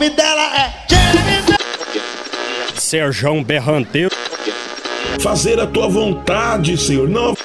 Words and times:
nome 0.00 0.10
dela 0.10 0.56
é 0.56 0.72
Jennifer. 0.88 1.58
Serjão 2.74 3.44
Berranteiro. 3.44 4.16
Fazer 5.20 5.60
a 5.60 5.66
tua 5.66 5.88
vontade, 5.88 6.78
Senhor. 6.78 7.06
Não. 7.06 7.36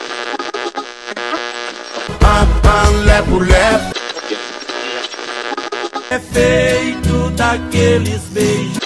É 6.09 6.19
feito 6.19 7.29
daqueles 7.31 8.21
beijos. 8.29 8.79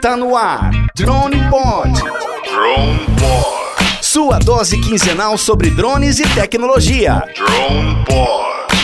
Tá 0.00 0.16
no 0.16 0.34
ar, 0.34 0.70
Drone 0.96 1.50
Pod. 1.50 1.92
Drone 1.92 3.06
Pod. 3.20 3.62
Sua 4.00 4.38
dose 4.38 4.80
quinzenal 4.80 5.36
sobre 5.36 5.70
drones 5.70 6.18
e 6.18 6.28
tecnologia. 6.34 7.22
Drone 7.36 8.04
Pod. 8.06 8.31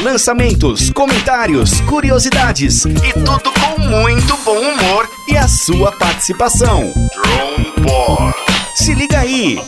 Lançamentos, 0.02 0.90
comentários, 0.90 1.80
curiosidades 1.80 2.84
e 2.84 3.12
tudo 3.14 3.50
com 3.52 3.80
muito 3.80 4.36
bom 4.44 4.56
humor 4.56 5.08
e 5.26 5.36
a 5.36 5.48
sua 5.48 5.90
participação. 5.90 6.92
Drone 7.12 7.72
Pod. 7.82 8.34
Se 8.76 8.94
liga 8.94 9.18
aí. 9.18 9.58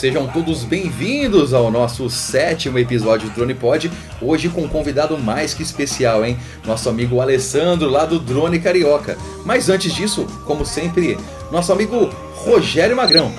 Sejam 0.00 0.26
todos 0.26 0.64
bem-vindos 0.64 1.52
ao 1.52 1.70
nosso 1.70 2.08
sétimo 2.08 2.78
episódio 2.78 3.28
do 3.28 3.34
Drone 3.34 3.52
Pod. 3.52 3.92
Hoje 4.18 4.48
com 4.48 4.62
um 4.62 4.68
convidado 4.68 5.18
mais 5.18 5.52
que 5.52 5.62
especial, 5.62 6.24
hein? 6.24 6.38
Nosso 6.66 6.88
amigo 6.88 7.20
Alessandro 7.20 7.90
lá 7.90 8.06
do 8.06 8.18
Drone 8.18 8.58
Carioca. 8.58 9.18
Mas 9.44 9.68
antes 9.68 9.92
disso, 9.92 10.26
como 10.46 10.64
sempre, 10.64 11.18
nosso 11.52 11.70
amigo 11.70 12.08
Rogério 12.32 12.96
Magrão. 12.96 13.30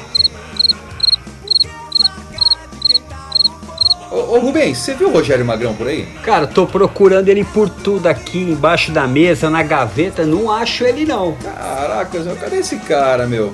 Ô, 4.12 4.36
ô 4.36 4.40
Rubens, 4.40 4.78
você 4.78 4.94
viu 4.94 5.10
o 5.10 5.14
Rogério 5.14 5.44
Magrão 5.44 5.74
por 5.74 5.88
aí? 5.88 6.06
Cara, 6.22 6.46
tô 6.46 6.68
procurando 6.68 7.28
ele 7.28 7.44
por 7.44 7.70
tudo 7.70 8.06
aqui, 8.06 8.38
embaixo 8.38 8.92
da 8.92 9.08
mesa, 9.08 9.50
na 9.50 9.64
gaveta, 9.64 10.28
não 10.28 10.52
acho 10.52 10.84
ele 10.84 11.06
não. 11.06 11.36
Caracas, 11.38 12.24
meu, 12.24 12.36
cadê 12.36 12.58
esse 12.58 12.78
cara, 12.78 13.26
meu? 13.26 13.52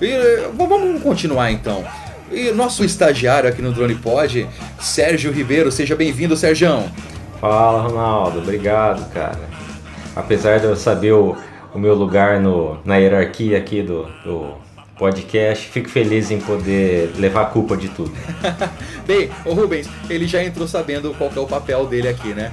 E, 0.00 0.06
eh, 0.06 0.48
vamos 0.56 1.02
continuar 1.02 1.50
então. 1.50 1.84
E 2.30 2.50
nosso 2.52 2.84
estagiário 2.84 3.48
aqui 3.48 3.60
no 3.60 3.72
Drone 3.72 3.94
Pod, 3.94 4.48
Sérgio 4.80 5.30
Ribeiro, 5.30 5.70
seja 5.70 5.94
bem-vindo, 5.94 6.36
Sérgio. 6.36 6.84
Fala, 7.40 7.82
Ronaldo. 7.82 8.38
Obrigado, 8.38 9.08
cara. 9.12 9.38
Apesar 10.16 10.58
de 10.58 10.64
eu 10.64 10.76
saber 10.76 11.12
o, 11.12 11.36
o 11.74 11.78
meu 11.78 11.94
lugar 11.94 12.40
no, 12.40 12.78
na 12.84 12.96
hierarquia 12.96 13.58
aqui 13.58 13.82
do, 13.82 14.04
do 14.24 14.54
podcast, 14.96 15.68
fico 15.68 15.88
feliz 15.88 16.30
em 16.30 16.40
poder 16.40 17.12
levar 17.16 17.42
a 17.42 17.46
culpa 17.46 17.76
de 17.76 17.88
tudo. 17.88 18.12
Bem, 19.06 19.30
o 19.44 19.52
Rubens, 19.52 19.88
ele 20.08 20.26
já 20.26 20.42
entrou 20.42 20.66
sabendo 20.66 21.14
qual 21.18 21.28
que 21.28 21.38
é 21.38 21.42
o 21.42 21.46
papel 21.46 21.86
dele 21.86 22.08
aqui, 22.08 22.28
né? 22.28 22.52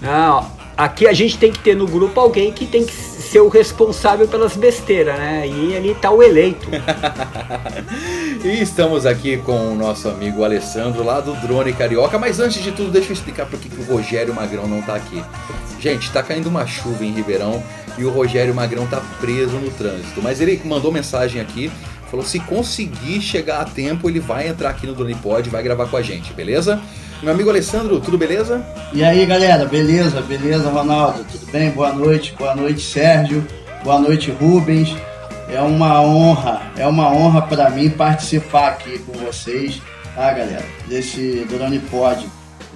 Não, 0.00 0.57
aqui 0.78 1.08
a 1.08 1.12
gente 1.12 1.36
tem 1.36 1.50
que 1.50 1.58
ter 1.58 1.74
no 1.74 1.88
grupo 1.88 2.20
alguém 2.20 2.52
que 2.52 2.64
tem 2.64 2.86
que 2.86 2.92
ser 2.92 3.40
o 3.40 3.48
responsável 3.48 4.28
pelas 4.28 4.56
besteiras, 4.56 5.18
né? 5.18 5.46
E 5.46 5.76
ali 5.76 5.94
tá 5.96 6.10
o 6.10 6.22
eleito. 6.22 6.68
E 8.44 8.62
estamos 8.62 9.04
aqui 9.04 9.36
com 9.38 9.72
o 9.72 9.74
nosso 9.74 10.08
amigo 10.08 10.44
Alessandro 10.44 11.02
lá 11.02 11.20
do 11.20 11.34
Drone 11.34 11.72
Carioca, 11.72 12.20
mas 12.20 12.38
antes 12.38 12.62
de 12.62 12.70
tudo, 12.70 12.88
deixa 12.88 13.08
eu 13.08 13.12
explicar 13.12 13.46
por 13.46 13.58
que 13.58 13.68
o 13.80 13.84
Rogério 13.84 14.32
Magrão 14.32 14.68
não 14.68 14.80
tá 14.80 14.94
aqui. 14.94 15.22
Gente, 15.80 16.10
tá 16.12 16.22
caindo 16.22 16.46
uma 16.46 16.64
chuva 16.64 17.04
em 17.04 17.12
Ribeirão 17.12 17.60
e 17.98 18.04
o 18.04 18.10
Rogério 18.10 18.54
Magrão 18.54 18.86
tá 18.86 19.02
preso 19.20 19.56
no 19.56 19.70
trânsito, 19.72 20.22
mas 20.22 20.40
ele 20.40 20.60
mandou 20.64 20.92
mensagem 20.92 21.42
aqui, 21.42 21.68
falou 22.08 22.24
se 22.24 22.38
conseguir 22.38 23.20
chegar 23.20 23.60
a 23.60 23.64
tempo, 23.64 24.08
ele 24.08 24.20
vai 24.20 24.46
entrar 24.46 24.70
aqui 24.70 24.86
no 24.86 24.94
Drone 24.94 25.16
Pod 25.16 25.48
e 25.48 25.50
vai 25.50 25.62
gravar 25.62 25.86
com 25.86 25.96
a 25.96 26.02
gente, 26.02 26.32
beleza? 26.32 26.80
Meu 27.22 27.32
amigo 27.32 27.50
Alessandro, 27.50 27.98
tudo 28.00 28.16
beleza? 28.16 28.64
E 28.92 29.02
aí, 29.02 29.26
galera, 29.26 29.64
beleza? 29.64 30.20
Beleza, 30.22 30.70
Ronaldo? 30.70 31.24
Tudo 31.24 31.50
bem? 31.50 31.70
Boa 31.70 31.92
noite. 31.92 32.32
Boa 32.38 32.54
noite, 32.54 32.80
Sérgio. 32.80 33.44
Boa 33.82 33.98
noite, 33.98 34.30
Rubens. 34.30 34.96
É 35.50 35.60
uma 35.60 36.00
honra, 36.00 36.62
é 36.76 36.86
uma 36.86 37.10
honra 37.10 37.42
para 37.42 37.70
mim 37.70 37.90
participar 37.90 38.68
aqui 38.68 38.98
com 39.00 39.12
vocês, 39.14 39.80
tá, 40.14 40.30
galera? 40.32 40.64
Desse 40.86 41.44
Drone 41.50 41.80
Pod. 41.80 42.24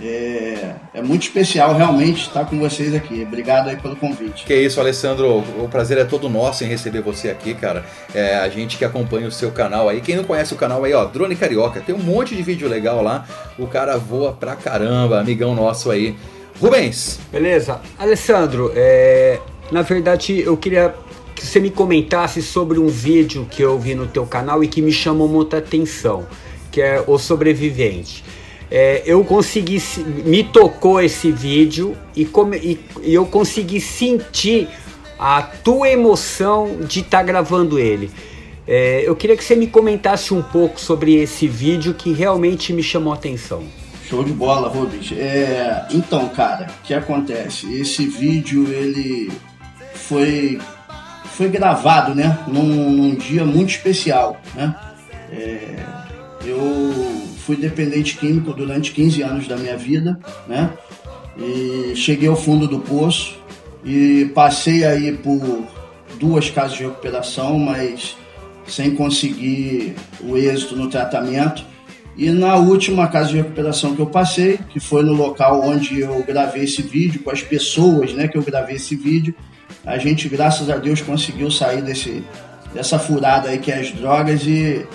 É, 0.04 0.74
é 0.94 1.00
muito 1.00 1.22
especial 1.22 1.76
realmente 1.76 2.22
estar 2.22 2.44
com 2.44 2.58
vocês 2.58 2.92
aqui. 2.92 3.22
Obrigado 3.22 3.68
aí 3.68 3.76
pelo 3.76 3.94
convite. 3.94 4.44
Que 4.44 4.54
isso, 4.54 4.80
Alessandro, 4.80 5.38
o 5.38 5.68
prazer 5.70 5.96
é 5.96 6.04
todo 6.04 6.28
nosso 6.28 6.64
em 6.64 6.66
receber 6.66 7.00
você 7.02 7.30
aqui, 7.30 7.54
cara. 7.54 7.84
É, 8.12 8.34
a 8.34 8.48
gente 8.48 8.76
que 8.76 8.84
acompanha 8.84 9.28
o 9.28 9.30
seu 9.30 9.52
canal 9.52 9.88
aí. 9.88 10.00
Quem 10.00 10.16
não 10.16 10.24
conhece 10.24 10.52
o 10.52 10.56
canal 10.56 10.82
aí, 10.82 10.92
ó, 10.92 11.04
Drone 11.04 11.36
Carioca, 11.36 11.80
tem 11.80 11.94
um 11.94 12.02
monte 12.02 12.34
de 12.34 12.42
vídeo 12.42 12.68
legal 12.68 13.00
lá. 13.00 13.24
O 13.56 13.68
cara 13.68 13.96
voa 13.96 14.32
pra 14.32 14.56
caramba, 14.56 15.20
amigão 15.20 15.54
nosso 15.54 15.88
aí. 15.88 16.16
Rubens, 16.60 17.18
Beleza? 17.30 17.80
Alessandro, 17.98 18.72
é, 18.74 19.38
na 19.70 19.82
verdade 19.82 20.40
eu 20.40 20.56
queria 20.56 20.94
que 21.34 21.44
você 21.44 21.58
me 21.58 21.70
comentasse 21.70 22.42
sobre 22.42 22.78
um 22.78 22.86
vídeo 22.86 23.46
que 23.50 23.62
eu 23.62 23.78
vi 23.78 23.94
no 23.94 24.06
teu 24.06 24.26
canal 24.26 24.62
e 24.62 24.68
que 24.68 24.82
me 24.82 24.92
chamou 24.92 25.26
muita 25.26 25.58
atenção, 25.58 26.26
que 26.70 26.80
é 26.80 27.02
O 27.06 27.18
Sobrevivente. 27.18 28.22
É, 28.74 29.02
eu 29.04 29.22
consegui, 29.22 29.78
se- 29.78 30.00
me 30.00 30.42
tocou 30.42 30.98
esse 30.98 31.30
vídeo 31.30 31.94
e, 32.16 32.24
come- 32.24 32.56
e- 32.56 32.80
e 33.02 33.12
eu 33.12 33.26
consegui 33.26 33.78
sentir 33.82 34.66
a 35.18 35.42
tua 35.42 35.90
emoção 35.90 36.78
de 36.80 37.00
estar 37.00 37.22
gravando 37.22 37.78
ele. 37.78 38.10
É, 38.66 39.02
eu 39.06 39.14
queria 39.14 39.36
que 39.36 39.44
você 39.44 39.54
me 39.54 39.66
comentasse 39.66 40.32
um 40.32 40.40
pouco 40.40 40.80
sobre 40.80 41.16
esse 41.16 41.46
vídeo 41.46 41.92
que 41.92 42.12
realmente 42.14 42.72
me 42.72 42.82
chamou 42.82 43.12
a 43.12 43.16
atenção. 43.16 43.62
Show 44.08 44.24
de 44.24 44.32
bola, 44.32 44.68
Rubens. 44.70 45.12
É, 45.12 45.86
então, 45.90 46.28
cara, 46.30 46.68
o 46.80 46.86
que 46.86 46.94
acontece? 46.94 47.70
Esse 47.78 48.06
vídeo 48.06 48.66
ele 48.72 49.30
foi 49.94 50.58
foi 51.36 51.48
gravado, 51.48 52.14
né, 52.14 52.38
num, 52.46 52.62
num 52.92 53.14
dia 53.14 53.44
muito 53.44 53.70
especial, 53.70 54.40
né? 54.54 54.74
É, 55.30 55.76
eu 56.44 57.11
fui 57.44 57.56
dependente 57.56 58.16
químico 58.16 58.52
durante 58.52 58.92
15 58.92 59.22
anos 59.22 59.48
da 59.48 59.56
minha 59.56 59.76
vida, 59.76 60.18
né? 60.46 60.70
E 61.36 61.94
cheguei 61.96 62.28
ao 62.28 62.36
fundo 62.36 62.68
do 62.68 62.78
poço 62.78 63.36
e 63.84 64.30
passei 64.34 64.84
aí 64.84 65.12
por 65.12 65.66
duas 66.20 66.50
casas 66.50 66.76
de 66.76 66.84
recuperação, 66.84 67.58
mas 67.58 68.16
sem 68.66 68.94
conseguir 68.94 69.94
o 70.20 70.36
êxito 70.36 70.76
no 70.76 70.88
tratamento. 70.88 71.64
E 72.16 72.30
na 72.30 72.56
última 72.56 73.08
casa 73.08 73.30
de 73.30 73.36
recuperação 73.36 73.96
que 73.96 74.02
eu 74.02 74.06
passei, 74.06 74.58
que 74.68 74.78
foi 74.78 75.02
no 75.02 75.14
local 75.14 75.62
onde 75.62 76.00
eu 76.00 76.22
gravei 76.22 76.64
esse 76.64 76.82
vídeo, 76.82 77.22
com 77.22 77.30
as 77.30 77.42
pessoas 77.42 78.12
né, 78.12 78.28
que 78.28 78.36
eu 78.36 78.42
gravei 78.42 78.76
esse 78.76 78.94
vídeo, 78.94 79.34
a 79.84 79.98
gente, 79.98 80.28
graças 80.28 80.68
a 80.70 80.76
Deus, 80.76 81.00
conseguiu 81.00 81.50
sair 81.50 81.82
desse, 81.82 82.22
dessa 82.74 82.98
furada 82.98 83.48
aí 83.48 83.58
que 83.58 83.72
é 83.72 83.80
as 83.80 83.90
drogas 83.90 84.42
e, 84.46 84.86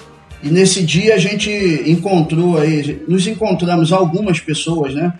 e 0.43 0.49
nesse 0.49 0.83
dia 0.83 1.15
a 1.15 1.17
gente 1.17 1.49
encontrou 1.85 2.57
aí, 2.57 3.01
nos 3.07 3.25
encontramos 3.27 3.91
algumas 3.91 4.39
pessoas, 4.39 4.93
né, 4.93 5.13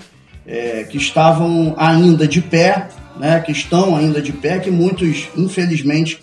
é, 0.46 0.86
que 0.90 0.98
estavam 0.98 1.76
ainda 1.78 2.28
de 2.28 2.42
pé, 2.42 2.88
né, 3.20 3.40
que 3.40 3.52
estão 3.52 3.96
ainda 3.96 4.22
de 4.22 4.32
pé, 4.32 4.60
que 4.60 4.70
muitos, 4.70 5.28
infelizmente, 5.36 6.20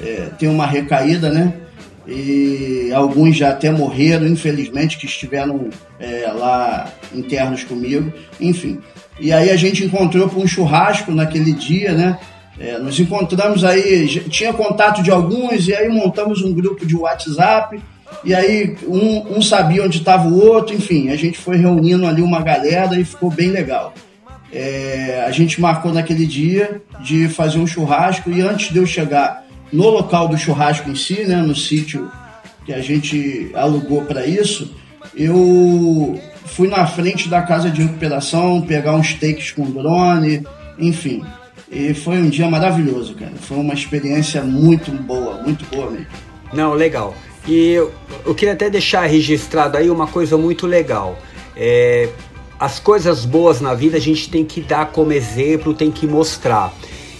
é, 0.00 0.28
têm 0.38 0.48
uma 0.48 0.66
recaída, 0.66 1.30
né, 1.30 1.54
e 2.06 2.92
alguns 2.94 3.36
já 3.36 3.50
até 3.50 3.70
morreram, 3.70 4.26
infelizmente, 4.26 4.96
que 4.96 5.06
estiveram 5.06 5.70
é, 5.98 6.30
lá 6.32 6.92
internos 7.12 7.64
comigo, 7.64 8.12
enfim. 8.40 8.80
E 9.18 9.32
aí 9.32 9.50
a 9.50 9.56
gente 9.56 9.84
encontrou 9.84 10.28
para 10.28 10.38
um 10.38 10.46
churrasco 10.46 11.10
naquele 11.10 11.52
dia, 11.52 11.92
né? 11.92 12.18
É, 12.58 12.78
nos 12.78 12.98
encontramos 12.98 13.64
aí, 13.64 14.06
tinha 14.28 14.52
contato 14.52 15.02
de 15.02 15.10
alguns, 15.10 15.66
e 15.68 15.74
aí 15.74 15.88
montamos 15.88 16.42
um 16.42 16.54
grupo 16.54 16.86
de 16.86 16.96
WhatsApp, 16.96 17.80
e 18.24 18.34
aí 18.34 18.76
um, 18.86 19.36
um 19.36 19.42
sabia 19.42 19.84
onde 19.84 19.98
estava 19.98 20.28
o 20.28 20.38
outro, 20.38 20.74
enfim, 20.74 21.10
a 21.10 21.16
gente 21.16 21.38
foi 21.38 21.56
reunindo 21.56 22.06
ali 22.06 22.22
uma 22.22 22.40
galera 22.42 22.98
e 22.98 23.04
ficou 23.04 23.30
bem 23.30 23.50
legal. 23.50 23.94
É, 24.52 25.24
a 25.26 25.30
gente 25.30 25.60
marcou 25.60 25.92
naquele 25.92 26.26
dia 26.26 26.80
de 27.00 27.28
fazer 27.28 27.58
um 27.58 27.66
churrasco, 27.66 28.30
e 28.30 28.40
antes 28.40 28.72
de 28.72 28.78
eu 28.78 28.86
chegar 28.86 29.44
no 29.72 29.88
local 29.88 30.28
do 30.28 30.38
churrasco 30.38 30.88
em 30.88 30.94
si, 30.94 31.24
né, 31.24 31.36
no 31.36 31.54
sítio 31.54 32.10
que 32.64 32.72
a 32.72 32.80
gente 32.80 33.50
alugou 33.54 34.02
para 34.02 34.26
isso, 34.26 34.74
eu 35.14 36.20
fui 36.44 36.68
na 36.68 36.86
frente 36.86 37.28
da 37.28 37.42
casa 37.42 37.70
de 37.70 37.82
recuperação 37.82 38.62
pegar 38.62 38.94
uns 38.94 39.14
takes 39.14 39.52
com 39.52 39.70
drone, 39.70 40.44
enfim. 40.78 41.24
E 41.70 41.94
foi 41.94 42.18
um 42.18 42.28
dia 42.28 42.48
maravilhoso, 42.48 43.14
cara. 43.14 43.32
Foi 43.40 43.58
uma 43.58 43.74
experiência 43.74 44.42
muito 44.42 44.90
boa, 44.90 45.42
muito 45.42 45.64
boa 45.66 45.90
mesmo. 45.90 46.06
Não, 46.52 46.74
legal. 46.74 47.14
E 47.46 47.72
eu, 47.72 47.92
eu 48.24 48.34
queria 48.34 48.54
até 48.54 48.68
deixar 48.68 49.06
registrado 49.06 49.76
aí 49.76 49.88
uma 49.88 50.06
coisa 50.06 50.36
muito 50.36 50.66
legal. 50.66 51.18
É, 51.56 52.08
as 52.58 52.78
coisas 52.78 53.24
boas 53.24 53.60
na 53.60 53.74
vida 53.74 53.96
a 53.96 54.00
gente 54.00 54.30
tem 54.30 54.44
que 54.44 54.60
dar 54.60 54.86
como 54.86 55.12
exemplo, 55.12 55.74
tem 55.74 55.90
que 55.90 56.06
mostrar. 56.06 56.72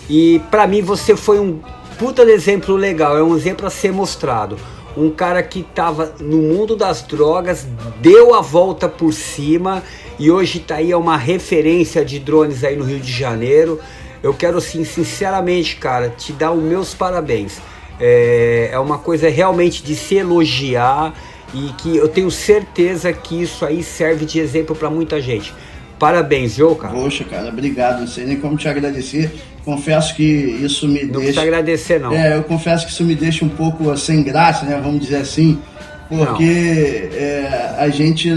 E 0.08 0.40
para 0.50 0.66
mim 0.66 0.82
você 0.82 1.16
foi 1.16 1.38
um 1.38 1.60
puta 1.98 2.22
exemplo 2.22 2.76
legal, 2.76 3.16
é 3.16 3.22
um 3.22 3.36
exemplo 3.36 3.66
a 3.66 3.70
ser 3.70 3.92
mostrado. 3.92 4.58
Um 4.96 5.10
cara 5.10 5.42
que 5.42 5.60
estava 5.60 6.14
no 6.20 6.38
mundo 6.38 6.74
das 6.74 7.02
drogas, 7.02 7.66
deu 8.00 8.34
a 8.34 8.40
volta 8.40 8.88
por 8.88 9.12
cima 9.12 9.82
e 10.18 10.30
hoje 10.30 10.60
tá 10.60 10.76
aí 10.76 10.90
é 10.90 10.96
uma 10.96 11.18
referência 11.18 12.02
de 12.04 12.18
drones 12.18 12.64
aí 12.64 12.76
no 12.76 12.84
Rio 12.84 12.98
de 12.98 13.12
Janeiro. 13.12 13.78
Eu 14.22 14.32
quero 14.32 14.60
sim, 14.60 14.84
sinceramente, 14.84 15.76
cara, 15.76 16.08
te 16.08 16.32
dar 16.32 16.52
os 16.52 16.62
meus 16.62 16.94
parabéns. 16.94 17.60
É, 18.00 18.70
é 18.72 18.78
uma 18.78 18.98
coisa 18.98 19.28
realmente 19.28 19.82
de 19.82 19.94
se 19.94 20.16
elogiar 20.16 21.14
e 21.54 21.72
que 21.78 21.96
eu 21.96 22.08
tenho 22.08 22.30
certeza 22.30 23.12
que 23.12 23.40
isso 23.42 23.64
aí 23.64 23.82
serve 23.82 24.24
de 24.26 24.38
exemplo 24.38 24.74
para 24.76 24.90
muita 24.90 25.20
gente. 25.20 25.54
Parabéns, 25.98 26.56
viu, 26.56 26.74
cara? 26.74 26.92
Poxa, 26.92 27.24
cara, 27.24 27.48
obrigado. 27.48 28.00
Não 28.00 28.06
sei 28.06 28.26
nem 28.26 28.38
como 28.38 28.56
te 28.56 28.68
agradecer. 28.68 29.32
Confesso 29.64 30.14
que 30.14 30.22
isso 30.22 30.86
me 30.86 31.00
Não 31.00 31.06
deixa. 31.06 31.18
precisa 31.20 31.42
agradecer, 31.42 31.98
não. 31.98 32.12
É, 32.12 32.36
eu 32.36 32.42
confesso 32.44 32.84
que 32.86 32.92
isso 32.92 33.02
me 33.02 33.14
deixa 33.14 33.44
um 33.44 33.48
pouco 33.48 33.96
sem 33.96 34.22
graça, 34.22 34.66
né? 34.66 34.78
Vamos 34.82 35.00
dizer 35.00 35.16
assim. 35.16 35.58
Porque 36.08 37.08
é, 37.14 37.74
a 37.78 37.88
gente 37.88 38.28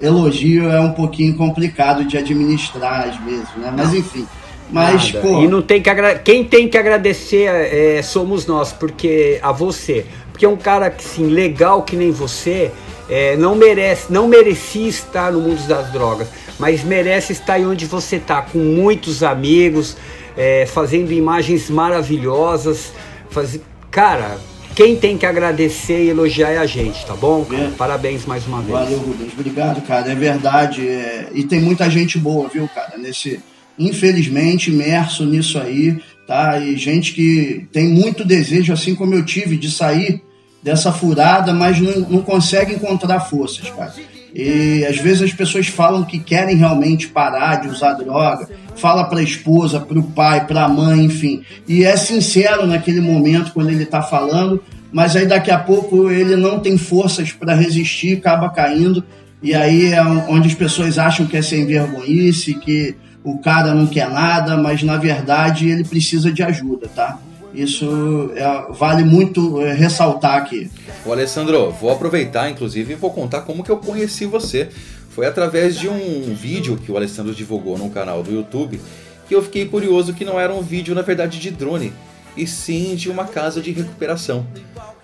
elogio 0.00 0.70
é 0.70 0.80
um 0.80 0.92
pouquinho 0.92 1.34
complicado 1.34 2.04
de 2.04 2.16
administrar 2.16 3.08
às 3.08 3.16
vezes, 3.24 3.48
né? 3.56 3.72
Mas 3.76 3.92
enfim. 3.92 4.26
Mas, 4.70 5.10
pô. 5.12 5.42
E 5.42 5.48
não 5.48 5.62
tem 5.62 5.80
que 5.80 5.88
agra... 5.88 6.18
quem 6.18 6.44
tem 6.44 6.68
que 6.68 6.76
agradecer 6.76 7.46
é, 7.46 8.02
somos 8.02 8.46
nós, 8.46 8.72
porque 8.72 9.38
a 9.42 9.52
você. 9.52 10.04
Porque 10.30 10.46
um 10.46 10.56
cara 10.56 10.90
que 10.90 11.04
assim, 11.04 11.26
legal 11.26 11.82
que 11.82 11.96
nem 11.96 12.10
você 12.10 12.70
é, 13.08 13.36
não 13.36 13.54
merece, 13.54 14.12
não 14.12 14.28
merecia 14.28 14.88
estar 14.88 15.32
no 15.32 15.40
mundo 15.40 15.66
das 15.66 15.90
drogas, 15.90 16.28
mas 16.58 16.84
merece 16.84 17.32
estar 17.32 17.54
aí 17.54 17.66
onde 17.66 17.86
você 17.86 18.16
está, 18.16 18.42
com 18.42 18.58
muitos 18.58 19.22
amigos, 19.22 19.96
é, 20.36 20.66
fazendo 20.66 21.12
imagens 21.12 21.70
maravilhosas. 21.70 22.92
Faz... 23.30 23.58
Cara, 23.90 24.38
quem 24.74 24.94
tem 24.94 25.18
que 25.18 25.26
agradecer 25.26 26.04
e 26.04 26.10
elogiar 26.10 26.50
é 26.50 26.58
a 26.58 26.66
gente, 26.66 27.04
tá 27.04 27.14
bom? 27.14 27.44
É. 27.50 27.70
Parabéns 27.76 28.24
mais 28.26 28.46
uma 28.46 28.60
vez. 28.60 28.70
Valeu, 28.70 28.98
Rubens. 28.98 29.32
Obrigado, 29.32 29.82
cara. 29.82 30.12
É 30.12 30.14
verdade. 30.14 30.86
é, 30.86 31.30
E 31.32 31.42
tem 31.42 31.60
muita 31.60 31.90
gente 31.90 32.16
boa, 32.16 32.48
viu, 32.48 32.68
cara? 32.72 32.96
Nesse, 32.96 33.40
infelizmente, 33.78 34.70
imerso 34.70 35.24
nisso 35.24 35.58
aí, 35.58 35.98
tá? 36.26 36.58
E 36.58 36.76
gente 36.76 37.12
que 37.12 37.66
tem 37.72 37.88
muito 37.88 38.24
desejo, 38.24 38.72
assim 38.72 38.94
como 38.94 39.14
eu 39.14 39.24
tive, 39.24 39.56
de 39.56 39.70
sair 39.70 40.22
dessa 40.62 40.92
furada, 40.92 41.52
mas 41.52 41.80
não, 41.80 42.00
não 42.00 42.22
consegue 42.22 42.74
encontrar 42.74 43.20
forças, 43.20 43.70
cara. 43.70 43.94
E 44.34 44.84
às 44.84 44.98
vezes 44.98 45.22
as 45.22 45.32
pessoas 45.32 45.68
falam 45.68 46.04
que 46.04 46.18
querem 46.18 46.56
realmente 46.56 47.08
parar 47.08 47.56
de 47.56 47.68
usar 47.68 47.94
droga, 47.94 48.48
fala 48.76 49.04
para 49.04 49.20
a 49.20 49.22
esposa, 49.22 49.80
para 49.80 49.98
o 49.98 50.02
pai, 50.02 50.46
para 50.46 50.64
a 50.64 50.68
mãe, 50.68 51.04
enfim. 51.04 51.42
E 51.66 51.84
é 51.84 51.96
sincero 51.96 52.66
naquele 52.66 53.00
momento 53.00 53.52
quando 53.52 53.70
ele 53.70 53.84
está 53.84 54.02
falando, 54.02 54.62
mas 54.92 55.16
aí 55.16 55.26
daqui 55.26 55.50
a 55.50 55.58
pouco 55.58 56.10
ele 56.10 56.36
não 56.36 56.60
tem 56.60 56.76
forças 56.76 57.32
para 57.32 57.54
resistir, 57.54 58.18
acaba 58.18 58.50
caindo. 58.50 59.02
E 59.42 59.54
aí 59.54 59.92
é 59.92 60.02
onde 60.02 60.48
as 60.48 60.54
pessoas 60.54 60.98
acham 60.98 61.26
que 61.26 61.36
é 61.36 61.42
sem 61.42 61.64
vergonhice, 61.64 62.54
que 62.54 62.94
o 63.24 63.38
cara 63.38 63.74
não 63.74 63.86
quer 63.86 64.08
nada, 64.10 64.56
mas 64.56 64.82
na 64.82 64.96
verdade 64.96 65.68
ele 65.68 65.84
precisa 65.84 66.32
de 66.32 66.42
ajuda, 66.42 66.88
tá? 66.88 67.18
Isso 67.52 68.30
é- 68.36 68.72
vale 68.72 69.04
muito 69.04 69.60
é, 69.60 69.72
ressaltar 69.72 70.36
aqui. 70.36 70.70
Ô 71.04 71.12
Alessandro, 71.12 71.70
vou 71.72 71.90
aproveitar 71.90 72.50
inclusive 72.50 72.92
e 72.92 72.96
vou 72.96 73.10
contar 73.10 73.40
como 73.42 73.64
que 73.64 73.70
eu 73.70 73.78
conheci 73.78 74.26
você. 74.26 74.68
Foi 75.10 75.26
através 75.26 75.76
de 75.76 75.88
um 75.88 76.34
vídeo 76.34 76.76
que 76.76 76.92
o 76.92 76.96
Alessandro 76.96 77.34
divulgou 77.34 77.76
no 77.76 77.90
canal 77.90 78.22
do 78.22 78.32
YouTube 78.32 78.80
que 79.28 79.34
eu 79.34 79.42
fiquei 79.42 79.66
curioso 79.66 80.14
que 80.14 80.24
não 80.24 80.40
era 80.40 80.52
um 80.52 80.62
vídeo 80.62 80.94
na 80.94 81.02
verdade 81.02 81.38
de 81.38 81.50
drone, 81.50 81.92
e 82.34 82.46
sim 82.46 82.94
de 82.94 83.10
uma 83.10 83.26
casa 83.26 83.60
de 83.60 83.70
recuperação. 83.72 84.46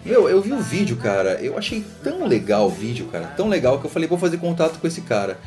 Meu, 0.05 0.29
eu 0.29 0.41
vi 0.41 0.53
o 0.53 0.61
vídeo, 0.61 0.97
cara, 0.97 1.39
eu 1.43 1.59
achei 1.59 1.85
tão 2.03 2.27
legal 2.27 2.67
o 2.67 2.71
vídeo, 2.71 3.07
cara, 3.13 3.27
tão 3.37 3.49
legal 3.49 3.79
que 3.79 3.87
eu 3.87 3.91
falei, 3.91 4.09
vou 4.09 4.19
fazer 4.19 4.39
contato 4.39 4.79
com 4.79 4.87
esse 4.87 5.03
cara. 5.03 5.39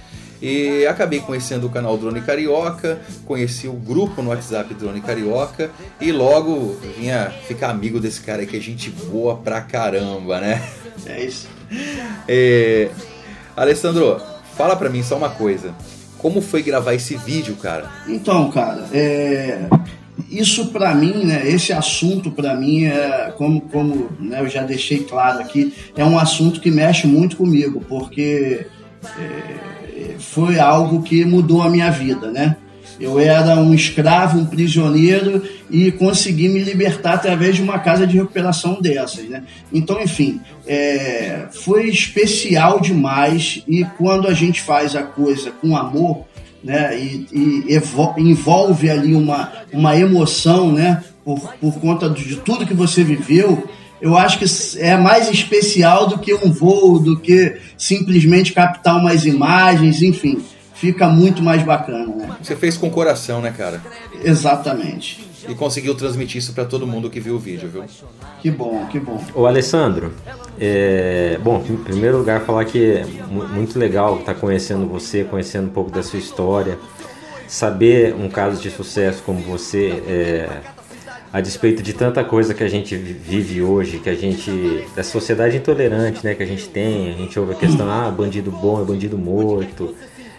E 0.42 0.86
acabei 0.86 1.20
conhecendo 1.20 1.68
o 1.68 1.70
canal 1.70 1.98
Drone 1.98 2.22
Carioca, 2.22 3.00
conheci 3.26 3.68
o 3.68 3.74
grupo 3.74 4.22
no 4.22 4.30
WhatsApp 4.30 4.74
Drone 4.74 5.02
Carioca 5.02 5.72
e 6.00 6.12
logo 6.12 6.78
vinha 6.98 7.32
ficar 7.48 7.70
amigo 7.70 8.00
desse 8.00 8.22
cara 8.22 8.42
aí 8.42 8.48
que 8.48 8.58
é 8.58 8.60
gente 8.60 8.90
boa 8.90 9.36
pra 9.36 9.62
caramba, 9.62 10.40
né? 10.40 10.62
É 11.06 11.24
isso. 11.24 11.48
É... 12.30 12.90
Alessandro, 13.56 14.22
fala 14.56 14.76
pra 14.76 14.90
mim 14.90 15.04
só 15.04 15.18
uma 15.18 15.30
coisa. 15.30 15.74
Como 16.18 16.42
foi 16.42 16.62
gravar 16.62 16.94
esse 16.94 17.16
vídeo, 17.16 17.56
cara? 17.56 17.90
Então, 18.08 18.50
cara, 18.52 18.88
é, 18.94 19.68
isso 20.30 20.68
pra 20.68 20.94
mim, 20.96 21.26
né, 21.26 21.48
esse 21.48 21.72
assunto 21.72 22.32
pra 22.32 22.56
mim 22.56 22.86
é, 22.86 23.34
como, 23.38 23.62
como 23.62 24.10
né, 24.20 24.42
eu 24.42 24.50
já 24.50 24.64
deixei 24.64 25.00
claro 25.00 25.40
aqui, 25.40 25.74
é 25.96 26.04
um 26.04 26.18
assunto 26.18 26.60
que 26.60 26.72
mexe 26.72 27.08
muito 27.08 27.38
comigo, 27.38 27.84
porque 27.88 28.66
é, 29.20 29.77
foi 30.20 30.60
algo 30.60 31.02
que 31.02 31.26
mudou 31.26 31.62
a 31.62 31.70
minha 31.70 31.90
vida, 31.90 32.32
né? 32.32 32.56
Eu 33.00 33.20
era 33.20 33.56
um 33.60 33.74
escravo, 33.74 34.40
um 34.40 34.46
prisioneiro 34.46 35.44
e 35.70 35.92
consegui 35.92 36.50
me 36.50 36.60
libertar 36.60 37.14
através 37.14 37.56
de 37.56 37.62
uma 37.62 37.78
casa 37.78 38.08
de 38.08 38.18
recuperação 38.18 38.82
dessas, 38.82 39.30
né? 39.30 39.44
Então, 39.72 40.02
enfim, 40.02 40.42
é, 40.66 41.46
foi 41.52 41.88
especial 41.88 42.80
demais 42.80 43.64
e 43.68 43.86
quando 43.98 44.28
a 44.28 44.34
gente 44.34 44.62
faz 44.62 44.96
a 44.96 45.04
coisa 45.04 45.52
com 45.52 45.78
amor, 45.78 46.26
né? 46.64 46.98
E, 47.00 47.28
e 47.70 48.22
envolve 48.22 48.90
ali 48.90 49.14
uma, 49.14 49.52
uma 49.72 49.96
emoção, 49.96 50.72
né? 50.72 51.04
Por, 51.24 51.40
por 51.62 51.80
conta 51.80 52.10
de 52.10 52.38
tudo 52.38 52.66
que 52.66 52.74
você 52.74 53.04
viveu, 53.04 53.68
eu 54.02 54.16
acho 54.18 54.38
que 54.40 54.46
é 54.80 54.96
mais 54.98 55.30
especial 55.30 56.08
do 56.08 56.18
que 56.20 56.34
um 56.34 56.52
voo, 56.52 57.00
do 57.00 57.18
que 57.20 57.58
simplesmente 57.78 58.54
captar 58.54 58.98
umas 58.98 59.26
imagens, 59.26 60.02
enfim, 60.02 60.44
fica 60.74 61.08
muito 61.08 61.42
mais 61.42 61.64
bacana, 61.64 62.16
né? 62.16 62.30
Você 62.42 62.56
fez 62.56 62.78
com 62.78 62.90
coração, 62.90 63.42
né, 63.42 63.52
cara? 63.56 63.82
Exatamente. 64.24 65.26
E 65.50 65.56
conseguiu 65.56 65.96
transmitir 65.96 66.38
isso 66.40 66.52
pra 66.54 66.66
todo 66.66 66.86
mundo 66.86 67.10
que 67.10 67.20
viu 67.20 67.36
o 67.36 67.40
vídeo, 67.40 67.70
viu? 67.72 67.84
Que 68.42 68.52
bom, 68.52 68.86
que 68.92 69.00
bom. 69.00 69.24
Ô 69.34 69.46
Alessandro, 69.48 70.14
é, 70.60 71.40
bom, 71.42 71.64
em 71.70 71.78
primeiro 71.78 72.18
lugar 72.18 72.42
falar 72.42 72.66
que 72.66 72.84
é 72.84 73.06
mu- 73.32 73.48
muito 73.48 73.80
legal 73.80 74.20
estar 74.20 74.34
conhecendo 74.36 74.86
você, 74.88 75.24
conhecendo 75.24 75.68
um 75.68 75.72
pouco 75.72 75.90
da 75.90 76.04
sua 76.04 76.20
história, 76.20 76.78
saber 77.48 78.14
um 78.14 78.28
caso 78.30 78.62
de 78.62 78.70
sucesso 78.70 79.24
como 79.24 79.40
você, 79.42 80.04
é, 80.08 80.50
a 81.32 81.42
despeito 81.42 81.84
de 81.84 81.94
tanta 81.94 82.24
coisa 82.24 82.54
que 82.54 82.64
a 82.64 82.68
gente 82.70 82.96
vi- 82.96 83.14
vive 83.14 83.62
hoje, 83.62 84.00
que 84.00 84.10
a 84.10 84.16
gente, 84.16 84.86
da 84.96 85.04
sociedade 85.04 85.58
intolerante, 85.58 86.24
né, 86.24 86.34
que 86.34 86.44
a 86.44 86.46
gente 86.46 86.68
tem, 86.70 87.10
a 87.10 87.14
gente 87.14 87.38
ouve 87.40 87.54
a 87.54 87.56
questão, 87.56 87.90
ah, 87.90 88.10
bandido 88.10 88.50
bom 88.50 88.82
é 88.82 88.86
bandido 88.86 89.18
morto, 89.18 89.94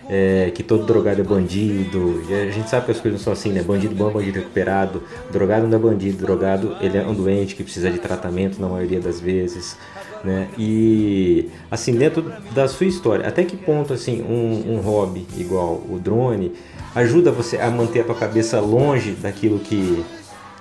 é, 0.08 0.50
que 0.54 0.62
todo 0.62 0.86
drogado 0.86 1.20
é 1.20 1.24
bandido. 1.24 2.22
E 2.28 2.34
a 2.34 2.50
gente 2.50 2.70
sabe 2.70 2.86
que 2.86 2.92
as 2.92 2.98
coisas 3.00 3.20
não 3.20 3.24
são 3.24 3.32
assim, 3.34 3.52
né? 3.52 3.62
Bandido 3.62 3.94
bom 3.94 4.08
é 4.08 4.12
bandido 4.14 4.38
recuperado. 4.38 5.02
Drogado 5.30 5.66
não 5.68 5.76
é 5.76 5.80
bandido. 5.80 6.24
Drogado 6.24 6.76
ele 6.80 6.96
é 6.96 7.06
um 7.06 7.12
doente 7.12 7.54
que 7.54 7.62
precisa 7.62 7.90
de 7.90 7.98
tratamento 7.98 8.58
na 8.58 8.68
maioria 8.68 9.00
das 9.00 9.20
vezes, 9.20 9.76
né? 10.24 10.48
E 10.58 11.50
assim 11.70 11.94
dentro 11.94 12.24
da 12.54 12.66
sua 12.66 12.86
história, 12.86 13.28
até 13.28 13.44
que 13.44 13.54
ponto 13.54 13.92
assim 13.92 14.22
um, 14.22 14.76
um 14.76 14.80
hobby 14.80 15.26
igual 15.36 15.74
o 15.74 16.00
drone 16.02 16.52
ajuda 16.94 17.30
você 17.30 17.58
a 17.58 17.70
manter 17.70 18.00
a 18.00 18.04
tua 18.04 18.14
cabeça 18.14 18.58
longe 18.60 19.10
daquilo 19.10 19.58
que 19.58 20.02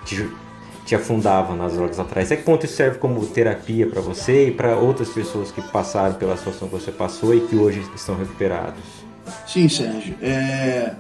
te, 0.08 0.30
te 0.86 0.96
afundava 0.96 1.56
nas 1.56 1.74
drogas 1.74 2.00
atrás? 2.00 2.28
Até 2.28 2.38
que 2.38 2.44
ponto 2.44 2.66
isso 2.66 2.76
serve 2.76 2.98
como 2.98 3.24
terapia 3.28 3.86
para 3.86 4.02
você 4.02 4.48
e 4.48 4.52
para 4.52 4.76
outras 4.78 5.10
pessoas 5.10 5.52
que 5.52 5.62
passaram 5.62 6.16
pela 6.16 6.38
situação 6.38 6.68
que 6.68 6.74
você 6.74 6.92
passou 6.92 7.36
e 7.36 7.42
que 7.42 7.56
hoje 7.56 7.84
estão 7.94 8.18
recuperados? 8.18 8.82
Sim, 9.46 9.68
Sérgio. 9.68 10.16
É, 10.22 10.94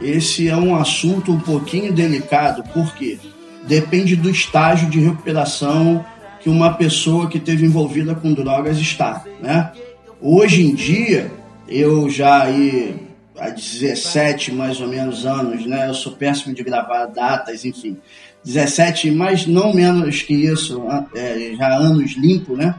esse 0.00 0.48
é 0.48 0.56
um 0.56 0.76
assunto 0.76 1.32
um 1.32 1.40
pouquinho 1.40 1.92
delicado, 1.92 2.62
porque 2.72 3.18
depende 3.66 4.14
do 4.14 4.28
estágio 4.28 4.88
de 4.90 5.00
recuperação 5.00 6.04
que 6.40 6.50
uma 6.50 6.74
pessoa 6.74 7.28
que 7.28 7.38
esteve 7.38 7.64
envolvida 7.64 8.14
com 8.14 8.34
drogas 8.34 8.76
está, 8.76 9.24
né? 9.40 9.72
Hoje 10.20 10.66
em 10.66 10.74
dia, 10.74 11.32
eu 11.66 12.08
já 12.10 12.42
aí 12.42 12.96
há 13.38 13.48
17 13.48 14.52
mais 14.52 14.80
ou 14.80 14.88
menos 14.88 15.24
anos, 15.26 15.66
né? 15.66 15.88
Eu 15.88 15.94
sou 15.94 16.12
péssimo 16.12 16.54
de 16.54 16.62
gravar 16.62 17.06
datas, 17.06 17.64
enfim. 17.64 17.96
17, 18.44 19.10
mas 19.10 19.46
não 19.46 19.72
menos 19.72 20.22
que 20.22 20.34
isso, 20.34 20.82
é, 21.14 21.54
já 21.56 21.74
anos 21.76 22.12
limpo, 22.16 22.56
né? 22.56 22.74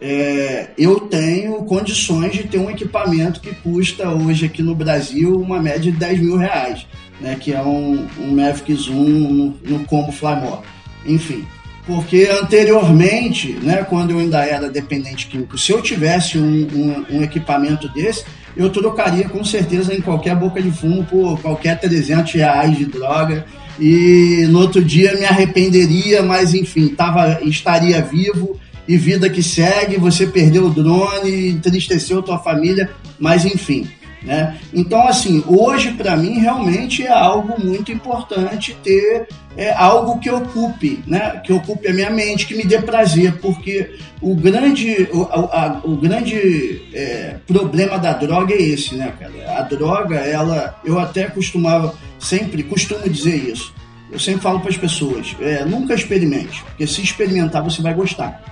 é, 0.00 0.68
eu 0.76 1.00
tenho 1.00 1.54
condições 1.64 2.32
de 2.32 2.44
ter 2.44 2.58
um 2.58 2.70
equipamento 2.70 3.40
que 3.40 3.54
custa 3.54 4.08
hoje 4.10 4.46
aqui 4.46 4.62
no 4.62 4.74
Brasil 4.74 5.34
uma 5.40 5.60
média 5.60 5.90
de 5.90 5.92
10 5.92 6.20
mil 6.20 6.36
reais, 6.36 6.86
né, 7.20 7.36
que 7.38 7.52
é 7.52 7.62
um, 7.62 8.06
um 8.18 8.34
Mavic 8.34 8.74
Zoom 8.74 9.08
no, 9.08 9.56
no 9.64 9.84
combo 9.86 10.12
Flymore. 10.12 10.60
Enfim, 11.06 11.46
porque 11.86 12.28
anteriormente, 12.30 13.52
né, 13.62 13.84
quando 13.84 14.10
eu 14.10 14.18
ainda 14.18 14.44
era 14.44 14.68
dependente 14.68 15.28
químico, 15.28 15.56
se 15.56 15.72
eu 15.72 15.80
tivesse 15.80 16.36
um, 16.36 16.42
um, 16.42 17.16
um, 17.16 17.22
equipamento 17.22 17.88
desse, 17.88 18.24
eu 18.54 18.68
trocaria 18.68 19.28
com 19.28 19.44
certeza 19.44 19.94
em 19.94 20.00
qualquer 20.00 20.34
boca 20.34 20.60
de 20.60 20.70
fumo 20.70 21.04
por 21.04 21.40
qualquer 21.40 21.78
300 21.78 22.32
reais 22.34 22.76
de 22.76 22.84
droga 22.84 23.46
e 23.78 24.46
no 24.48 24.60
outro 24.60 24.82
dia 24.82 25.14
me 25.14 25.24
arrependeria, 25.24 26.22
mas 26.22 26.54
enfim, 26.54 26.88
tava, 26.88 27.40
estaria 27.42 28.00
vivo 28.02 28.58
e 28.88 28.96
vida 28.96 29.28
que 29.28 29.42
segue, 29.42 29.98
você 29.98 30.26
perdeu 30.26 30.66
o 30.66 30.70
drone, 30.70 31.48
entristeceu 31.50 32.22
tua 32.22 32.38
família, 32.38 32.90
mas 33.18 33.44
enfim. 33.44 33.86
Né? 34.26 34.58
Então, 34.74 35.06
assim, 35.06 35.44
hoje 35.46 35.92
para 35.92 36.16
mim 36.16 36.40
realmente 36.40 37.06
é 37.06 37.12
algo 37.12 37.64
muito 37.64 37.92
importante 37.92 38.76
ter 38.82 39.28
é, 39.56 39.72
algo 39.72 40.18
que 40.18 40.28
ocupe, 40.28 41.00
né? 41.06 41.40
que 41.44 41.52
ocupe 41.52 41.86
a 41.86 41.94
minha 41.94 42.10
mente, 42.10 42.44
que 42.44 42.56
me 42.56 42.64
dê 42.64 42.82
prazer, 42.82 43.38
porque 43.40 43.94
o 44.20 44.34
grande, 44.34 45.08
o, 45.12 45.22
a, 45.22 45.80
o 45.84 45.96
grande 45.96 46.82
é, 46.92 47.36
problema 47.46 48.00
da 48.00 48.14
droga 48.14 48.52
é 48.52 48.60
esse, 48.60 48.96
né, 48.96 49.12
cara? 49.18 49.60
A 49.60 49.62
droga, 49.62 50.16
ela, 50.16 50.80
eu 50.84 50.98
até 50.98 51.26
costumava, 51.26 51.94
sempre 52.18 52.64
costumo 52.64 53.08
dizer 53.08 53.36
isso. 53.36 53.72
Eu 54.10 54.18
sempre 54.18 54.40
falo 54.40 54.58
para 54.58 54.70
as 54.70 54.76
pessoas, 54.76 55.36
é, 55.40 55.64
nunca 55.64 55.94
experimente, 55.94 56.64
porque 56.64 56.86
se 56.86 57.00
experimentar 57.00 57.62
você 57.62 57.80
vai 57.80 57.94
gostar. 57.94 58.42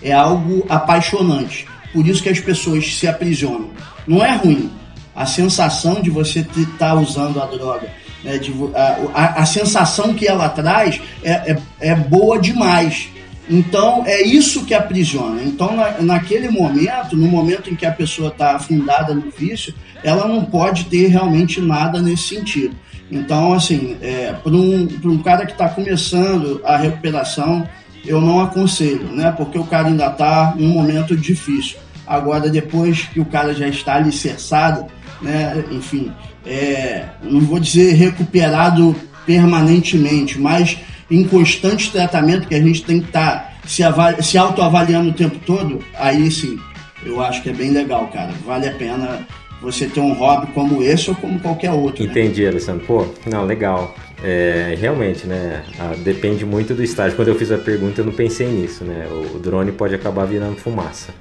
É 0.00 0.12
algo 0.12 0.64
apaixonante. 0.68 1.66
Por 1.92 2.06
isso 2.06 2.22
que 2.22 2.28
as 2.28 2.40
pessoas 2.40 2.94
se 2.94 3.06
aprisionam. 3.08 3.70
Não 4.06 4.24
é 4.24 4.36
ruim, 4.36 4.70
a 5.14 5.26
sensação 5.26 6.00
de 6.02 6.10
você 6.10 6.40
estar 6.40 6.64
tá 6.78 6.94
usando 6.94 7.40
a 7.40 7.46
droga, 7.46 7.88
né, 8.22 8.38
de, 8.38 8.52
a, 8.74 8.98
a, 9.14 9.42
a, 9.42 9.46
sensação 9.46 10.14
que 10.14 10.26
ela 10.26 10.48
traz 10.48 11.00
é, 11.22 11.52
é, 11.52 11.58
é, 11.80 11.94
boa 11.94 12.38
demais. 12.38 13.08
Então 13.48 14.02
é 14.06 14.22
isso 14.22 14.64
que 14.64 14.74
aprisiona. 14.74 15.42
Então 15.42 15.76
na, 15.76 16.00
naquele 16.00 16.48
momento, 16.48 17.16
no 17.16 17.28
momento 17.28 17.70
em 17.70 17.76
que 17.76 17.84
a 17.84 17.92
pessoa 17.92 18.28
está 18.28 18.56
afundada 18.56 19.14
no 19.14 19.30
vício, 19.30 19.74
ela 20.02 20.26
não 20.26 20.44
pode 20.44 20.86
ter 20.86 21.08
realmente 21.08 21.60
nada 21.60 22.00
nesse 22.00 22.34
sentido. 22.34 22.74
Então 23.10 23.52
assim, 23.52 23.96
é, 24.00 24.32
para 24.32 24.52
um, 24.52 24.88
um 25.04 25.18
cara 25.18 25.44
que 25.44 25.52
está 25.52 25.68
começando 25.68 26.60
a 26.64 26.76
recuperação, 26.76 27.68
eu 28.06 28.20
não 28.20 28.40
aconselho, 28.40 29.08
né? 29.12 29.32
Porque 29.36 29.58
o 29.58 29.64
cara 29.64 29.88
ainda 29.88 30.06
está 30.06 30.54
num 30.56 30.68
momento 30.68 31.16
difícil. 31.16 31.78
Agora, 32.06 32.50
depois 32.50 33.04
que 33.04 33.18
o 33.18 33.24
cara 33.24 33.54
já 33.54 33.66
está 33.66 33.94
alicerçado, 33.94 34.86
né? 35.24 35.64
Enfim, 35.70 36.12
é, 36.46 37.06
não 37.22 37.40
vou 37.40 37.58
dizer 37.58 37.94
recuperado 37.94 38.94
permanentemente, 39.26 40.38
mas 40.38 40.78
em 41.10 41.24
constante 41.24 41.90
tratamento 41.90 42.46
que 42.46 42.54
a 42.54 42.62
gente 42.62 42.84
tem 42.84 43.00
que 43.00 43.06
estar 43.06 43.32
tá 43.32 43.54
se, 43.66 43.82
se 44.22 44.38
autoavaliando 44.38 45.10
o 45.10 45.14
tempo 45.14 45.38
todo, 45.44 45.82
aí 45.94 46.30
sim, 46.30 46.58
eu 47.04 47.20
acho 47.22 47.42
que 47.42 47.50
é 47.50 47.52
bem 47.52 47.70
legal, 47.70 48.06
cara. 48.08 48.32
Vale 48.44 48.68
a 48.68 48.72
pena 48.72 49.26
você 49.60 49.86
ter 49.86 50.00
um 50.00 50.12
hobby 50.12 50.48
como 50.52 50.82
esse 50.82 51.08
ou 51.08 51.16
como 51.16 51.40
qualquer 51.40 51.72
outro. 51.72 52.04
Né? 52.04 52.10
Entendi, 52.10 52.42
né? 52.42 52.48
Alessandro. 52.48 52.86
Pô, 52.86 53.06
não, 53.26 53.44
legal. 53.44 53.94
É, 54.22 54.76
realmente, 54.78 55.26
né? 55.26 55.64
depende 56.02 56.44
muito 56.44 56.74
do 56.74 56.82
estágio. 56.82 57.16
Quando 57.16 57.28
eu 57.28 57.34
fiz 57.34 57.50
a 57.50 57.58
pergunta, 57.58 58.00
eu 58.00 58.04
não 58.04 58.12
pensei 58.12 58.46
nisso, 58.46 58.84
né? 58.84 59.06
O 59.34 59.38
drone 59.38 59.72
pode 59.72 59.94
acabar 59.94 60.24
virando 60.24 60.56
fumaça, 60.56 61.12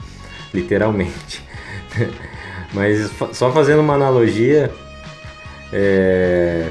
literalmente. 0.53 1.41
Mas 2.73 3.11
só 3.33 3.51
fazendo 3.51 3.81
uma 3.81 3.93
analogia, 3.93 4.71
é, 5.71 6.69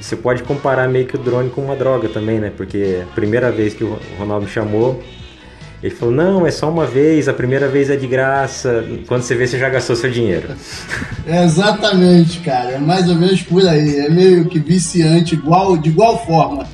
você 0.00 0.16
pode 0.16 0.42
comparar 0.42 0.88
meio 0.88 1.06
que 1.06 1.16
o 1.16 1.18
drone 1.18 1.50
com 1.50 1.62
uma 1.62 1.76
droga 1.76 2.08
também, 2.08 2.38
né? 2.38 2.52
Porque 2.56 3.02
a 3.02 3.14
primeira 3.14 3.50
vez 3.50 3.74
que 3.74 3.84
o 3.84 3.98
Ronaldo 4.18 4.46
me 4.46 4.50
chamou, 4.50 5.02
ele 5.82 5.94
falou: 5.94 6.14
Não, 6.14 6.46
é 6.46 6.50
só 6.50 6.70
uma 6.70 6.86
vez, 6.86 7.28
a 7.28 7.32
primeira 7.32 7.68
vez 7.68 7.90
é 7.90 7.96
de 7.96 8.06
graça. 8.06 8.84
Quando 9.06 9.22
você 9.22 9.34
vê, 9.34 9.46
você 9.46 9.58
já 9.58 9.68
gastou 9.68 9.96
seu 9.96 10.10
dinheiro. 10.10 10.48
É 11.24 11.44
exatamente, 11.44 12.40
cara. 12.40 12.72
É 12.72 12.78
mais 12.78 13.08
ou 13.08 13.14
menos 13.14 13.40
por 13.42 13.64
aí. 13.64 14.00
É 14.00 14.10
meio 14.10 14.44
que 14.46 14.58
viciante, 14.58 15.36
igual, 15.36 15.76
de 15.76 15.88
igual 15.88 16.26
forma. 16.26 16.66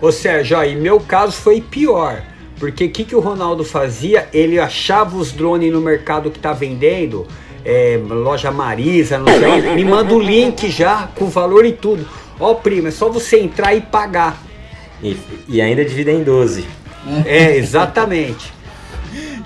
Ô 0.00 0.10
Sérgio, 0.10 0.56
ó, 0.56 0.62
meu 0.80 0.98
caso 0.98 1.32
foi 1.32 1.60
pior. 1.60 2.22
Porque 2.58 2.86
o 2.86 2.90
que, 2.90 3.04
que 3.04 3.14
o 3.14 3.20
Ronaldo 3.20 3.62
fazia? 3.62 4.26
Ele 4.32 4.58
achava 4.58 5.18
os 5.18 5.32
drones 5.32 5.70
no 5.70 5.82
mercado 5.82 6.30
que 6.30 6.38
tá 6.38 6.54
vendendo 6.54 7.26
é, 7.64 8.00
loja 8.08 8.50
Marisa, 8.50 9.18
não 9.18 9.26
sei, 9.26 9.74
me 9.74 9.84
manda 9.84 10.14
o 10.14 10.20
link 10.20 10.70
já 10.70 11.08
com 11.14 11.26
valor 11.26 11.64
e 11.64 11.72
tudo. 11.72 12.06
Ó, 12.38 12.54
primo, 12.54 12.88
é 12.88 12.90
só 12.90 13.08
você 13.10 13.38
entrar 13.38 13.74
e 13.74 13.80
pagar. 13.80 14.42
E, 15.02 15.16
e 15.48 15.60
ainda 15.60 15.84
dividir 15.84 16.14
em 16.14 16.22
12. 16.22 16.66
É, 17.24 17.56
exatamente. 17.56 18.52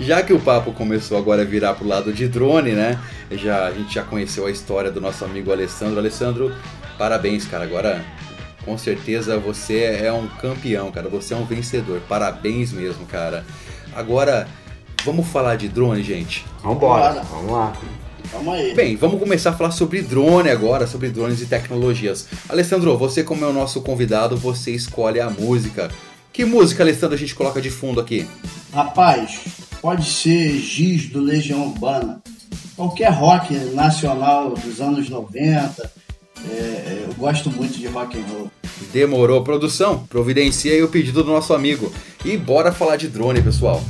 já 0.01 0.23
que 0.23 0.33
o 0.33 0.41
papo 0.41 0.73
começou 0.73 1.17
agora 1.17 1.43
a 1.43 1.45
virar 1.45 1.75
pro 1.75 1.87
lado 1.87 2.13
de 2.13 2.29
drone, 2.29 2.73
né? 2.73 2.99
Já, 3.33 3.67
a 3.67 3.73
gente 3.73 3.95
já 3.95 4.03
conheceu 4.03 4.47
a 4.47 4.51
história 4.51 4.91
do 4.91 5.01
nosso 5.01 5.25
amigo 5.25 5.53
Alessandro. 5.53 5.99
Alessandro, 5.99 6.53
parabéns, 6.99 7.47
cara. 7.47 7.65
Agora, 7.65 8.05
com 8.65 8.77
certeza, 8.79 9.39
você 9.39 10.01
é 10.03 10.13
um 10.13 10.27
campeão, 10.27 10.91
cara. 10.91 11.09
Você 11.09 11.35
é 11.35 11.37
um 11.37 11.45
vencedor. 11.45 12.01
Parabéns 12.09 12.73
mesmo, 12.73 13.07
cara. 13.07 13.45
Agora, 13.95 14.49
vamos 15.05 15.27
falar 15.29 15.57
de 15.57 15.69
drone, 15.69 16.03
gente? 16.03 16.45
Vambora, 16.63 17.23
vamos 17.23 17.53
lá. 17.53 17.73
Calma 18.31 18.55
aí. 18.55 18.75
Bem, 18.75 18.97
vamos 18.97 19.19
começar 19.19 19.51
a 19.51 19.53
falar 19.53 19.71
sobre 19.71 20.03
drone 20.03 20.51
agora, 20.51 20.87
sobre 20.87 21.09
drones 21.09 21.41
e 21.41 21.47
tecnologias. 21.47 22.27
Alessandro, 22.49 22.97
você 22.97 23.23
como 23.23 23.45
é 23.45 23.49
o 23.49 23.53
nosso 23.53 23.81
convidado, 23.83 24.37
você 24.37 24.71
escolhe 24.71 25.21
a 25.21 25.31
música. 25.31 25.91
Que 26.33 26.45
música, 26.45 26.83
Alessandro, 26.83 27.15
a 27.15 27.19
gente 27.19 27.35
coloca 27.35 27.61
de 27.61 27.71
fundo 27.71 28.01
aqui? 28.01 28.27
Rapaz, 28.73 29.41
pode 29.81 30.11
ser 30.11 30.59
Giz 30.59 31.09
do 31.09 31.21
Legião 31.21 31.69
Urbana. 31.69 32.21
Qualquer 32.75 33.13
rock 33.13 33.55
nacional 33.73 34.51
dos 34.51 34.81
anos 34.81 35.09
90. 35.09 35.93
É, 36.51 37.05
eu 37.07 37.15
gosto 37.15 37.51
muito 37.51 37.79
de 37.79 37.87
rock 37.87 38.19
and 38.19 38.25
roll. 38.33 38.51
Demorou, 38.93 39.43
produção? 39.45 40.07
Providencia 40.09 40.73
aí 40.73 40.83
o 40.83 40.89
pedido 40.89 41.23
do 41.23 41.31
nosso 41.31 41.55
amigo. 41.55 41.93
E 42.25 42.37
bora 42.37 42.73
falar 42.73 42.97
de 42.97 43.09
drone, 43.09 43.41
pessoal. 43.41 43.83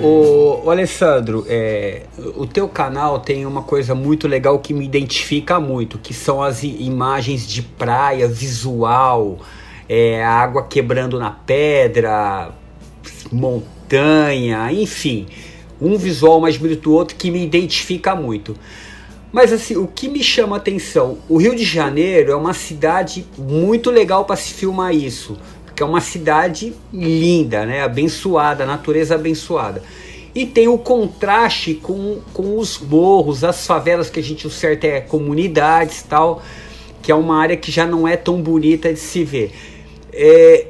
Ô 0.00 0.70
Alessandro, 0.70 1.44
é, 1.48 2.02
o 2.36 2.46
teu 2.46 2.68
canal 2.68 3.18
tem 3.18 3.44
uma 3.44 3.62
coisa 3.62 3.94
muito 3.94 4.28
legal 4.28 4.58
que 4.58 4.72
me 4.72 4.84
identifica 4.84 5.58
muito, 5.58 5.98
que 5.98 6.14
são 6.14 6.42
as 6.42 6.62
imagens 6.62 7.48
de 7.48 7.62
praia, 7.62 8.28
visual, 8.28 9.38
é, 9.88 10.24
água 10.24 10.62
quebrando 10.66 11.18
na 11.18 11.30
pedra, 11.30 12.50
montanha, 13.32 14.70
enfim, 14.70 15.26
um 15.80 15.96
visual 15.96 16.40
mais 16.40 16.56
bonito 16.56 16.82
do 16.82 16.92
outro 16.92 17.16
que 17.16 17.30
me 17.30 17.44
identifica 17.44 18.14
muito. 18.14 18.56
Mas 19.30 19.52
assim, 19.52 19.76
o 19.76 19.86
que 19.86 20.08
me 20.08 20.22
chama 20.22 20.56
a 20.56 20.58
atenção, 20.58 21.18
o 21.28 21.36
Rio 21.36 21.54
de 21.54 21.64
Janeiro 21.64 22.32
é 22.32 22.36
uma 22.36 22.54
cidade 22.54 23.26
muito 23.36 23.90
legal 23.90 24.24
para 24.24 24.36
se 24.36 24.54
filmar 24.54 24.94
isso, 24.94 25.36
porque 25.64 25.82
é 25.82 25.86
uma 25.86 26.00
cidade 26.00 26.72
linda, 26.92 27.66
né, 27.66 27.82
abençoada, 27.82 28.64
natureza 28.64 29.14
abençoada. 29.14 29.82
E 30.34 30.46
tem 30.46 30.68
o 30.68 30.78
contraste 30.78 31.74
com, 31.74 32.20
com 32.32 32.58
os 32.58 32.78
morros, 32.78 33.44
as 33.44 33.66
favelas 33.66 34.08
que 34.08 34.20
a 34.20 34.22
gente 34.22 34.46
o 34.46 34.50
certo 34.50 34.84
é 34.84 35.00
comunidades 35.00 36.02
tal, 36.02 36.42
que 37.02 37.12
é 37.12 37.14
uma 37.14 37.38
área 37.38 37.56
que 37.56 37.70
já 37.70 37.86
não 37.86 38.06
é 38.06 38.16
tão 38.16 38.40
bonita 38.40 38.92
de 38.92 38.98
se 38.98 39.24
ver. 39.24 39.52
É, 40.12 40.66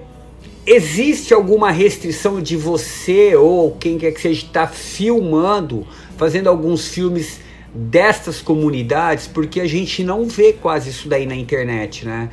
existe 0.69 1.33
alguma 1.33 1.71
restrição 1.71 2.43
de 2.43 2.57
você 2.57 3.35
ou 3.35 3.73
quem 3.73 3.97
quer 3.97 4.13
que 4.13 4.21
seja 4.21 4.45
estar 4.45 4.67
tá 4.67 4.73
filmando, 4.73 5.87
fazendo 6.17 6.49
alguns 6.49 6.89
filmes 6.89 7.41
destas 7.75 8.41
comunidades, 8.43 9.27
porque 9.27 9.61
a 9.61 9.67
gente 9.67 10.05
não 10.05 10.27
vê 10.27 10.53
quase 10.53 10.91
isso 10.91 11.09
daí 11.09 11.25
na 11.25 11.35
internet, 11.35 12.05
né? 12.05 12.31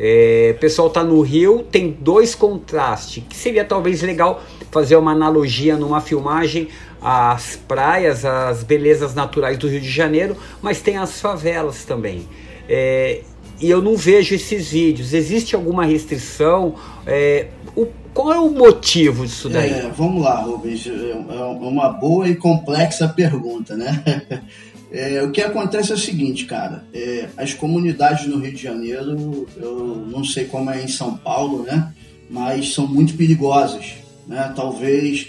É, 0.00 0.54
o 0.56 0.60
pessoal 0.60 0.90
tá 0.90 1.02
no 1.02 1.20
Rio, 1.22 1.64
tem 1.70 1.90
dois 1.90 2.34
contrastes, 2.34 3.24
que 3.28 3.36
seria 3.36 3.64
talvez 3.64 4.00
legal 4.02 4.42
fazer 4.70 4.96
uma 4.96 5.10
analogia 5.10 5.76
numa 5.76 6.00
filmagem 6.00 6.68
às 7.02 7.56
praias, 7.56 8.24
às 8.24 8.62
belezas 8.62 9.14
naturais 9.14 9.56
do 9.56 9.66
Rio 9.66 9.80
de 9.80 9.90
Janeiro, 9.90 10.36
mas 10.62 10.80
tem 10.80 10.98
as 10.98 11.20
favelas 11.20 11.84
também. 11.84 12.28
É, 12.68 13.22
e 13.60 13.68
eu 13.68 13.82
não 13.82 13.96
vejo 13.96 14.34
esses 14.34 14.70
vídeos. 14.70 15.12
Existe 15.12 15.54
alguma 15.54 15.84
restrição? 15.84 16.74
É, 17.06 17.48
o, 17.76 17.86
qual 18.14 18.32
é 18.32 18.38
o 18.38 18.50
motivo 18.50 19.26
disso 19.26 19.48
daí? 19.48 19.70
É, 19.70 19.90
vamos 19.96 20.22
lá, 20.22 20.40
Rubens. 20.40 20.86
É 20.86 21.44
uma 21.60 21.88
boa 21.88 22.28
e 22.28 22.36
complexa 22.36 23.08
pergunta, 23.08 23.76
né? 23.76 24.02
É, 24.90 25.22
o 25.22 25.30
que 25.30 25.42
acontece 25.42 25.92
é 25.92 25.94
o 25.94 25.98
seguinte, 25.98 26.46
cara. 26.46 26.82
É, 26.94 27.28
as 27.36 27.52
comunidades 27.52 28.26
no 28.26 28.38
Rio 28.38 28.54
de 28.54 28.62
Janeiro, 28.62 29.46
eu 29.58 30.06
não 30.10 30.24
sei 30.24 30.46
como 30.46 30.70
é 30.70 30.82
em 30.82 30.88
São 30.88 31.14
Paulo, 31.14 31.62
né? 31.62 31.92
Mas 32.30 32.72
são 32.72 32.86
muito 32.86 33.14
perigosas, 33.14 33.84
né? 34.26 34.50
Talvez 34.56 35.28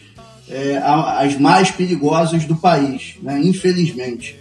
é, 0.49 0.77
as 0.77 1.37
mais 1.37 1.71
perigosas 1.71 2.45
do 2.45 2.55
país, 2.55 3.15
né? 3.21 3.41
Infelizmente. 3.43 4.39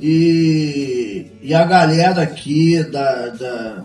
E, 0.00 1.26
e 1.42 1.54
a 1.54 1.64
galera 1.64 2.22
aqui 2.22 2.82
da, 2.84 3.28
da, 3.28 3.84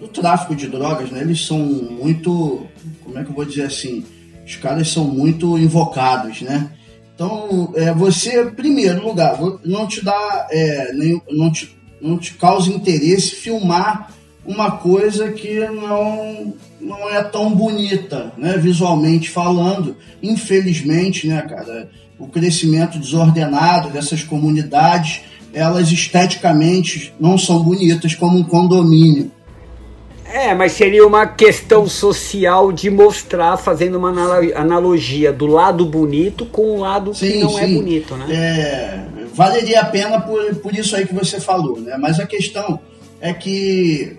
do 0.00 0.08
tráfico 0.08 0.54
de 0.54 0.68
drogas, 0.68 1.10
né? 1.10 1.20
Eles 1.20 1.46
são 1.46 1.58
muito, 1.58 2.66
como 3.02 3.18
é 3.18 3.24
que 3.24 3.30
eu 3.30 3.34
vou 3.34 3.44
dizer 3.44 3.64
assim? 3.64 4.04
Os 4.44 4.56
caras 4.56 4.88
são 4.88 5.04
muito 5.04 5.56
invocados, 5.56 6.42
né? 6.42 6.70
Então, 7.14 7.72
é, 7.76 7.92
você, 7.92 8.44
primeiro 8.46 9.06
lugar, 9.06 9.38
não 9.64 9.86
te 9.86 10.04
dá, 10.04 10.48
é, 10.50 10.92
nem, 10.92 11.22
não, 11.30 11.50
te, 11.50 11.76
não 12.00 12.18
te 12.18 12.34
causa 12.34 12.70
interesse 12.70 13.36
filmar 13.36 14.10
uma 14.44 14.72
coisa 14.72 15.32
que 15.32 15.60
não, 15.60 16.54
não 16.80 17.08
é 17.10 17.22
tão 17.22 17.54
bonita, 17.54 18.32
né, 18.36 18.58
visualmente 18.58 19.30
falando. 19.30 19.96
Infelizmente, 20.22 21.26
né, 21.26 21.40
cara, 21.42 21.88
o 22.18 22.28
crescimento 22.28 22.98
desordenado 22.98 23.88
dessas 23.90 24.22
comunidades, 24.22 25.22
elas 25.54 25.90
esteticamente 25.90 27.14
não 27.18 27.38
são 27.38 27.62
bonitas 27.62 28.14
como 28.14 28.38
um 28.38 28.44
condomínio. 28.44 29.30
É, 30.26 30.52
mas 30.52 30.72
seria 30.72 31.06
uma 31.06 31.28
questão 31.28 31.86
social 31.86 32.72
de 32.72 32.90
mostrar, 32.90 33.56
fazendo 33.56 33.96
uma 33.96 34.10
analogia 34.56 35.32
do 35.32 35.46
lado 35.46 35.86
bonito 35.86 36.44
com 36.46 36.76
o 36.76 36.80
lado 36.80 37.14
sim, 37.14 37.32
que 37.32 37.38
não 37.38 37.56
é 37.56 37.66
sim. 37.66 37.72
é 37.72 37.78
bonito, 37.78 38.16
né? 38.16 38.26
É, 38.34 39.06
valeria 39.32 39.82
a 39.82 39.84
pena 39.84 40.20
por, 40.20 40.56
por 40.56 40.74
isso 40.74 40.96
aí 40.96 41.06
que 41.06 41.14
você 41.14 41.38
falou, 41.38 41.80
né? 41.80 41.96
Mas 41.96 42.18
a 42.18 42.26
questão 42.26 42.80
é 43.20 43.32
que 43.32 44.16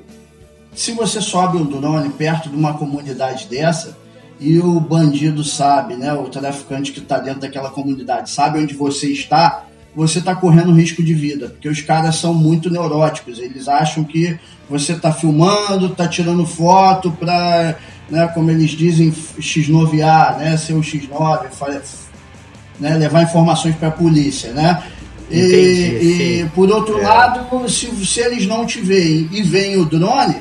se 0.73 0.93
você 0.93 1.19
sobe 1.19 1.57
um 1.57 1.65
drone 1.65 2.09
perto 2.09 2.49
de 2.49 2.55
uma 2.55 2.75
comunidade 2.75 3.47
dessa 3.47 3.97
e 4.39 4.57
o 4.59 4.79
bandido 4.79 5.43
sabe, 5.43 5.95
né? 5.95 6.13
O 6.13 6.29
traficante 6.29 6.93
que 6.93 6.99
está 6.99 7.19
dentro 7.19 7.41
daquela 7.41 7.69
comunidade 7.69 8.29
sabe 8.29 8.59
onde 8.59 8.73
você 8.73 9.07
está, 9.11 9.64
você 9.95 10.19
está 10.19 10.35
correndo 10.35 10.73
risco 10.73 11.01
de 11.01 11.13
vida, 11.13 11.49
porque 11.49 11.69
os 11.69 11.81
caras 11.81 12.17
são 12.17 12.33
muito 12.33 12.69
neuróticos. 12.69 13.39
Eles 13.39 13.67
acham 13.67 14.03
que 14.03 14.37
você 14.69 14.93
está 14.93 15.11
filmando, 15.11 15.87
está 15.87 16.07
tirando 16.07 16.45
foto 16.45 17.11
para, 17.11 17.77
né, 18.09 18.27
como 18.33 18.51
eles 18.51 18.71
dizem, 18.71 19.11
x9a, 19.11 20.37
né, 20.37 20.57
ser 20.57 20.73
o 20.73 20.81
x9, 20.81 21.47
né, 22.79 22.95
levar 22.95 23.23
informações 23.23 23.75
para 23.75 23.87
a 23.87 23.91
polícia, 23.91 24.51
né? 24.51 24.83
E, 25.31 25.37
e, 26.43 26.49
por 26.53 26.69
outro 26.69 26.99
é. 26.99 27.03
lado, 27.03 27.69
se, 27.69 27.87
se 28.05 28.19
eles 28.19 28.45
não 28.45 28.65
te 28.65 28.79
veem 28.79 29.27
e 29.31 29.41
veem 29.41 29.77
o 29.77 29.85
drone, 29.85 30.35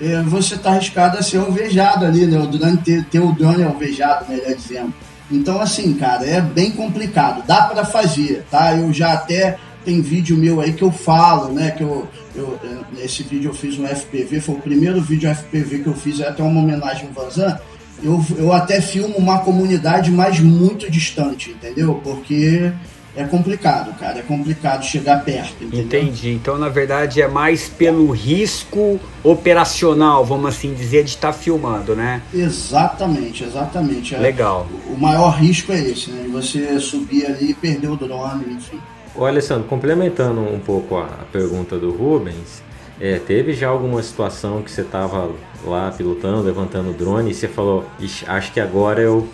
é, 0.00 0.22
você 0.22 0.56
está 0.56 0.70
arriscado 0.70 1.18
a 1.18 1.22
ser 1.22 1.38
alvejado 1.38 2.04
ali, 2.04 2.26
né? 2.26 2.38
O 2.38 2.46
drone 2.46 2.78
ter, 2.78 3.04
ter 3.04 3.20
o 3.20 3.32
drone 3.32 3.62
alvejado, 3.62 4.26
melhor 4.28 4.54
dizendo. 4.54 4.92
Então, 5.30 5.60
assim, 5.60 5.94
cara, 5.94 6.24
é 6.26 6.40
bem 6.40 6.70
complicado. 6.70 7.44
Dá 7.46 7.62
para 7.62 7.84
fazer, 7.84 8.44
tá? 8.50 8.76
Eu 8.76 8.92
já 8.92 9.12
até 9.12 9.58
tem 9.84 10.00
vídeo 10.00 10.36
meu 10.36 10.60
aí 10.60 10.72
que 10.72 10.82
eu 10.82 10.90
falo, 10.90 11.52
né? 11.52 11.70
Que 11.70 11.82
eu, 11.82 12.08
eu 12.34 12.58
esse 12.98 13.22
vídeo 13.22 13.50
eu 13.50 13.54
fiz 13.54 13.76
no 13.78 13.86
FPV, 13.86 14.40
foi 14.40 14.54
o 14.54 14.60
primeiro 14.60 15.00
vídeo 15.00 15.34
FPV 15.34 15.80
que 15.80 15.86
eu 15.86 15.94
fiz, 15.94 16.20
é 16.20 16.28
até 16.28 16.42
uma 16.42 16.60
homenagem 16.60 17.08
ao 17.08 17.24
Vanzan. 17.24 17.58
Eu, 18.02 18.24
eu 18.36 18.52
até 18.52 18.80
filmo 18.80 19.16
uma 19.16 19.38
comunidade, 19.38 20.10
mas 20.10 20.40
muito 20.40 20.90
distante, 20.90 21.50
entendeu? 21.50 22.00
Porque 22.02 22.72
é 23.16 23.24
complicado, 23.24 23.96
cara. 23.98 24.18
É 24.18 24.22
complicado 24.22 24.84
chegar 24.84 25.24
perto. 25.24 25.62
Entendeu? 25.62 25.84
Entendi. 25.84 26.32
Então, 26.32 26.58
na 26.58 26.68
verdade, 26.68 27.22
é 27.22 27.28
mais 27.28 27.68
pelo 27.68 28.10
risco 28.10 28.98
operacional, 29.22 30.24
vamos 30.24 30.46
assim 30.46 30.74
dizer, 30.74 31.04
de 31.04 31.10
estar 31.10 31.32
tá 31.32 31.32
filmando, 31.32 31.94
né? 31.94 32.22
Exatamente, 32.32 33.44
exatamente. 33.44 34.14
É, 34.14 34.18
Legal. 34.18 34.66
O 34.88 34.96
maior 34.96 35.30
risco 35.30 35.72
é 35.72 35.80
esse, 35.80 36.10
né? 36.10 36.22
De 36.22 36.28
você 36.28 36.80
subir 36.80 37.26
ali 37.26 37.50
e 37.50 37.54
perder 37.54 37.88
o 37.88 37.96
drone, 37.96 38.54
enfim. 38.54 38.80
Ô 39.14 39.24
Alessandro, 39.24 39.68
complementando 39.68 40.40
um 40.40 40.58
pouco 40.58 40.96
a 40.98 41.06
pergunta 41.30 41.78
do 41.78 41.92
Rubens, 41.92 42.62
é, 43.00 43.20
teve 43.20 43.52
já 43.52 43.68
alguma 43.68 44.02
situação 44.02 44.60
que 44.60 44.70
você 44.70 44.80
estava 44.80 45.30
lá 45.64 45.92
pilotando, 45.92 46.42
levantando 46.42 46.90
o 46.90 46.92
drone 46.92 47.30
e 47.30 47.34
você 47.34 47.46
falou, 47.46 47.84
acho 48.26 48.52
que 48.52 48.58
agora 48.58 49.00
eu 49.00 49.28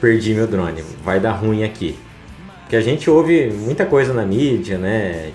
perdi 0.00 0.34
meu 0.34 0.48
drone, 0.48 0.82
vai 1.04 1.20
dar 1.20 1.32
ruim 1.32 1.62
aqui. 1.62 1.96
Porque 2.68 2.76
a 2.76 2.82
gente 2.82 3.08
ouve 3.08 3.50
muita 3.50 3.86
coisa 3.86 4.12
na 4.12 4.26
mídia, 4.26 4.76
né? 4.76 5.32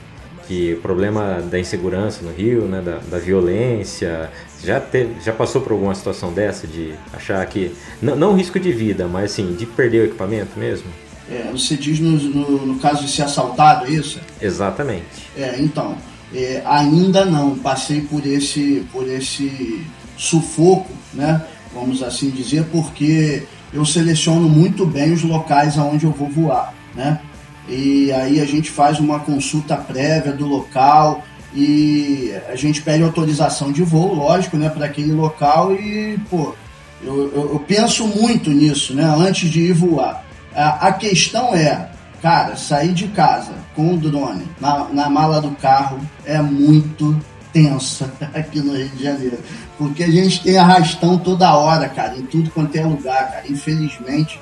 Que 0.48 0.76
o 0.76 0.82
problema 0.82 1.42
da 1.42 1.60
insegurança 1.60 2.22
no 2.22 2.32
Rio, 2.32 2.66
né? 2.66 2.80
Da, 2.80 3.00
da 3.00 3.18
violência. 3.18 4.30
Já, 4.64 4.80
teve, 4.80 5.16
já 5.20 5.34
passou 5.34 5.60
por 5.62 5.72
alguma 5.72 5.96
situação 5.96 6.32
dessa 6.32 6.68
de 6.68 6.94
achar 7.12 7.44
que. 7.48 7.72
Não, 8.00 8.16
não 8.16 8.36
risco 8.36 8.60
de 8.60 8.72
vida, 8.72 9.08
mas 9.08 9.32
assim, 9.32 9.56
de 9.56 9.66
perder 9.66 10.02
o 10.02 10.06
equipamento 10.06 10.60
mesmo? 10.60 10.86
É, 11.28 11.50
você 11.52 11.76
diz 11.76 12.00
no, 12.00 12.12
no, 12.12 12.68
no, 12.68 12.76
caso 12.80 13.04
de 13.04 13.10
ser 13.10 13.24
assaltado, 13.24 13.88
é 13.88 13.90
isso? 13.90 14.20
Exatamente. 14.40 15.28
É, 15.36 15.56
então, 15.58 15.98
é, 16.32 16.62
ainda 16.64 17.26
não 17.26 17.58
passei 17.58 18.02
por 18.02 18.28
esse, 18.28 18.86
por 18.92 19.10
esse 19.10 19.84
sufoco, 20.16 20.92
né? 21.12 21.44
Vamos 21.74 22.04
assim 22.04 22.30
dizer, 22.30 22.66
porque 22.72 23.42
eu 23.74 23.84
seleciono 23.84 24.48
muito 24.48 24.86
bem 24.86 25.12
os 25.12 25.24
locais 25.24 25.80
aonde 25.80 26.06
eu 26.06 26.12
vou 26.12 26.30
voar 26.30 26.83
né? 26.96 27.20
E 27.68 28.12
aí 28.12 28.42
a 28.42 28.46
gente 28.46 28.70
faz 28.70 29.00
uma 29.00 29.20
consulta 29.20 29.76
prévia 29.78 30.34
do 30.34 30.46
local 30.46 31.24
e 31.56 32.34
a 32.50 32.56
gente 32.56 32.82
pede 32.82 33.04
autorização 33.04 33.72
de 33.72 33.84
voo, 33.84 34.14
lógico, 34.14 34.58
né, 34.58 34.70
para 34.70 34.86
aquele 34.86 35.14
local 35.14 35.74
e, 35.74 36.18
pô, 36.30 36.54
eu, 37.02 37.32
eu, 37.52 37.64
penso 37.68 38.08
muito 38.08 38.50
nisso, 38.50 38.94
né, 38.94 39.04
antes 39.04 39.50
de 39.50 39.62
ir 39.62 39.74
voar. 39.74 40.24
A, 40.56 40.88
a, 40.88 40.94
questão 40.94 41.54
é, 41.54 41.90
cara, 42.22 42.56
sair 42.56 42.94
de 42.94 43.08
casa 43.10 43.54
com 43.76 43.94
o 43.94 43.98
drone 43.98 44.48
na, 44.60 44.86
na 44.90 45.10
mala 45.10 45.42
do 45.42 45.52
carro 45.52 46.00
é 46.26 46.42
muito 46.42 47.20
tensa 47.52 48.12
aqui 48.34 48.60
no 48.60 48.76
Rio 48.76 48.90
de 48.90 49.04
Janeiro, 49.04 49.40
porque 49.78 50.04
a 50.04 50.12
gente 50.12 50.42
tem 50.42 50.58
arrastão 50.58 51.18
toda 51.18 51.56
hora, 51.56 51.88
cara, 51.88 52.18
em 52.18 52.24
tudo 52.24 52.50
quanto 52.50 52.76
é 52.76 52.84
lugar, 52.84 53.32
cara. 53.32 53.44
Infelizmente, 53.48 54.40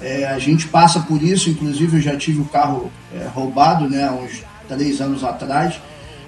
é, 0.00 0.26
a 0.26 0.38
gente 0.38 0.68
passa 0.68 1.00
por 1.00 1.22
isso, 1.22 1.50
inclusive 1.50 1.96
eu 1.96 2.02
já 2.02 2.16
tive 2.16 2.40
o 2.40 2.44
carro 2.44 2.90
é, 3.14 3.26
roubado, 3.26 3.88
né, 3.88 4.10
uns 4.10 4.42
três 4.68 5.00
anos 5.00 5.24
atrás. 5.24 5.80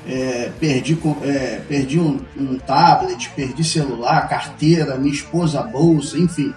É, 0.08 0.50
perdi, 0.58 0.98
é, 1.22 1.60
perdi 1.68 2.00
um, 2.00 2.18
um, 2.36 2.58
tablet, 2.58 3.30
perdi 3.36 3.62
celular, 3.62 4.28
carteira, 4.28 4.96
minha 4.96 5.12
esposa, 5.12 5.62
bolsa, 5.62 6.18
enfim. 6.18 6.54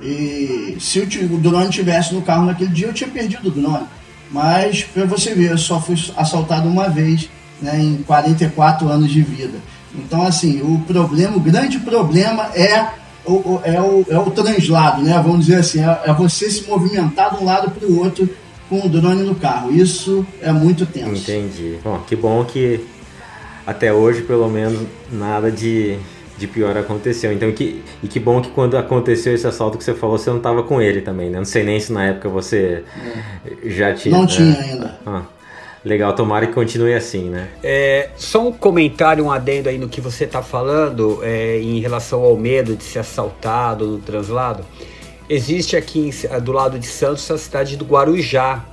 E 0.00 0.76
se 0.78 1.00
o 1.00 1.38
drone 1.38 1.68
tivesse 1.68 2.14
no 2.14 2.22
carro 2.22 2.46
naquele 2.46 2.70
dia, 2.70 2.86
eu 2.86 2.92
tinha 2.92 3.10
perdido 3.10 3.48
o 3.48 3.50
drone. 3.50 3.86
Mas, 4.30 4.84
para 4.84 5.04
você 5.04 5.34
ver, 5.34 5.50
eu 5.50 5.58
só 5.58 5.80
fui 5.80 5.96
assaltado 6.16 6.68
uma 6.68 6.88
vez 6.88 7.28
né, 7.60 7.78
em 7.80 8.02
44 8.04 8.88
anos 8.88 9.10
de 9.10 9.20
vida. 9.20 9.58
Então, 9.94 10.22
assim, 10.22 10.60
o 10.62 10.80
problema, 10.86 11.36
o 11.36 11.40
grande 11.40 11.78
problema 11.80 12.50
é 12.54 12.88
o, 13.26 13.60
é, 13.64 13.80
o, 13.80 14.04
é 14.08 14.18
o 14.18 14.30
translado, 14.30 15.02
né? 15.02 15.20
Vamos 15.24 15.46
dizer 15.46 15.60
assim, 15.60 15.80
é, 15.80 16.00
é 16.04 16.12
você 16.12 16.50
se 16.50 16.68
movimentar 16.68 17.34
de 17.34 17.42
um 17.42 17.44
lado 17.44 17.70
para 17.70 17.86
o 17.86 17.98
outro 17.98 18.28
com 18.68 18.84
o 18.84 18.88
drone 18.88 19.22
no 19.22 19.34
carro. 19.34 19.72
Isso 19.72 20.26
é 20.40 20.52
muito 20.52 20.86
tenso. 20.86 21.22
Entendi. 21.22 21.78
Bom, 21.82 22.00
que 22.06 22.16
bom 22.16 22.44
que 22.44 22.84
até 23.66 23.92
hoje, 23.92 24.22
pelo 24.22 24.48
menos, 24.48 24.86
nada 25.10 25.50
de, 25.50 25.98
de 26.38 26.46
pior 26.46 26.76
aconteceu. 26.76 27.32
Então, 27.32 27.50
que, 27.50 27.82
e 28.02 28.06
que 28.06 28.20
bom 28.20 28.40
que 28.40 28.50
quando 28.50 28.76
aconteceu 28.76 29.34
esse 29.34 29.46
assalto 29.46 29.76
que 29.76 29.84
você 29.84 29.94
falou, 29.94 30.16
você 30.16 30.30
não 30.30 30.36
estava 30.36 30.62
com 30.62 30.80
ele 30.80 31.00
também, 31.00 31.28
né? 31.28 31.38
Não 31.38 31.44
sei 31.44 31.64
nem 31.64 31.80
se 31.80 31.92
na 31.92 32.04
época 32.04 32.28
você 32.28 32.84
é. 33.44 33.68
já 33.68 33.92
tinha. 33.92 34.16
Não 34.16 34.26
tinha 34.26 34.58
ainda. 34.58 34.98
Ah. 35.04 35.22
Legal, 35.86 36.12
tomara 36.14 36.48
que 36.48 36.52
continue 36.52 36.94
assim, 36.94 37.30
né? 37.30 37.48
É, 37.62 38.10
só 38.16 38.48
um 38.48 38.50
comentário, 38.50 39.24
um 39.24 39.30
adendo 39.30 39.68
aí 39.68 39.78
no 39.78 39.88
que 39.88 40.00
você 40.00 40.24
está 40.24 40.42
falando 40.42 41.20
é, 41.22 41.60
em 41.60 41.78
relação 41.78 42.24
ao 42.24 42.36
medo 42.36 42.74
de 42.74 42.82
ser 42.82 42.98
assaltado 42.98 43.86
no 43.86 43.98
translado. 43.98 44.64
Existe 45.30 45.76
aqui 45.76 46.10
do 46.42 46.50
lado 46.50 46.76
de 46.76 46.88
Santos 46.88 47.30
a 47.30 47.38
cidade 47.38 47.76
do 47.76 47.84
Guarujá, 47.84 48.64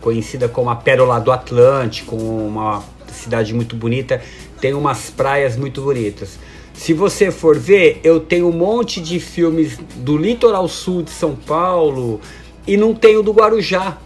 conhecida 0.00 0.48
como 0.48 0.70
a 0.70 0.76
Pérola 0.76 1.18
do 1.18 1.32
Atlântico, 1.32 2.14
uma 2.14 2.84
cidade 3.08 3.52
muito 3.52 3.74
bonita, 3.74 4.22
tem 4.60 4.74
umas 4.74 5.10
praias 5.10 5.56
muito 5.56 5.82
bonitas. 5.82 6.38
Se 6.72 6.92
você 6.92 7.32
for 7.32 7.58
ver, 7.58 7.98
eu 8.04 8.20
tenho 8.20 8.46
um 8.48 8.52
monte 8.52 9.00
de 9.00 9.18
filmes 9.18 9.76
do 9.96 10.16
litoral 10.16 10.68
sul 10.68 11.02
de 11.02 11.10
São 11.10 11.34
Paulo 11.34 12.20
e 12.64 12.76
não 12.76 12.94
tenho 12.94 13.24
do 13.24 13.32
Guarujá. 13.32 13.98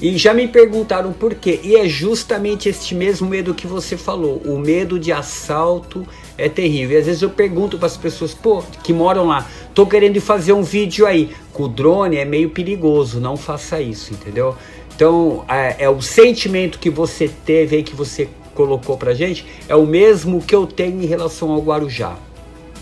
E 0.00 0.16
já 0.16 0.32
me 0.32 0.46
perguntaram 0.46 1.12
por 1.12 1.34
quê. 1.34 1.60
E 1.62 1.76
é 1.76 1.88
justamente 1.88 2.68
este 2.68 2.94
mesmo 2.94 3.28
medo 3.28 3.54
que 3.54 3.66
você 3.66 3.96
falou. 3.96 4.40
O 4.44 4.58
medo 4.58 4.98
de 4.98 5.10
assalto 5.10 6.06
é 6.36 6.48
terrível. 6.48 6.96
E 6.96 7.00
às 7.00 7.06
vezes 7.06 7.22
eu 7.22 7.30
pergunto 7.30 7.78
para 7.78 7.86
as 7.86 7.96
pessoas, 7.96 8.32
pô, 8.32 8.62
que 8.82 8.92
moram 8.92 9.26
lá, 9.26 9.46
tô 9.74 9.86
querendo 9.86 10.20
fazer 10.20 10.52
um 10.52 10.62
vídeo 10.62 11.06
aí. 11.06 11.30
Com 11.52 11.64
o 11.64 11.68
drone 11.68 12.16
é 12.16 12.24
meio 12.24 12.50
perigoso, 12.50 13.20
não 13.20 13.36
faça 13.36 13.80
isso, 13.80 14.12
entendeu? 14.12 14.56
Então, 14.94 15.44
é, 15.48 15.84
é 15.84 15.88
o 15.88 16.00
sentimento 16.00 16.78
que 16.78 16.90
você 16.90 17.28
teve 17.44 17.76
aí, 17.76 17.82
que 17.82 17.94
você 17.94 18.28
colocou 18.54 18.96
pra 18.96 19.14
gente, 19.14 19.46
é 19.68 19.76
o 19.76 19.86
mesmo 19.86 20.42
que 20.42 20.54
eu 20.54 20.66
tenho 20.66 21.00
em 21.00 21.06
relação 21.06 21.52
ao 21.52 21.60
Guarujá. 21.60 22.16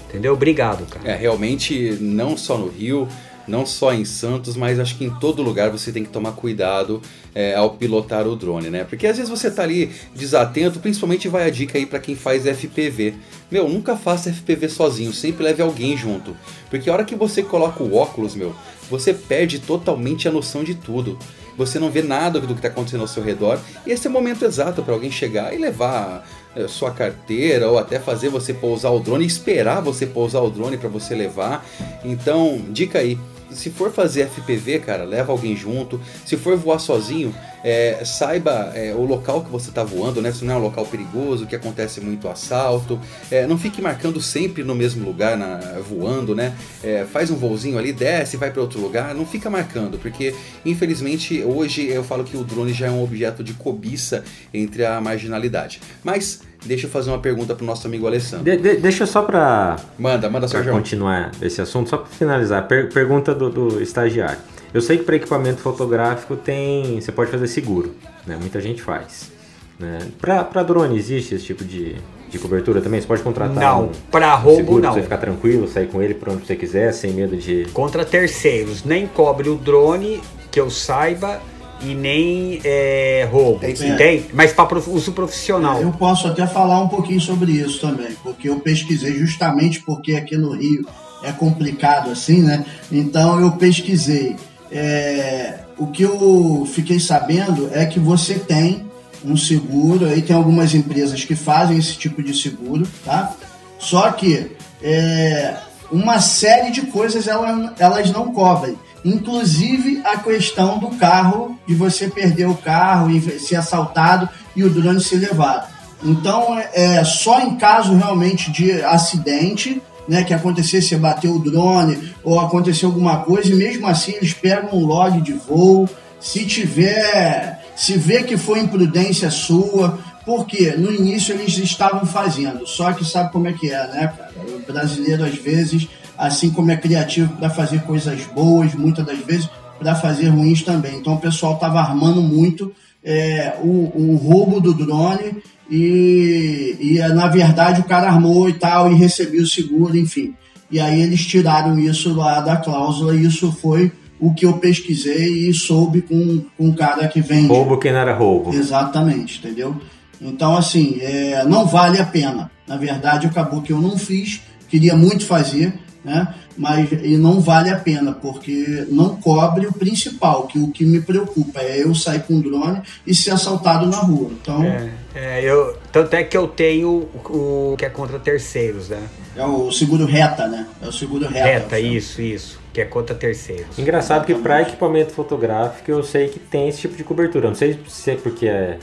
Entendeu? 0.08 0.32
Obrigado, 0.32 0.86
cara. 0.86 1.10
É, 1.10 1.14
realmente, 1.14 1.98
não 2.00 2.36
só 2.36 2.56
no 2.56 2.68
Rio, 2.68 3.06
não 3.46 3.64
só 3.64 3.92
em 3.92 4.04
Santos, 4.04 4.56
mas 4.56 4.80
acho 4.80 4.96
que 4.96 5.04
em 5.04 5.10
todo 5.10 5.42
lugar 5.42 5.70
você 5.70 5.92
tem 5.92 6.04
que 6.04 6.10
tomar 6.10 6.32
cuidado 6.32 7.00
é, 7.34 7.54
ao 7.54 7.70
pilotar 7.70 8.26
o 8.26 8.34
drone, 8.34 8.70
né? 8.70 8.84
Porque 8.84 9.06
às 9.06 9.16
vezes 9.16 9.30
você 9.30 9.50
tá 9.50 9.62
ali 9.62 9.90
desatento, 10.14 10.80
principalmente 10.80 11.28
vai 11.28 11.46
a 11.46 11.50
dica 11.50 11.78
aí 11.78 11.86
para 11.86 11.98
quem 11.98 12.16
faz 12.16 12.44
FPV. 12.44 13.14
Meu, 13.50 13.68
nunca 13.68 13.96
faça 13.96 14.32
FPV 14.32 14.68
sozinho, 14.68 15.12
sempre 15.12 15.44
leve 15.44 15.62
alguém 15.62 15.96
junto. 15.96 16.36
Porque 16.70 16.90
a 16.90 16.92
hora 16.92 17.04
que 17.04 17.14
você 17.14 17.42
coloca 17.42 17.82
o 17.82 17.94
óculos, 17.94 18.34
meu, 18.34 18.54
você 18.90 19.12
perde 19.12 19.58
totalmente 19.58 20.26
a 20.28 20.32
noção 20.32 20.64
de 20.64 20.74
tudo. 20.74 21.18
Você 21.56 21.78
não 21.78 21.90
vê 21.90 22.02
nada 22.02 22.38
do 22.38 22.46
que 22.48 22.54
está 22.54 22.68
acontecendo 22.68 23.00
ao 23.00 23.08
seu 23.08 23.22
redor. 23.22 23.58
E 23.86 23.90
esse 23.90 24.06
é 24.06 24.10
o 24.10 24.12
momento 24.12 24.44
exato 24.44 24.82
para 24.82 24.92
alguém 24.92 25.10
chegar 25.10 25.54
e 25.54 25.58
levar 25.58 26.26
é, 26.54 26.68
sua 26.68 26.90
carteira 26.90 27.68
ou 27.70 27.78
até 27.78 27.98
fazer 27.98 28.28
você 28.28 28.52
pousar 28.52 28.92
o 28.92 29.00
drone, 29.00 29.24
esperar 29.24 29.80
você 29.80 30.06
pousar 30.06 30.42
o 30.42 30.50
drone 30.50 30.76
para 30.76 30.88
você 30.88 31.14
levar. 31.14 31.64
Então, 32.04 32.60
dica 32.70 32.98
aí 32.98 33.18
se 33.50 33.70
for 33.70 33.92
fazer 33.92 34.28
FPV, 34.28 34.80
cara, 34.80 35.04
leva 35.04 35.32
alguém 35.32 35.56
junto. 35.56 36.00
Se 36.24 36.36
for 36.36 36.56
voar 36.56 36.78
sozinho, 36.78 37.34
é, 37.64 38.04
saiba 38.04 38.72
é, 38.74 38.94
o 38.94 39.04
local 39.04 39.42
que 39.42 39.50
você 39.50 39.70
está 39.70 39.82
voando, 39.82 40.22
né? 40.22 40.32
Se 40.32 40.44
não 40.44 40.54
é 40.54 40.56
um 40.56 40.60
local 40.60 40.86
perigoso, 40.86 41.46
que 41.46 41.56
acontece 41.56 42.00
muito 42.00 42.28
assalto. 42.28 43.00
É, 43.30 43.46
não 43.46 43.58
fique 43.58 43.82
marcando 43.82 44.20
sempre 44.20 44.62
no 44.62 44.74
mesmo 44.74 45.04
lugar 45.04 45.36
na, 45.36 45.58
voando, 45.80 46.34
né? 46.34 46.54
É, 46.82 47.04
faz 47.04 47.30
um 47.30 47.36
voozinho 47.36 47.78
ali, 47.78 47.92
desce, 47.92 48.36
vai 48.36 48.50
para 48.50 48.62
outro 48.62 48.80
lugar. 48.80 49.14
Não 49.14 49.26
fica 49.26 49.50
marcando, 49.50 49.98
porque 49.98 50.34
infelizmente 50.64 51.42
hoje 51.42 51.86
eu 51.86 52.04
falo 52.04 52.24
que 52.24 52.36
o 52.36 52.44
drone 52.44 52.72
já 52.72 52.86
é 52.86 52.90
um 52.90 53.02
objeto 53.02 53.42
de 53.42 53.54
cobiça 53.54 54.22
entre 54.52 54.84
a 54.84 55.00
marginalidade. 55.00 55.80
Mas 56.04 56.42
Deixa 56.66 56.86
eu 56.86 56.90
fazer 56.90 57.10
uma 57.10 57.18
pergunta 57.18 57.54
pro 57.54 57.64
nosso 57.64 57.86
amigo 57.86 58.06
Alessandro. 58.06 58.44
De, 58.44 58.56
de, 58.56 58.76
deixa 58.76 59.06
só 59.06 59.22
pra. 59.22 59.76
Manda, 59.98 60.28
manda 60.28 60.48
pra 60.48 60.62
continuar 60.64 61.30
esse 61.40 61.60
assunto, 61.60 61.88
só 61.88 61.98
pra 61.98 62.06
finalizar. 62.06 62.66
Per, 62.66 62.92
pergunta 62.92 63.34
do, 63.34 63.48
do, 63.48 63.82
estagiário. 63.82 64.38
Eu 64.74 64.80
sei 64.80 64.98
que 64.98 65.04
para 65.04 65.16
equipamento 65.16 65.60
fotográfico 65.60 66.36
tem. 66.36 67.00
Você 67.00 67.12
pode 67.12 67.30
fazer 67.30 67.46
seguro, 67.46 67.94
né? 68.26 68.36
Muita 68.38 68.60
gente 68.60 68.82
faz. 68.82 69.30
Né? 69.78 69.98
Para 70.20 70.62
drone 70.62 70.96
existe 70.96 71.34
esse 71.34 71.44
tipo 71.44 71.64
de, 71.64 71.96
de 72.28 72.38
cobertura 72.38 72.80
também? 72.80 73.00
Você 73.00 73.06
pode 73.06 73.22
contratar 73.22 73.56
não, 73.56 73.84
um, 73.84 73.90
para 74.10 74.34
roubo 74.34 74.56
seguro 74.56 74.82
não. 74.82 74.90
Pra 74.90 75.00
você 75.00 75.02
ficar 75.02 75.18
tranquilo, 75.18 75.68
sair 75.68 75.86
com 75.86 76.02
ele 76.02 76.14
para 76.14 76.32
onde 76.32 76.46
você 76.46 76.56
quiser, 76.56 76.92
sem 76.92 77.12
medo 77.12 77.36
de. 77.36 77.66
Contra 77.72 78.04
terceiros, 78.04 78.84
nem 78.84 79.06
cobre 79.06 79.48
o 79.48 79.56
drone 79.56 80.20
que 80.50 80.58
eu 80.58 80.70
saiba 80.70 81.40
e 81.80 81.94
nem 81.94 82.60
é, 82.64 83.28
roubo, 83.30 83.64
é. 83.64 83.70
entende? 83.70 84.26
Mas 84.32 84.52
para 84.52 84.78
uso 84.78 85.12
profissional. 85.12 85.80
Eu 85.80 85.92
posso 85.92 86.26
até 86.26 86.46
falar 86.46 86.80
um 86.80 86.88
pouquinho 86.88 87.20
sobre 87.20 87.52
isso 87.52 87.80
também, 87.80 88.12
porque 88.22 88.48
eu 88.48 88.60
pesquisei 88.60 89.14
justamente 89.14 89.80
porque 89.80 90.14
aqui 90.14 90.36
no 90.36 90.52
Rio 90.52 90.86
é 91.22 91.32
complicado 91.32 92.10
assim, 92.10 92.42
né? 92.42 92.64
Então 92.90 93.40
eu 93.40 93.52
pesquisei. 93.52 94.36
É, 94.70 95.60
o 95.78 95.86
que 95.86 96.02
eu 96.02 96.66
fiquei 96.72 96.98
sabendo 96.98 97.70
é 97.72 97.84
que 97.86 98.00
você 98.00 98.34
tem 98.34 98.86
um 99.24 99.36
seguro, 99.36 100.06
aí 100.06 100.22
tem 100.22 100.34
algumas 100.34 100.74
empresas 100.74 101.24
que 101.24 101.34
fazem 101.34 101.76
esse 101.76 101.96
tipo 101.96 102.22
de 102.22 102.34
seguro, 102.34 102.86
tá? 103.04 103.34
Só 103.78 104.10
que 104.12 104.52
é, 104.82 105.56
uma 105.90 106.20
série 106.20 106.70
de 106.70 106.82
coisas 106.82 107.26
elas, 107.26 107.72
elas 107.78 108.10
não 108.10 108.32
cobrem 108.32 108.76
inclusive 109.04 110.02
a 110.04 110.18
questão 110.18 110.78
do 110.78 110.88
carro, 110.96 111.58
de 111.66 111.74
você 111.74 112.08
perder 112.08 112.48
o 112.48 112.56
carro 112.56 113.10
e 113.10 113.20
ser 113.38 113.56
assaltado 113.56 114.28
e 114.54 114.64
o 114.64 114.70
drone 114.70 115.00
ser 115.00 115.16
levado. 115.16 115.68
Então, 116.02 116.58
é, 116.58 116.96
é 116.96 117.04
só 117.04 117.40
em 117.40 117.56
caso 117.56 117.94
realmente 117.94 118.50
de 118.50 118.82
acidente, 118.82 119.80
né, 120.08 120.22
que 120.22 120.34
acontecesse, 120.34 120.88
você 120.88 120.96
bateu 120.96 121.32
o 121.32 121.38
drone 121.38 122.12
ou 122.22 122.38
aconteceu 122.38 122.88
alguma 122.88 123.18
coisa, 123.18 123.50
e 123.50 123.54
mesmo 123.54 123.86
assim 123.86 124.12
eles 124.12 124.32
pegam 124.32 124.78
um 124.78 124.84
log 124.86 125.20
de 125.20 125.32
voo. 125.32 125.88
Se 126.20 126.44
tiver, 126.44 127.64
se 127.76 127.96
vê 127.96 128.22
que 128.22 128.36
foi 128.36 128.60
imprudência 128.60 129.30
sua, 129.30 129.98
porque 130.24 130.72
no 130.72 130.92
início 130.92 131.34
eles 131.34 131.56
estavam 131.58 132.04
fazendo, 132.04 132.66
só 132.66 132.92
que 132.92 133.04
sabe 133.04 133.32
como 133.32 133.48
é 133.48 133.52
que 133.52 133.70
é, 133.70 133.86
né, 133.88 134.12
cara? 134.16 134.32
O 134.48 134.72
brasileiro 134.72 135.24
às 135.24 135.36
vezes 135.36 135.88
assim 136.16 136.50
como 136.50 136.70
é 136.70 136.76
criativo 136.76 137.32
para 137.36 137.50
fazer 137.50 137.82
coisas 137.82 138.22
boas, 138.26 138.74
muitas 138.74 139.04
das 139.04 139.18
vezes 139.18 139.48
para 139.78 139.94
fazer 139.94 140.28
ruins 140.28 140.62
também. 140.62 140.96
Então 140.96 141.14
o 141.14 141.20
pessoal 141.20 141.54
estava 141.54 141.80
armando 141.80 142.22
muito 142.22 142.72
é, 143.04 143.54
o, 143.62 143.92
o, 143.94 144.16
roubo 144.16 144.60
do 144.60 144.74
drone 144.74 145.36
e, 145.70 146.76
e 146.80 146.98
na 147.14 147.28
verdade 147.28 147.80
o 147.80 147.84
cara 147.84 148.08
armou 148.08 148.48
e 148.48 148.54
tal 148.54 148.90
e 148.90 148.94
recebeu 148.94 149.42
o 149.42 149.46
seguro, 149.46 149.96
enfim. 149.96 150.34
E 150.70 150.80
aí 150.80 151.00
eles 151.00 151.24
tiraram 151.24 151.78
isso 151.78 152.12
lá 152.14 152.40
da 152.40 152.56
cláusula 152.56 153.14
e 153.14 153.24
isso 153.24 153.52
foi 153.52 153.92
o 154.18 154.32
que 154.32 154.46
eu 154.46 154.54
pesquisei 154.54 155.48
e 155.48 155.54
soube 155.54 156.02
com, 156.02 156.42
com 156.56 156.68
um 156.68 156.72
cara 156.72 157.06
que 157.06 157.20
vende. 157.20 157.48
Roubo 157.48 157.78
que 157.78 157.92
não 157.92 158.00
era 158.00 158.14
roubo. 158.14 158.52
Exatamente, 158.52 159.38
entendeu? 159.38 159.76
Então, 160.20 160.56
assim, 160.56 160.98
é, 161.00 161.44
não 161.44 161.66
vale 161.66 162.00
a 162.00 162.04
pena. 162.04 162.50
Na 162.66 162.76
verdade, 162.76 163.26
acabou 163.26 163.62
que 163.62 163.72
eu 163.72 163.80
não 163.80 163.98
fiz, 163.98 164.40
queria 164.68 164.96
muito 164.96 165.26
fazer, 165.26 165.74
né? 166.06 166.32
Mas 166.56 166.88
e 166.92 167.18
não 167.18 167.40
vale 167.40 167.68
a 167.68 167.76
pena, 167.76 168.12
porque 168.12 168.86
não 168.88 169.16
cobre 169.16 169.66
o 169.66 169.72
principal, 169.72 170.46
que 170.46 170.56
o 170.56 170.70
que 170.70 170.86
me 170.86 171.00
preocupa 171.00 171.60
é 171.60 171.82
eu 171.82 171.92
sair 171.96 172.22
com 172.22 172.34
um 172.34 172.40
drone 172.40 172.80
e 173.04 173.12
ser 173.12 173.32
assaltado 173.32 173.86
na 173.86 173.96
rua. 173.96 174.30
Então. 174.40 174.62
É, 174.62 174.88
é, 175.16 175.40
eu, 175.42 175.76
tanto 175.90 176.14
é 176.14 176.22
que 176.22 176.36
eu 176.36 176.46
tenho 176.46 177.08
o, 177.28 177.72
o 177.72 177.76
que 177.76 177.84
é 177.84 177.90
contra 177.90 178.20
terceiros, 178.20 178.88
né? 178.88 179.02
É 179.34 179.44
o 179.44 179.72
seguro 179.72 180.06
reta, 180.06 180.46
né? 180.46 180.64
É 180.80 180.86
o 180.86 180.92
seguro 180.92 181.26
reta. 181.26 181.44
Reta, 181.44 181.80
isso, 181.80 182.22
isso. 182.22 182.60
Que 182.72 182.82
é 182.82 182.84
contra 182.84 183.14
terceiros. 183.14 183.76
Engraçado 183.76 184.24
que 184.24 184.34
para 184.34 184.62
equipamento 184.62 185.12
fotográfico 185.12 185.90
eu 185.90 186.04
sei 186.04 186.28
que 186.28 186.38
tem 186.38 186.68
esse 186.68 186.82
tipo 186.82 186.96
de 186.96 187.02
cobertura. 187.02 187.48
Não 187.48 187.56
sei 187.56 187.80
se 187.88 188.12
é 188.12 188.14
porque 188.14 188.46
é 188.46 188.78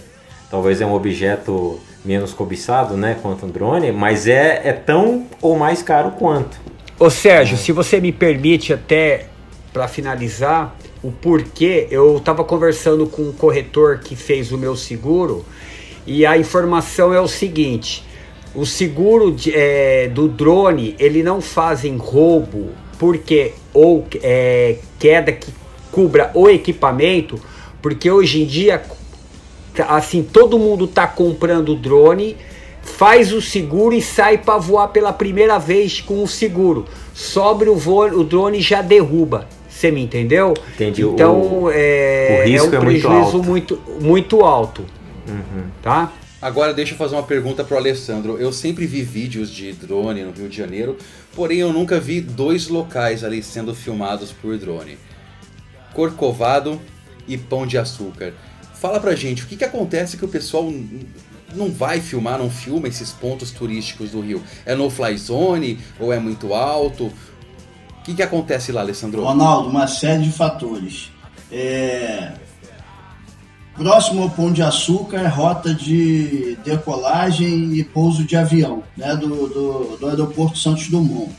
talvez 0.52 0.82
é 0.82 0.86
um 0.86 0.94
objeto 0.94 1.80
menos 2.06 2.32
cobiçado, 2.32 2.96
né, 2.96 3.18
quanto 3.20 3.48
um 3.48 3.50
drone, 3.50 3.92
mas 3.92 4.28
é, 4.28 4.62
é 4.64 4.72
tão 4.72 5.26
ou 5.42 5.58
mais 5.58 5.82
caro 5.82 6.12
quanto. 6.12 6.60
Ô 7.00 7.10
Sérgio, 7.10 7.58
se 7.58 7.72
você 7.72 8.00
me 8.00 8.12
permite 8.12 8.72
até 8.72 9.26
para 9.74 9.88
finalizar 9.88 10.78
o 11.02 11.12
porquê, 11.12 11.88
eu 11.90 12.18
estava 12.18 12.44
conversando 12.44 13.08
com 13.08 13.24
um 13.24 13.32
corretor 13.32 13.98
que 13.98 14.16
fez 14.16 14.52
o 14.52 14.60
meu 14.60 14.76
seguro 14.76 15.44
e 16.06 16.24
a 16.24 16.38
informação 16.38 17.12
é 17.12 17.20
o 17.20 17.28
seguinte: 17.28 18.06
o 18.54 18.64
seguro 18.64 19.32
de, 19.32 19.52
é, 19.56 20.08
do 20.08 20.28
drone 20.28 20.96
ele 21.00 21.24
não 21.24 21.42
fazem 21.42 21.98
roubo 21.98 22.70
porque 23.00 23.54
ou 23.74 24.06
é, 24.22 24.78
queda 25.00 25.32
que 25.32 25.52
cubra 25.92 26.30
o 26.36 26.48
equipamento, 26.48 27.42
porque 27.82 28.10
hoje 28.10 28.44
em 28.44 28.46
dia 28.46 28.84
assim 29.90 30.22
todo 30.22 30.60
mundo 30.60 30.86
está 30.86 31.08
comprando 31.08 31.76
drone 31.76 32.38
faz 32.84 33.34
o 33.34 33.42
seguro 33.42 33.96
e 33.96 34.02
sai 34.02 34.38
para 34.38 34.60
voar 34.60 34.90
pela 34.90 35.12
primeira 35.12 35.58
vez 35.58 36.02
com 36.02 36.22
o 36.22 36.28
seguro. 36.28 36.86
Sobre 37.14 37.70
o 37.70 37.76
voo, 37.76 38.20
o 38.20 38.24
drone 38.24 38.62
já 38.62 38.82
derruba. 38.82 39.48
Você 39.68 39.90
me 39.90 40.04
entendeu? 40.04 40.54
Entendi. 40.76 41.02
Então 41.02 41.64
o, 41.64 41.72
é, 41.72 42.44
o 42.44 42.48
risco 42.48 42.76
é 42.76 42.78
um 42.78 42.82
prejuízo 42.82 43.08
é 43.40 43.46
muito 43.46 43.74
alto. 43.74 43.82
muito, 43.90 44.02
muito 44.02 44.42
alto. 44.42 44.86
Uhum. 45.28 45.64
Tá? 45.82 46.12
Agora 46.42 46.74
deixa 46.74 46.94
eu 46.94 46.98
fazer 46.98 47.16
uma 47.16 47.24
pergunta 47.24 47.64
pro 47.64 47.78
Alessandro. 47.78 48.38
Eu 48.38 48.52
sempre 48.52 48.86
vi 48.86 49.02
vídeos 49.02 49.50
de 49.50 49.72
drone 49.72 50.24
no 50.24 50.32
Rio 50.32 50.50
de 50.50 50.58
Janeiro, 50.58 50.98
porém 51.34 51.60
eu 51.60 51.72
nunca 51.72 52.00
vi 52.00 52.20
dois 52.20 52.68
locais 52.68 53.24
ali 53.24 53.42
sendo 53.42 53.74
filmados 53.74 54.32
por 54.32 54.58
drone. 54.58 54.98
Corcovado 55.94 56.82
e 57.28 57.38
Pão 57.38 57.66
de 57.66 57.78
Açúcar. 57.78 58.34
Fala 58.76 59.00
pra 59.00 59.16
gente, 59.16 59.44
o 59.44 59.48
que, 59.48 59.56
que 59.56 59.64
acontece 59.64 60.18
que 60.18 60.26
o 60.26 60.28
pessoal 60.28 60.70
não 61.56 61.72
vai 61.72 62.00
filmar, 62.00 62.38
não 62.38 62.50
filma 62.50 62.88
esses 62.88 63.12
pontos 63.12 63.52
turísticos 63.52 64.12
do 64.12 64.22
Rio? 64.22 64.44
É 64.66 64.76
no 64.76 64.90
fly 64.90 65.18
zone 65.18 65.80
ou 66.00 66.12
é 66.12 66.20
muito 66.20 66.54
alto? 66.54 67.06
O 67.06 68.04
que, 68.04 68.14
que 68.14 68.24
acontece 68.24 68.72
lá, 68.72 68.82
Alessandro? 68.82 69.24
Ronaldo, 69.24 69.70
uma 69.70 69.88
série 69.88 70.24
de 70.24 70.32
fatores. 70.32 71.10
É... 71.52 72.34
Próximo 73.76 74.24
ao 74.24 74.30
Pão 74.30 74.52
de 74.52 74.62
Açúcar 74.62 75.18
é 75.18 75.28
rota 75.28 75.74
de 75.74 76.58
decolagem 76.64 77.74
e 77.74 77.84
pouso 77.84 78.24
de 78.24 78.36
avião, 78.36 78.84
né, 78.96 79.16
do, 79.16 79.48
do, 79.48 79.98
do 79.98 80.08
aeroporto 80.08 80.58
Santos 80.58 80.90
Dumont. 80.90 81.34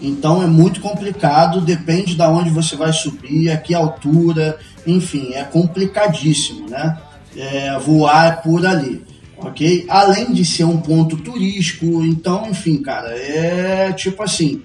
Então 0.00 0.42
é 0.42 0.46
muito 0.46 0.80
complicado, 0.80 1.60
depende 1.60 2.14
de 2.14 2.22
onde 2.22 2.50
você 2.50 2.76
vai 2.76 2.92
subir, 2.92 3.50
a 3.50 3.56
que 3.56 3.72
altura, 3.72 4.58
enfim, 4.86 5.32
é 5.32 5.44
complicadíssimo, 5.44 6.68
né? 6.68 6.98
É, 7.36 7.78
voar 7.78 8.42
por 8.42 8.66
ali, 8.66 9.02
ok? 9.42 9.84
Além 9.88 10.32
de 10.32 10.44
ser 10.44 10.64
um 10.64 10.78
ponto 10.78 11.16
turístico, 11.16 12.04
então, 12.04 12.48
enfim, 12.50 12.82
cara, 12.82 13.08
é 13.10 13.92
tipo 13.92 14.22
assim, 14.22 14.62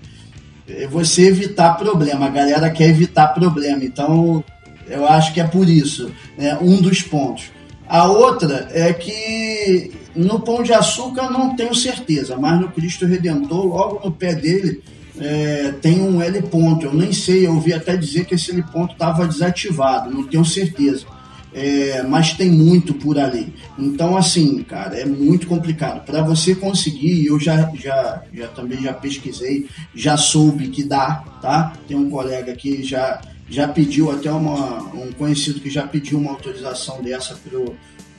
é 0.67 0.87
você 0.87 1.27
evitar 1.27 1.77
problema, 1.77 2.25
a 2.25 2.29
galera 2.29 2.69
quer 2.69 2.89
evitar 2.89 3.27
problema, 3.29 3.83
então 3.83 4.43
eu 4.87 5.07
acho 5.07 5.33
que 5.33 5.41
é 5.41 5.43
por 5.45 5.67
isso, 5.67 6.11
né? 6.37 6.57
um 6.61 6.81
dos 6.81 7.01
pontos. 7.01 7.51
A 7.87 8.05
outra 8.05 8.67
é 8.71 8.91
que 8.91 9.91
no 10.15 10.41
Pão 10.41 10.61
de 10.61 10.73
Açúcar 10.73 11.29
não 11.29 11.55
tenho 11.55 11.73
certeza, 11.73 12.35
mas 12.35 12.59
no 12.59 12.69
Cristo 12.69 13.05
Redentor, 13.05 13.65
logo 13.65 14.01
no 14.03 14.11
pé 14.11 14.35
dele, 14.35 14.83
é, 15.19 15.73
tem 15.81 16.01
um 16.01 16.21
L 16.21 16.41
ponto. 16.43 16.85
Eu 16.85 16.93
nem 16.93 17.13
sei, 17.13 17.47
eu 17.47 17.55
ouvi 17.55 17.73
até 17.73 17.95
dizer 17.95 18.25
que 18.25 18.35
esse 18.35 18.51
L 18.51 18.63
ponto 18.63 18.93
estava 18.93 19.25
desativado, 19.27 20.11
não 20.11 20.27
tenho 20.27 20.43
certeza. 20.43 21.05
É, 21.59 22.03
mas 22.03 22.33
tem 22.33 22.51
muito 22.51 22.93
por 22.93 23.17
ali. 23.17 23.51
Então, 23.79 24.15
assim, 24.15 24.61
cara, 24.61 24.95
é 24.95 25.05
muito 25.05 25.47
complicado. 25.47 26.05
Para 26.05 26.21
você 26.21 26.53
conseguir, 26.53 27.25
eu 27.25 27.39
já, 27.39 27.71
já, 27.73 28.21
já 28.31 28.47
também 28.49 28.83
já 28.83 28.93
pesquisei, 28.93 29.65
já 29.95 30.15
soube 30.15 30.67
que 30.67 30.83
dá, 30.83 31.23
tá? 31.41 31.73
Tem 31.87 31.97
um 31.97 32.11
colega 32.11 32.53
que 32.53 32.83
já, 32.83 33.19
já 33.49 33.67
pediu, 33.67 34.11
até 34.11 34.31
uma, 34.31 34.83
um 34.93 35.11
conhecido 35.13 35.59
que 35.59 35.67
já 35.67 35.87
pediu 35.87 36.19
uma 36.19 36.29
autorização 36.29 37.01
dessa 37.01 37.33
pro, 37.33 37.75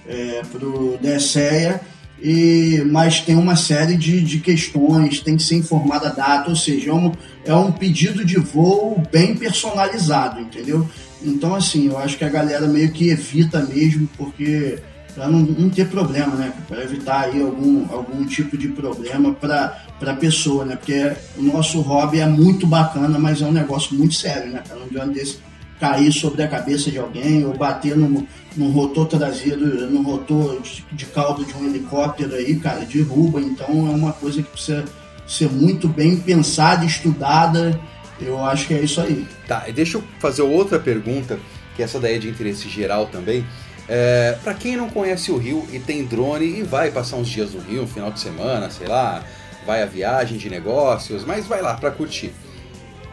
é, 0.08 0.42
pro 0.50 0.98
DSEA 1.00 1.80
e, 2.20 2.82
mas 2.90 3.20
tem 3.20 3.36
uma 3.36 3.54
série 3.54 3.96
de, 3.96 4.20
de 4.20 4.40
questões, 4.40 5.20
tem 5.20 5.36
que 5.36 5.44
ser 5.44 5.54
informada 5.54 6.08
a 6.08 6.12
data, 6.12 6.50
ou 6.50 6.56
seja, 6.56 6.90
é 6.90 6.92
um, 6.92 7.12
é 7.44 7.54
um 7.54 7.70
pedido 7.70 8.24
de 8.24 8.36
voo 8.36 9.00
bem 9.12 9.36
personalizado, 9.36 10.40
entendeu? 10.40 10.88
Então, 11.22 11.54
assim, 11.54 11.88
eu 11.88 11.98
acho 11.98 12.16
que 12.16 12.24
a 12.24 12.28
galera 12.28 12.66
meio 12.66 12.90
que 12.92 13.08
evita 13.10 13.60
mesmo, 13.62 14.08
porque 14.16 14.78
para 15.14 15.26
não, 15.26 15.40
não, 15.40 15.68
ter 15.68 15.88
problema, 15.88 16.36
né? 16.36 16.52
Para 16.68 16.84
evitar 16.84 17.22
aí 17.22 17.42
algum, 17.42 17.92
algum 17.92 18.24
tipo 18.24 18.56
de 18.56 18.68
problema 18.68 19.34
para 19.34 19.82
a 20.00 20.14
pessoa, 20.14 20.64
né? 20.64 20.76
Porque 20.76 21.12
o 21.36 21.42
nosso 21.42 21.80
hobby 21.80 22.20
é 22.20 22.26
muito 22.26 22.66
bacana, 22.66 23.18
mas 23.18 23.42
é 23.42 23.46
um 23.46 23.52
negócio 23.52 23.96
muito 23.96 24.14
sério, 24.14 24.52
né? 24.52 24.62
Cara? 24.66 24.78
Não 24.78 24.86
adianta 24.86 25.14
desse 25.14 25.38
cair 25.80 26.12
sobre 26.12 26.42
a 26.42 26.48
cabeça 26.48 26.90
de 26.90 26.98
alguém 26.98 27.44
ou 27.44 27.56
bater 27.56 27.96
no, 27.96 28.26
no 28.56 28.70
rotor 28.70 29.06
traseiro, 29.06 29.90
no 29.90 30.02
rotor 30.02 30.60
de, 30.60 30.84
de 30.92 31.06
cauda 31.06 31.44
de 31.44 31.54
um 31.54 31.64
helicóptero 31.66 32.34
aí, 32.34 32.56
cara, 32.56 32.84
derruba. 32.84 33.40
Então 33.40 33.88
é 33.88 33.90
uma 33.90 34.12
coisa 34.12 34.42
que 34.42 34.50
precisa 34.50 34.84
ser 35.26 35.50
muito 35.50 35.88
bem 35.88 36.16
pensada, 36.16 36.84
estudada. 36.84 37.78
Eu 38.20 38.44
acho 38.44 38.66
que 38.66 38.74
é 38.74 38.80
isso 38.80 39.00
aí. 39.00 39.26
Tá, 39.46 39.64
e 39.68 39.72
deixa 39.72 39.98
eu 39.98 40.04
fazer 40.18 40.42
outra 40.42 40.78
pergunta, 40.78 41.38
que 41.76 41.82
essa 41.82 42.00
daí 42.00 42.16
é 42.16 42.18
de 42.18 42.28
interesse 42.28 42.68
geral 42.68 43.06
também. 43.06 43.44
É, 43.88 44.36
para 44.42 44.52
quem 44.52 44.76
não 44.76 44.90
conhece 44.90 45.30
o 45.30 45.38
Rio 45.38 45.66
e 45.72 45.78
tem 45.78 46.04
drone 46.04 46.44
e 46.44 46.62
vai 46.62 46.90
passar 46.90 47.16
uns 47.16 47.28
dias 47.28 47.52
no 47.54 47.60
Rio, 47.60 47.82
um 47.82 47.86
final 47.86 48.10
de 48.10 48.20
semana, 48.20 48.68
sei 48.68 48.86
lá, 48.86 49.24
vai 49.64 49.82
a 49.82 49.86
viagem 49.86 50.36
de 50.36 50.50
negócios, 50.50 51.24
mas 51.24 51.46
vai 51.46 51.62
lá 51.62 51.74
para 51.74 51.90
curtir. 51.90 52.32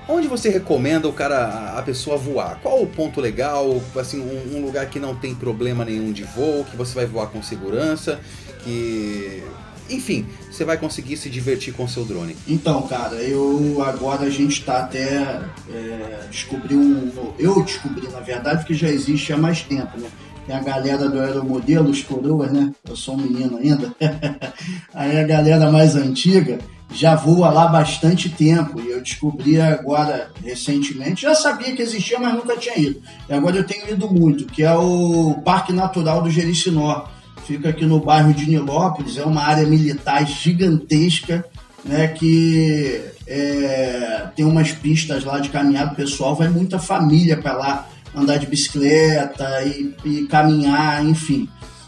Onde 0.08 0.28
você 0.28 0.50
recomenda 0.50 1.08
o 1.08 1.14
cara, 1.14 1.74
a 1.78 1.82
pessoa 1.82 2.16
voar? 2.16 2.60
Qual 2.62 2.82
o 2.82 2.86
ponto 2.86 3.20
legal, 3.20 3.82
assim, 3.96 4.20
um, 4.20 4.58
um, 4.58 4.66
lugar 4.66 4.88
que 4.88 5.00
não 5.00 5.16
tem 5.16 5.34
problema 5.34 5.84
nenhum 5.84 6.12
de 6.12 6.24
voo, 6.24 6.64
que 6.64 6.76
você 6.76 6.94
vai 6.94 7.08
voar 7.08 7.28
com 7.28 7.42
segurança, 7.42 8.20
que 8.64 9.44
enfim, 9.90 10.26
você 10.52 10.66
vai 10.66 10.78
conseguir 10.78 11.18
se 11.18 11.30
divertir 11.30 11.74
com 11.74 11.88
seu 11.88 12.06
drone. 12.06 12.36
Então, 12.48 12.82
cara, 12.84 13.16
eu 13.16 13.84
agora 13.86 14.24
a 14.24 14.30
gente 14.30 14.60
está 14.60 14.80
até 14.80 15.42
é, 15.70 16.28
descobrir 16.30 16.76
um, 16.76 17.12
eu 17.38 17.62
descobri 17.64 18.08
na 18.08 18.20
verdade 18.20 18.66
que 18.66 18.74
já 18.74 18.90
existe 18.90 19.32
há 19.34 19.38
mais 19.38 19.62
tempo, 19.62 19.98
né? 19.98 20.10
Tem 20.46 20.56
a 20.56 20.60
galera 20.60 21.10
do 21.10 21.20
aeromodelo, 21.20 21.90
os 21.90 22.04
coroas, 22.04 22.52
né? 22.52 22.72
Eu 22.88 22.96
sou 22.96 23.16
um 23.16 23.18
menino 23.18 23.58
ainda. 23.58 23.96
Aí 24.94 25.18
a 25.20 25.24
galera 25.24 25.72
mais 25.72 25.96
antiga 25.96 26.60
já 26.94 27.16
voa 27.16 27.50
lá 27.50 27.68
bastante 27.68 28.30
tempo 28.30 28.80
e 28.80 28.92
eu 28.92 29.02
descobri 29.02 29.60
agora 29.60 30.32
recentemente, 30.44 31.24
já 31.24 31.36
sabia 31.36 31.76
que 31.76 31.82
existia, 31.82 32.20
mas 32.20 32.36
nunca 32.36 32.56
tinha 32.58 32.78
ido. 32.78 33.02
E 33.28 33.34
agora 33.34 33.58
eu 33.58 33.66
tenho 33.66 33.90
ido 33.90 34.10
muito, 34.10 34.46
que 34.46 34.64
é 34.64 34.74
o 34.74 35.36
Parque 35.44 35.74
Natural 35.74 36.22
do 36.22 36.30
Jericinó. 36.30 37.06
Fica 37.46 37.70
aqui 37.70 37.86
no 37.86 38.00
bairro 38.00 38.34
de 38.34 38.50
Nilópolis, 38.50 39.18
é 39.18 39.24
uma 39.24 39.44
área 39.44 39.66
militar 39.66 40.26
gigantesca, 40.26 41.46
né, 41.84 42.08
que 42.08 43.02
é, 43.28 44.28
tem 44.36 44.46
umas 44.46 44.72
pistas 44.72 45.24
lá 45.24 45.40
de 45.40 45.50
caminhada 45.50 45.94
pessoal, 45.94 46.36
vai 46.36 46.48
muita 46.48 46.80
família 46.80 47.38
para 47.38 47.54
lá 47.54 47.88
andar 48.16 48.38
de 48.38 48.48
bicicleta 48.48 49.64
e, 49.64 49.94
e 50.04 50.26
caminhar, 50.28 51.06
enfim. 51.06 51.48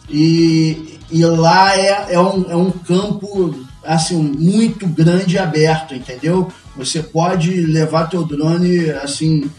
E, 0.10 1.00
e 1.10 1.26
lá 1.26 1.76
é, 1.76 2.14
é, 2.14 2.20
um, 2.20 2.52
é 2.52 2.56
um 2.56 2.72
campo 2.72 3.56
assim 3.84 4.18
muito 4.18 4.86
grande 4.86 5.36
e 5.36 5.40
aberto, 5.40 5.96
entendeu? 5.96 6.52
Você 6.76 7.02
pode 7.02 7.62
levar 7.62 8.10
teu 8.10 8.24
drone 8.24 8.92
assim 8.92 9.50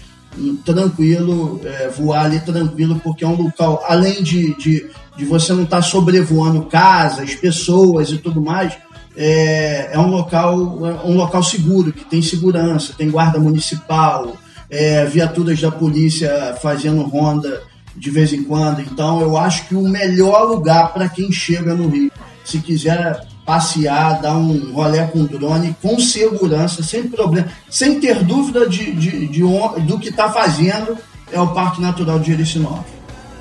tranquilo, 0.64 1.61
é, 1.64 1.88
voar 1.88 2.26
ali 2.26 2.40
tranquilo, 2.40 3.00
porque 3.02 3.24
é 3.24 3.26
um 3.26 3.42
local, 3.42 3.82
além 3.88 4.22
de, 4.22 4.54
de, 4.56 4.87
de 5.18 5.24
você 5.24 5.52
não 5.52 5.64
estar 5.64 5.78
tá 5.78 5.83
sobrevoando 5.83 6.62
casas, 6.62 7.35
pessoas 7.35 8.11
e 8.11 8.18
tudo 8.18 8.40
mais, 8.40 8.78
é, 9.16 9.90
é 9.92 9.98
um 9.98 10.07
local 10.07 10.52
é 10.87 11.07
um 11.07 11.16
local 11.16 11.42
seguro, 11.42 11.92
que 11.92 12.04
tem 12.04 12.22
segurança, 12.22 12.94
tem 12.96 13.11
guarda 13.11 13.40
municipal, 13.40 14.37
é, 14.70 15.04
viaturas 15.07 15.61
da 15.61 15.72
polícia 15.72 16.57
fazendo 16.62 17.02
ronda 17.02 17.62
de 17.96 18.11
vez 18.11 18.33
em 18.33 18.44
quando. 18.44 18.81
Então 18.81 19.20
eu 19.20 19.37
acho 19.37 19.66
que 19.66 19.74
o 19.74 19.88
melhor 19.88 20.44
lugar 20.44 20.92
para 20.92 21.09
quem 21.09 21.33
chega 21.33 21.74
no 21.74 21.88
Rio, 21.88 22.12
se 22.44 22.61
quiser 22.61 23.26
passear, 23.44 24.20
dar 24.20 24.37
um 24.37 24.72
rolê 24.72 25.04
com 25.07 25.24
drone 25.24 25.74
com 25.83 25.98
segurança, 25.98 26.83
sem 26.83 27.09
problema, 27.09 27.48
sem 27.68 27.98
ter 27.98 28.22
dúvida 28.22 28.68
de, 28.68 28.92
de, 28.92 29.26
de 29.26 29.40
do 29.40 29.98
que 29.98 30.11
está 30.11 30.31
fazendo, 30.31 30.96
é 31.33 31.40
o 31.40 31.48
Parque 31.48 31.81
Natural 31.81 32.20
de 32.20 32.28
Jericinópolis. 32.28 32.92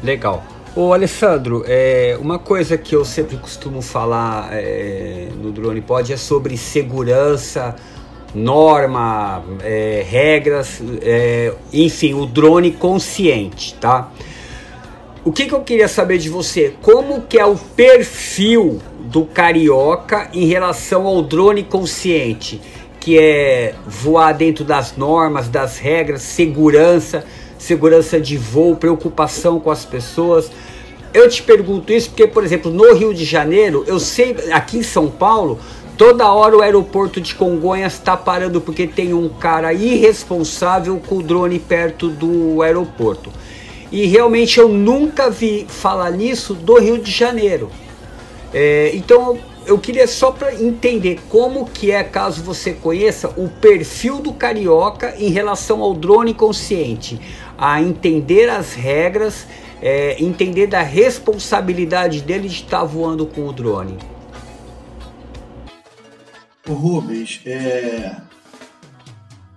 Legal. 0.02 0.44
Ô 0.80 0.94
Alessandro, 0.94 1.64
é, 1.68 2.16
uma 2.22 2.38
coisa 2.38 2.78
que 2.78 2.96
eu 2.96 3.04
sempre 3.04 3.36
costumo 3.38 3.82
falar 3.82 4.50
é, 4.52 5.28
no 5.42 5.52
Drone 5.52 5.82
Pod 5.82 6.14
é 6.14 6.18
sobre 6.18 6.56
segurança, 6.56 7.76
norma, 8.36 9.44
é, 9.64 10.06
regras, 10.08 10.80
é, 11.02 11.52
enfim, 11.74 12.14
o 12.14 12.28
drone 12.28 12.74
consciente, 12.74 13.74
tá? 13.74 14.12
O 15.26 15.32
que, 15.32 15.48
que 15.48 15.56
eu 15.56 15.62
queria 15.62 15.88
saber 15.88 16.20
de 16.20 16.30
você? 16.30 16.76
Como 16.84 17.24
que 17.24 17.40
é 17.40 17.46
o 17.48 17.56
perfil 17.56 18.80
do 19.00 19.26
carioca 19.26 20.30
em 20.32 20.46
relação 20.46 21.08
ao 21.08 21.24
drone 21.24 21.64
consciente, 21.64 22.62
que 23.00 23.18
é 23.18 23.74
voar 23.84 24.32
dentro 24.32 24.64
das 24.64 24.96
normas, 24.96 25.50
das 25.50 25.80
regras, 25.80 26.22
segurança, 26.22 27.26
segurança 27.58 28.20
de 28.20 28.38
voo, 28.38 28.76
preocupação 28.76 29.60
com 29.60 29.72
as 29.72 29.86
pessoas. 29.86 30.52
Eu 31.14 31.30
te 31.30 31.42
pergunto 31.42 31.92
isso 31.92 32.10
porque, 32.10 32.28
por 32.28 32.44
exemplo, 32.44 32.72
no 32.72 32.94
Rio 32.94 33.14
de 33.14 33.26
Janeiro, 33.26 33.84
eu 33.88 34.00
sei, 34.00 34.36
aqui 34.52 34.78
em 34.78 34.84
São 34.84 35.10
Paulo, 35.10 35.60
toda 35.98 36.32
hora 36.32 36.56
o 36.56 36.62
aeroporto 36.62 37.20
de 37.20 37.34
Congonhas 37.34 37.94
está 37.94 38.16
parando 38.16 38.62
porque 38.62 38.86
tem 38.86 39.14
um 39.14 39.28
cara 39.30 39.74
irresponsável 39.74 41.02
com 41.06 41.18
o 41.18 41.24
drone 41.24 41.60
perto 41.60 42.10
do 42.10 42.62
aeroporto. 42.62 43.32
E 43.92 44.06
realmente 44.06 44.60
eu 44.60 44.68
nunca 44.68 45.30
vi 45.30 45.66
falar 45.68 46.12
nisso 46.12 46.54
do 46.54 46.78
Rio 46.78 47.00
de 47.00 47.12
Janeiro. 47.12 47.70
É, 48.54 48.92
então 48.94 49.38
eu 49.68 49.78
queria 49.78 50.08
só 50.08 50.32
para 50.32 50.56
entender 50.56 51.20
como 51.30 51.66
que 51.66 51.92
é, 51.92 52.04
caso 52.04 52.42
você 52.42 52.74
conheça, 52.74 53.30
o 53.38 53.50
perfil 53.50 54.20
do 54.20 54.34
carioca 54.34 55.16
em 55.18 55.30
relação 55.30 55.82
ao 55.82 55.94
drone 55.94 56.34
consciente, 56.34 57.20
a 57.58 57.82
entender 57.82 58.50
as 58.50 58.74
regras, 58.74 59.46
é, 59.82 60.22
entender 60.24 60.68
da 60.68 60.82
responsabilidade 60.82 62.22
dele 62.22 62.48
de 62.48 62.56
estar 62.56 62.80
tá 62.80 62.84
voando 62.84 63.26
com 63.26 63.48
o 63.48 63.54
drone. 63.54 63.98
O 66.68 66.74
Rubens, 66.74 67.42
é, 67.46 68.16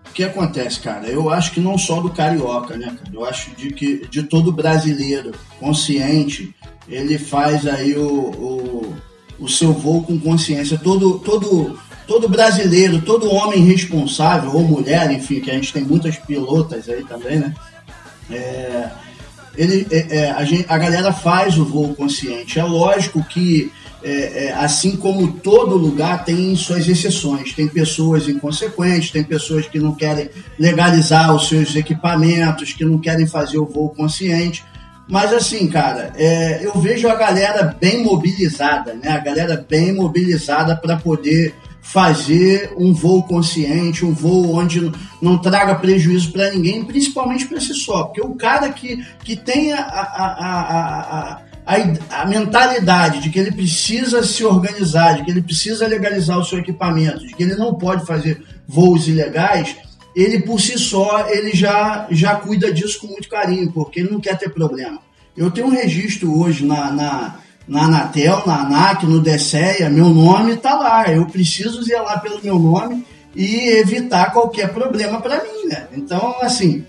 o 0.09 0.13
que 0.13 0.25
acontece, 0.25 0.81
cara? 0.81 1.07
Eu 1.07 1.31
acho 1.31 1.53
que 1.53 1.61
não 1.61 1.79
só 1.79 2.01
do 2.01 2.11
carioca, 2.11 2.77
né? 2.77 2.97
Eu 3.13 3.25
acho 3.25 3.53
de 3.53 3.73
que 3.73 4.07
de 4.09 4.25
todo 4.25 4.53
brasileiro 4.53 5.33
consciente, 5.59 6.55
ele 6.89 7.19
faz 7.19 7.67
aí 7.67 7.97
o, 7.97 8.09
o, 8.09 8.97
o 9.41 9.49
seu 9.49 9.73
voo 9.73 10.03
com 10.03 10.19
consciência. 10.19 10.79
Todo, 10.79 11.19
todo, 11.19 11.79
todo 12.07 12.29
brasileiro, 12.29 13.01
todo 13.01 13.33
homem 13.33 13.65
responsável, 13.65 14.55
ou 14.55 14.63
mulher, 14.63 15.11
enfim, 15.11 15.41
que 15.41 15.51
a 15.51 15.55
gente 15.55 15.73
tem 15.73 15.83
muitas 15.83 16.17
pilotas 16.17 16.89
aí 16.89 17.03
também, 17.05 17.39
né? 17.39 17.55
É, 18.31 18.91
ele, 19.57 19.87
é, 19.91 20.17
é, 20.19 20.31
a, 20.31 20.45
gente, 20.45 20.67
a 20.69 20.79
galera 20.79 21.13
faz 21.13 21.59
o 21.59 21.65
voo 21.65 21.95
consciente. 21.95 22.59
É 22.59 22.65
lógico 22.65 23.23
que, 23.25 23.73
é, 24.03 24.47
é, 24.47 24.53
assim 24.53 24.97
como 24.97 25.33
todo 25.33 25.77
lugar, 25.77 26.25
tem 26.25 26.55
suas 26.55 26.89
exceções. 26.89 27.53
Tem 27.53 27.67
pessoas 27.67 28.29
inconsequentes, 28.29 29.11
tem 29.11 29.25
pessoas 29.25 29.67
que 29.67 29.79
não 29.79 29.95
querem 29.95 30.31
legalizar 30.59 31.35
os 31.35 31.49
seus 31.49 31.75
equipamentos, 31.75 32.73
que 32.73 32.85
não 32.85 32.99
querem 32.99 33.27
fazer 33.27 33.59
o 33.59 33.67
voo 33.67 33.91
consciente. 33.91 34.65
Mas 35.11 35.33
assim, 35.33 35.67
cara, 35.67 36.13
é, 36.17 36.65
eu 36.65 36.73
vejo 36.81 37.09
a 37.09 37.17
galera 37.17 37.77
bem 37.81 38.05
mobilizada, 38.05 38.95
né? 38.95 39.11
A 39.11 39.19
galera 39.19 39.67
bem 39.69 39.93
mobilizada 39.93 40.77
para 40.77 40.97
poder 40.97 41.53
fazer 41.83 42.73
um 42.77 42.93
voo 42.93 43.25
consciente, 43.25 44.05
um 44.05 44.13
voo 44.13 44.55
onde 44.55 44.93
não 45.21 45.37
traga 45.37 45.75
prejuízo 45.75 46.31
para 46.31 46.53
ninguém, 46.53 46.85
principalmente 46.85 47.47
para 47.47 47.61
si 47.61 47.75
só. 47.75 48.05
Porque 48.05 48.21
o 48.21 48.37
cara 48.37 48.71
que, 48.71 49.05
que 49.25 49.35
tem 49.35 49.73
a, 49.73 49.81
a, 49.81 50.27
a, 50.47 51.43
a, 51.67 52.23
a 52.23 52.27
mentalidade 52.27 53.21
de 53.21 53.31
que 53.31 53.39
ele 53.41 53.51
precisa 53.51 54.23
se 54.23 54.45
organizar, 54.45 55.17
de 55.17 55.25
que 55.25 55.31
ele 55.33 55.43
precisa 55.43 55.89
legalizar 55.89 56.39
o 56.39 56.45
seu 56.45 56.61
equipamento, 56.61 57.27
de 57.27 57.35
que 57.35 57.43
ele 57.43 57.57
não 57.57 57.75
pode 57.75 58.07
fazer 58.07 58.41
voos 58.69 59.09
ilegais, 59.09 59.75
ele 60.15 60.41
por 60.41 60.61
si 60.61 60.79
só 60.79 61.29
ele 61.29 61.53
já, 61.53 62.07
já 62.11 62.37
cuida 62.37 62.73
disso 62.73 63.01
com 63.01 63.07
muito 63.07 63.29
carinho, 63.29 63.71
porque 63.73 64.01
ele 64.01 64.11
não 64.11 64.21
quer 64.21 64.39
ter 64.39 64.51
problema. 64.51 64.99
Eu 65.37 65.51
tenho 65.51 65.69
um 65.69 65.71
registro 65.71 66.39
hoje 66.39 66.65
na, 66.65 66.91
na 66.91 67.41
na 67.71 67.85
Anatel, 67.85 68.43
na 68.47 68.63
ANAC, 68.63 69.07
no 69.07 69.21
DSEA, 69.21 69.89
meu 69.89 70.09
nome 70.09 70.55
está 70.55 70.75
lá. 70.75 71.05
Eu 71.09 71.25
preciso 71.27 71.81
zelar 71.85 72.21
pelo 72.21 72.43
meu 72.43 72.59
nome 72.59 73.07
e 73.35 73.69
evitar 73.79 74.33
qualquer 74.33 74.73
problema 74.73 75.21
para 75.21 75.45
mim, 75.45 75.69
né? 75.69 75.87
Então, 75.97 76.35
assim, 76.41 76.85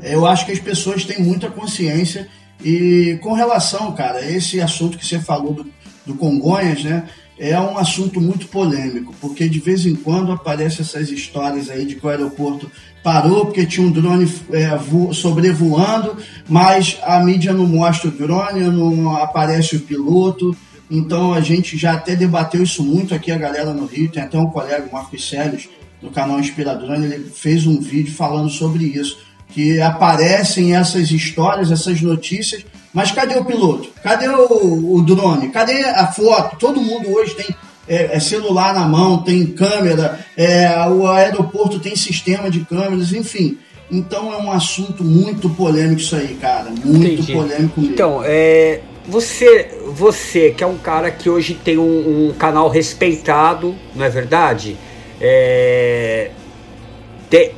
eu 0.00 0.24
acho 0.24 0.46
que 0.46 0.52
as 0.52 0.60
pessoas 0.60 1.04
têm 1.04 1.20
muita 1.20 1.50
consciência 1.50 2.28
e 2.64 3.18
com 3.20 3.32
relação, 3.32 3.92
cara, 3.92 4.20
a 4.20 4.30
esse 4.30 4.60
assunto 4.60 4.96
que 4.96 5.04
você 5.04 5.18
falou 5.18 5.52
do, 5.52 5.66
do 6.06 6.14
Congonhas, 6.14 6.84
né? 6.84 7.08
É 7.38 7.58
um 7.60 7.76
assunto 7.76 8.20
muito 8.20 8.46
polêmico, 8.48 9.14
porque 9.20 9.48
de 9.48 9.60
vez 9.60 9.84
em 9.84 9.94
quando 9.94 10.32
aparecem 10.32 10.80
essas 10.80 11.10
histórias 11.10 11.68
aí 11.68 11.84
de 11.84 11.94
que 11.94 12.06
o 12.06 12.08
aeroporto 12.08 12.70
parou 13.02 13.46
porque 13.46 13.66
tinha 13.66 13.86
um 13.86 13.90
drone 13.90 14.28
é, 14.52 14.70
sobrevoando, 15.12 16.16
mas 16.48 16.98
a 17.02 17.20
mídia 17.20 17.52
não 17.52 17.66
mostra 17.66 18.08
o 18.08 18.12
drone, 18.12 18.60
não 18.64 19.14
aparece 19.16 19.76
o 19.76 19.80
piloto. 19.80 20.56
Então 20.90 21.34
a 21.34 21.40
gente 21.40 21.76
já 21.76 21.94
até 21.94 22.16
debateu 22.16 22.62
isso 22.62 22.82
muito 22.82 23.14
aqui, 23.14 23.30
a 23.30 23.38
galera 23.38 23.72
no 23.72 23.86
Rio, 23.86 24.10
tem 24.10 24.22
até 24.22 24.38
um 24.38 24.46
colega, 24.46 24.88
Marcos 24.90 25.28
Célios, 25.28 25.68
do 26.00 26.10
canal 26.10 26.38
Inspirador, 26.38 26.92
ele 26.94 27.30
fez 27.30 27.66
um 27.66 27.80
vídeo 27.80 28.14
falando 28.14 28.50
sobre 28.50 28.84
isso, 28.84 29.18
que 29.48 29.80
aparecem 29.80 30.76
essas 30.76 31.10
histórias, 31.10 31.70
essas 31.70 32.00
notícias, 32.00 32.64
mas 32.96 33.12
cadê 33.12 33.38
o 33.38 33.44
piloto? 33.44 33.90
Cadê 34.02 34.26
o, 34.26 34.94
o 34.94 35.02
drone? 35.02 35.50
Cadê 35.50 35.84
a 35.84 36.06
foto? 36.06 36.56
Todo 36.56 36.80
mundo 36.80 37.12
hoje 37.12 37.34
tem 37.34 37.54
é, 37.86 38.16
é 38.16 38.18
celular 38.18 38.72
na 38.72 38.88
mão, 38.88 39.18
tem 39.18 39.48
câmera, 39.48 40.18
é, 40.34 40.66
o 40.88 41.06
aeroporto 41.06 41.78
tem 41.78 41.94
sistema 41.94 42.50
de 42.50 42.60
câmeras, 42.60 43.12
enfim. 43.12 43.58
Então 43.90 44.32
é 44.32 44.38
um 44.38 44.50
assunto 44.50 45.04
muito 45.04 45.50
polêmico 45.50 46.00
isso 46.00 46.16
aí, 46.16 46.38
cara. 46.40 46.70
Muito 46.70 47.06
Entendi. 47.06 47.34
polêmico 47.34 47.78
mesmo. 47.78 47.92
Então, 47.92 48.22
é, 48.24 48.80
você, 49.06 49.78
você 49.92 50.52
que 50.52 50.64
é 50.64 50.66
um 50.66 50.78
cara 50.78 51.10
que 51.10 51.28
hoje 51.28 51.52
tem 51.52 51.76
um, 51.76 52.30
um 52.30 52.32
canal 52.32 52.70
respeitado, 52.70 53.74
não 53.94 54.06
é 54.06 54.08
verdade? 54.08 54.74
É, 55.20 56.30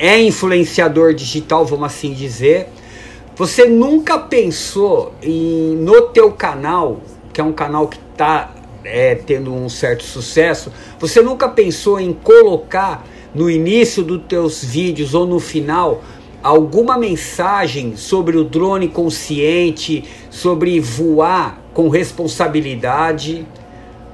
é 0.01 0.20
influenciador 0.20 1.14
digital, 1.14 1.64
vamos 1.64 1.87
assim 1.87 2.12
dizer. 2.12 2.70
Você 3.38 3.66
nunca 3.66 4.18
pensou 4.18 5.14
em 5.22 5.77
no 5.77 6.09
teu 6.09 6.33
canal, 6.33 7.01
que 7.33 7.40
é 7.40 7.44
um 7.44 7.53
canal 7.53 7.87
que 7.87 7.96
está 8.11 8.53
é, 8.83 9.14
tendo 9.14 9.55
um 9.55 9.68
certo 9.68 10.03
sucesso, 10.03 10.72
você 10.98 11.22
nunca 11.22 11.48
pensou 11.48 12.01
em 12.01 12.12
colocar 12.12 13.07
no 13.33 13.48
início 13.48 14.03
dos 14.03 14.22
teus 14.27 14.64
vídeos 14.64 15.14
ou 15.14 15.24
no 15.24 15.38
final 15.38 16.03
alguma 16.42 16.98
mensagem 16.98 17.96
sobre 17.96 18.37
o 18.37 18.42
drone 18.42 18.88
consciente, 18.88 20.03
sobre 20.31 20.81
voar 20.81 21.62
com 21.72 21.88
responsabilidade? 21.88 23.46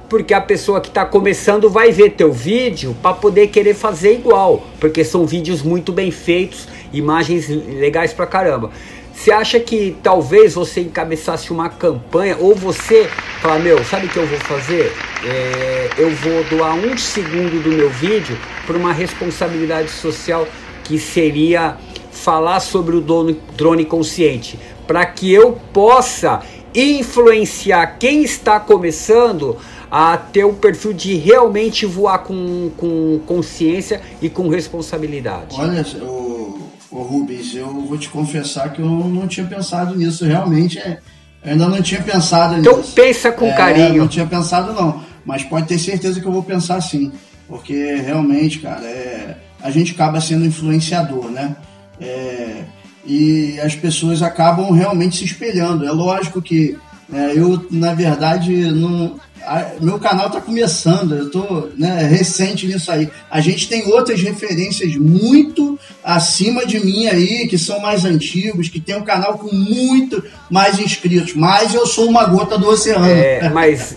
Porque 0.07 0.35
a 0.35 0.41
pessoa 0.41 0.79
que 0.79 0.89
está 0.89 1.03
começando 1.03 1.67
vai 1.67 1.91
ver 1.91 2.11
teu 2.11 2.31
vídeo 2.31 2.95
para 3.01 3.15
poder 3.15 3.47
querer 3.47 3.73
fazer 3.73 4.13
igual, 4.13 4.63
porque 4.79 5.03
são 5.03 5.25
vídeos 5.25 5.63
muito 5.63 5.91
bem 5.91 6.11
feitos, 6.11 6.67
imagens 6.93 7.49
legais 7.49 8.13
pra 8.13 8.27
caramba. 8.27 8.69
Você 9.15 9.31
acha 9.31 9.59
que 9.59 9.95
talvez 10.03 10.53
você 10.53 10.81
encabeçasse 10.81 11.51
uma 11.51 11.69
campanha 11.69 12.37
ou 12.39 12.53
você 12.53 13.09
falar, 13.41 13.59
meu, 13.59 13.83
sabe 13.83 14.05
o 14.05 14.09
que 14.09 14.17
eu 14.17 14.27
vou 14.27 14.39
fazer? 14.39 14.93
É, 15.25 15.89
eu 15.97 16.11
vou 16.11 16.43
doar 16.43 16.75
um 16.75 16.95
segundo 16.97 17.63
do 17.63 17.69
meu 17.69 17.89
vídeo 17.89 18.37
para 18.67 18.77
uma 18.77 18.93
responsabilidade 18.93 19.89
social 19.89 20.47
que 20.83 20.99
seria 20.99 21.77
falar 22.11 22.59
sobre 22.59 22.95
o 22.95 23.01
drone, 23.01 23.41
drone 23.55 23.85
consciente, 23.85 24.59
para 24.85 25.05
que 25.05 25.33
eu 25.33 25.59
possa 25.73 26.43
influenciar 26.75 27.97
quem 27.97 28.23
está 28.23 28.59
começando 28.59 29.57
a 29.89 30.17
ter 30.17 30.43
o 30.43 30.53
perfil 30.53 30.93
de 30.93 31.15
realmente 31.15 31.85
voar 31.85 32.19
com, 32.19 32.69
com 32.77 33.19
consciência 33.25 34.01
e 34.21 34.29
com 34.29 34.49
responsabilidade. 34.49 35.55
Olha, 35.57 35.85
o 36.03 36.34
Ô 36.95 37.01
Rubens, 37.01 37.53
eu 37.53 37.67
vou 37.67 37.97
te 37.97 38.07
confessar 38.07 38.71
que 38.71 38.81
eu 38.81 38.87
não 38.87 39.27
tinha 39.27 39.45
pensado 39.45 39.97
nisso. 39.97 40.23
Realmente, 40.23 40.79
é, 40.79 40.99
eu 41.43 41.51
ainda 41.51 41.67
não 41.67 41.81
tinha 41.81 42.01
pensado 42.01 42.57
então 42.57 42.77
nisso. 42.77 42.91
Então 42.93 43.03
pensa 43.03 43.33
com 43.33 43.47
é, 43.47 43.51
carinho. 43.53 43.97
Não 43.97 44.07
tinha 44.07 44.25
pensado 44.25 44.71
não, 44.71 45.03
mas 45.25 45.43
pode 45.43 45.67
ter 45.67 45.77
certeza 45.77 46.21
que 46.21 46.25
eu 46.25 46.31
vou 46.31 46.41
pensar 46.41 46.79
sim. 46.79 47.11
Porque 47.49 47.95
realmente, 47.95 48.59
cara, 48.59 48.85
é, 48.85 49.35
a 49.61 49.69
gente 49.69 49.91
acaba 49.91 50.21
sendo 50.21 50.45
influenciador, 50.45 51.29
né? 51.29 51.57
É, 51.99 52.63
e 53.05 53.59
as 53.59 53.75
pessoas 53.75 54.21
acabam 54.21 54.71
realmente 54.71 55.17
se 55.17 55.25
espelhando. 55.25 55.85
É 55.85 55.91
lógico 55.91 56.41
que 56.41 56.77
é, 57.13 57.33
eu, 57.35 57.67
na 57.69 57.93
verdade, 57.93 58.71
não, 58.71 59.19
a, 59.45 59.71
meu 59.79 59.99
canal 59.99 60.27
está 60.27 60.41
começando, 60.41 61.15
eu 61.15 61.25
estou 61.27 61.71
né, 61.77 62.03
recente 62.03 62.67
nisso 62.67 62.91
aí. 62.91 63.09
A 63.29 63.39
gente 63.39 63.67
tem 63.67 63.85
outras 63.91 64.21
referências 64.21 64.95
muito 64.95 65.79
acima 66.03 66.65
de 66.65 66.83
mim 66.83 67.07
aí, 67.07 67.47
que 67.47 67.57
são 67.57 67.79
mais 67.79 68.05
antigos, 68.05 68.69
que 68.69 68.79
tem 68.79 68.95
um 68.95 69.03
canal 69.03 69.37
com 69.37 69.53
muito 69.53 70.23
mais 70.49 70.79
inscritos, 70.79 71.33
mas 71.35 71.73
eu 71.73 71.85
sou 71.85 72.07
uma 72.07 72.25
gota 72.25 72.57
do 72.57 72.67
oceano. 72.67 73.05
É, 73.05 73.49
mas 73.53 73.95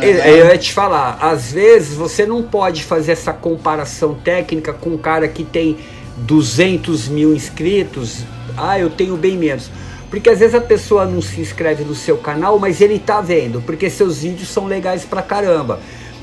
é 0.00 0.40
eu 0.40 0.46
ia 0.46 0.58
te 0.58 0.72
falar, 0.72 1.18
às 1.20 1.52
vezes 1.52 1.94
você 1.94 2.24
não 2.24 2.42
pode 2.42 2.84
fazer 2.84 3.12
essa 3.12 3.32
comparação 3.32 4.14
técnica 4.14 4.72
com 4.72 4.90
um 4.90 4.98
cara 4.98 5.28
que 5.28 5.44
tem 5.44 5.76
200 6.18 7.08
mil 7.08 7.34
inscritos, 7.34 8.18
ah, 8.56 8.78
eu 8.78 8.88
tenho 8.88 9.16
bem 9.16 9.36
menos 9.36 9.70
porque 10.14 10.30
às 10.30 10.38
vezes 10.38 10.54
a 10.54 10.60
pessoa 10.60 11.06
não 11.06 11.20
se 11.20 11.40
inscreve 11.40 11.82
no 11.82 11.92
seu 11.92 12.16
canal, 12.16 12.56
mas 12.56 12.80
ele 12.80 13.00
tá 13.00 13.20
vendo, 13.20 13.60
porque 13.60 13.90
seus 13.90 14.22
vídeos 14.22 14.48
são 14.48 14.64
legais 14.64 15.04
pra 15.04 15.20
caramba. 15.20 15.80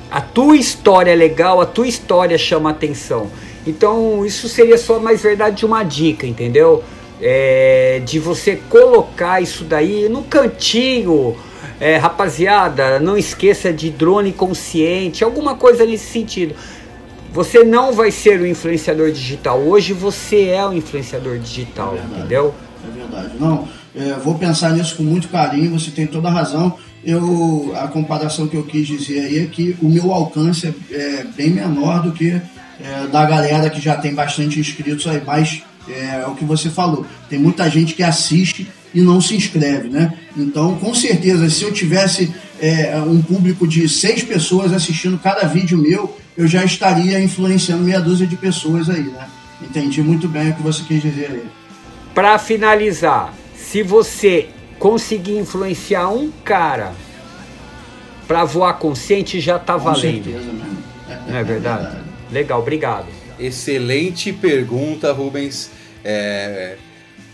A 0.09 0.21
tua 0.21 0.55
história 0.55 1.11
é 1.11 1.15
legal, 1.15 1.59
a 1.59 1.65
tua 1.65 1.85
história 1.85 2.37
chama 2.37 2.69
atenção. 2.69 3.29
Então 3.67 4.25
isso 4.25 4.47
seria 4.47 4.77
só 4.77 4.97
mais 4.97 5.21
verdade 5.21 5.57
de 5.57 5.65
uma 5.65 5.83
dica, 5.83 6.25
entendeu? 6.25 6.81
É, 7.21 8.01
de 8.05 8.17
você 8.17 8.55
colocar 8.69 9.41
isso 9.41 9.65
daí 9.65 10.07
no 10.07 10.23
cantinho. 10.23 11.35
É, 11.77 11.97
rapaziada, 11.97 12.97
não 12.97 13.17
esqueça 13.17 13.73
de 13.73 13.89
drone 13.89 14.31
consciente, 14.31 15.21
alguma 15.21 15.55
coisa 15.55 15.85
nesse 15.85 16.05
sentido. 16.05 16.55
Você 17.33 17.65
não 17.65 17.91
vai 17.91 18.09
ser 18.09 18.39
o 18.39 18.47
influenciador 18.47 19.11
digital. 19.11 19.59
Hoje 19.59 19.91
você 19.91 20.45
é 20.45 20.65
o 20.65 20.71
influenciador 20.71 21.37
digital, 21.39 21.97
é 21.97 22.19
entendeu? 22.19 22.53
É 22.87 22.97
verdade. 22.97 23.33
Não, 23.37 23.67
é, 23.95 24.13
vou 24.23 24.35
pensar 24.35 24.71
nisso 24.71 24.95
com 24.95 25.03
muito 25.03 25.27
carinho, 25.27 25.71
você 25.71 25.91
tem 25.91 26.07
toda 26.07 26.27
a 26.27 26.31
razão. 26.31 26.77
Eu, 27.03 27.73
a 27.75 27.87
comparação 27.87 28.47
que 28.47 28.55
eu 28.55 28.63
quis 28.63 28.87
dizer 28.87 29.25
aí 29.25 29.39
é 29.39 29.45
que 29.45 29.75
o 29.81 29.89
meu 29.89 30.13
alcance 30.13 30.67
é, 30.67 30.95
é 30.95 31.23
bem 31.35 31.49
menor 31.49 32.01
do 32.03 32.11
que 32.11 32.29
é, 32.29 33.07
da 33.11 33.25
galera 33.25 33.69
que 33.69 33.81
já 33.81 33.95
tem 33.95 34.13
bastante 34.13 34.59
inscritos 34.59 35.07
aí, 35.07 35.21
mas 35.25 35.63
é, 35.89 36.21
é, 36.21 36.27
o 36.27 36.35
que 36.35 36.45
você 36.45 36.69
falou. 36.69 37.05
Tem 37.29 37.39
muita 37.39 37.69
gente 37.69 37.93
que 37.93 38.03
assiste 38.03 38.67
e 38.93 39.01
não 39.01 39.21
se 39.21 39.35
inscreve, 39.35 39.89
né? 39.89 40.13
Então, 40.37 40.75
com 40.75 40.93
certeza, 40.93 41.49
se 41.49 41.63
eu 41.63 41.71
tivesse 41.71 42.33
é, 42.59 42.95
um 42.97 43.21
público 43.21 43.67
de 43.67 43.87
seis 43.89 44.23
pessoas 44.23 44.73
assistindo 44.73 45.17
cada 45.17 45.47
vídeo 45.47 45.77
meu, 45.77 46.17
eu 46.37 46.47
já 46.47 46.63
estaria 46.63 47.19
influenciando 47.19 47.83
meia 47.83 47.99
dúzia 47.99 48.27
de 48.27 48.35
pessoas 48.35 48.89
aí, 48.89 49.03
né? 49.03 49.27
Entendi 49.61 50.01
muito 50.01 50.27
bem 50.27 50.49
o 50.49 50.55
que 50.55 50.61
você 50.61 50.83
quis 50.83 51.01
dizer 51.01 51.31
aí. 51.31 51.43
Para 52.13 52.37
finalizar, 52.37 53.33
se 53.71 53.81
você 53.83 54.49
conseguir 54.77 55.37
influenciar 55.37 56.09
um 56.09 56.29
cara 56.29 56.91
para 58.27 58.43
voar 58.43 58.73
consciente, 58.73 59.39
já 59.39 59.57
tá 59.57 59.75
Com 59.75 59.85
valendo. 59.85 60.25
Certeza, 60.25 60.51
Não 60.51 61.37
é 61.37 61.41
verdade? 61.41 61.85
é 61.87 61.89
verdade? 61.89 61.97
Legal, 62.33 62.59
obrigado. 62.59 63.05
Excelente 63.39 64.33
pergunta, 64.33 65.13
Rubens. 65.13 65.71
É, 66.03 66.75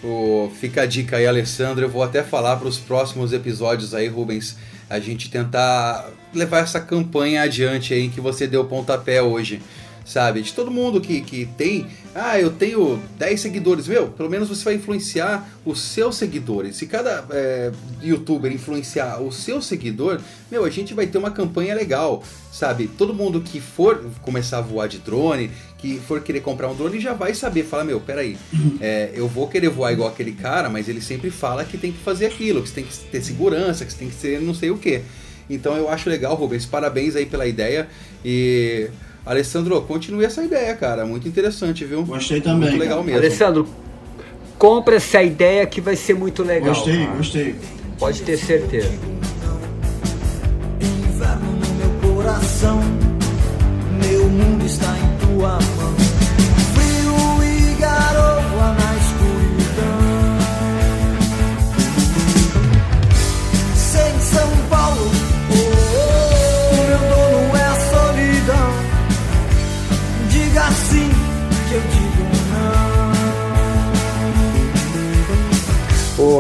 O, 0.03 0.51
fica 0.59 0.83
a 0.83 0.85
dica 0.85 1.17
aí, 1.17 1.25
Alessandro. 1.25 1.83
Eu 1.83 1.89
vou 1.89 2.03
até 2.03 2.21
falar 2.21 2.57
para 2.57 2.67
os 2.67 2.77
próximos 2.77 3.33
episódios 3.33 3.95
aí, 3.95 4.07
Rubens, 4.07 4.57
a 4.87 4.99
gente 4.99 5.31
tentar 5.31 6.07
levar 6.35 6.59
essa 6.59 6.79
campanha 6.79 7.41
adiante 7.41 7.95
aí 7.95 8.09
que 8.09 8.21
você 8.21 8.45
deu 8.45 8.63
pontapé 8.65 9.23
hoje 9.23 9.59
sabe? 10.07 10.41
De 10.41 10.53
todo 10.53 10.71
mundo 10.71 11.01
que, 11.01 11.19
que 11.19 11.45
tem, 11.57 11.85
ah, 12.15 12.39
eu 12.39 12.49
tenho 12.49 12.97
10 13.19 13.41
seguidores, 13.41 13.87
meu, 13.89 14.07
pelo 14.07 14.29
menos 14.29 14.47
você 14.47 14.63
vai 14.63 14.75
influenciar 14.75 15.47
os 15.65 15.81
seus 15.81 16.15
seguidores. 16.15 16.77
Se 16.77 16.87
cada 16.87 17.25
é, 17.29 17.71
youtuber 18.01 18.49
influenciar 18.51 19.21
o 19.21 19.33
seu 19.33 19.61
seguidor, 19.61 20.21
meu, 20.49 20.63
a 20.63 20.69
gente 20.69 20.93
vai 20.93 21.05
ter 21.07 21.17
uma 21.17 21.29
campanha 21.29 21.75
legal, 21.75 22.23
sabe? 22.53 22.87
Todo 22.87 23.13
mundo 23.13 23.41
que 23.41 23.59
for 23.59 24.01
começar 24.21 24.59
a 24.59 24.61
voar 24.61 24.87
de 24.87 24.99
drone, 24.99 25.51
que 25.77 25.99
for 25.99 26.21
querer 26.21 26.39
comprar 26.39 26.69
um 26.69 26.75
drone, 26.75 27.01
já 27.01 27.13
vai 27.13 27.35
saber, 27.35 27.65
fala, 27.65 27.83
meu, 27.83 27.99
peraí, 27.99 28.37
é, 28.79 29.11
eu 29.13 29.27
vou 29.27 29.49
querer 29.49 29.69
voar 29.69 29.91
igual 29.91 30.07
aquele 30.07 30.31
cara, 30.31 30.69
mas 30.69 30.87
ele 30.87 31.01
sempre 31.01 31.29
fala 31.29 31.65
que 31.65 31.77
tem 31.77 31.91
que 31.91 31.99
fazer 31.99 32.27
aquilo, 32.27 32.63
que 32.63 32.69
você 32.69 32.75
tem 32.75 32.85
que 32.85 32.97
ter 32.97 33.21
segurança, 33.21 33.83
que 33.83 33.91
você 33.91 33.99
tem 33.99 34.09
que 34.09 34.15
ser 34.15 34.39
não 34.39 34.53
sei 34.53 34.71
o 34.71 34.77
que. 34.77 35.01
Então 35.49 35.75
eu 35.75 35.89
acho 35.89 36.09
legal, 36.09 36.35
Rubens, 36.35 36.65
parabéns 36.65 37.15
aí 37.15 37.25
pela 37.25 37.45
ideia 37.45 37.87
e 38.23 38.89
Alessandro, 39.27 39.81
continue 39.81 40.23
essa 40.23 40.41
ideia, 40.41 40.73
cara. 40.73 41.05
Muito 41.05 41.27
interessante, 41.27 41.83
viu? 41.83 42.05
Gostei 42.05 42.39
também. 42.39 42.69
Muito 42.69 42.79
legal 42.79 42.99
cara. 42.99 43.05
mesmo. 43.07 43.19
Alessandro, 43.19 43.67
compra 44.57 44.95
essa 44.95 45.21
ideia 45.21 45.65
que 45.65 45.81
vai 45.81 45.97
ser 45.97 46.13
muito 46.13 46.43
legal. 46.43 46.73
Gostei, 46.73 47.05
cara. 47.05 47.17
gostei. 47.17 47.55
Pode 47.99 48.21
ter 48.21 48.37
certeza. 48.37 48.89
Inverno 50.79 51.51
no 51.51 51.73
meu 51.75 52.13
coração, 52.15 52.79
meu 54.01 54.29
mundo 54.29 54.65
está 54.65 54.95
em 54.97 55.17
tua 55.27 55.59
mão. 55.75 56.06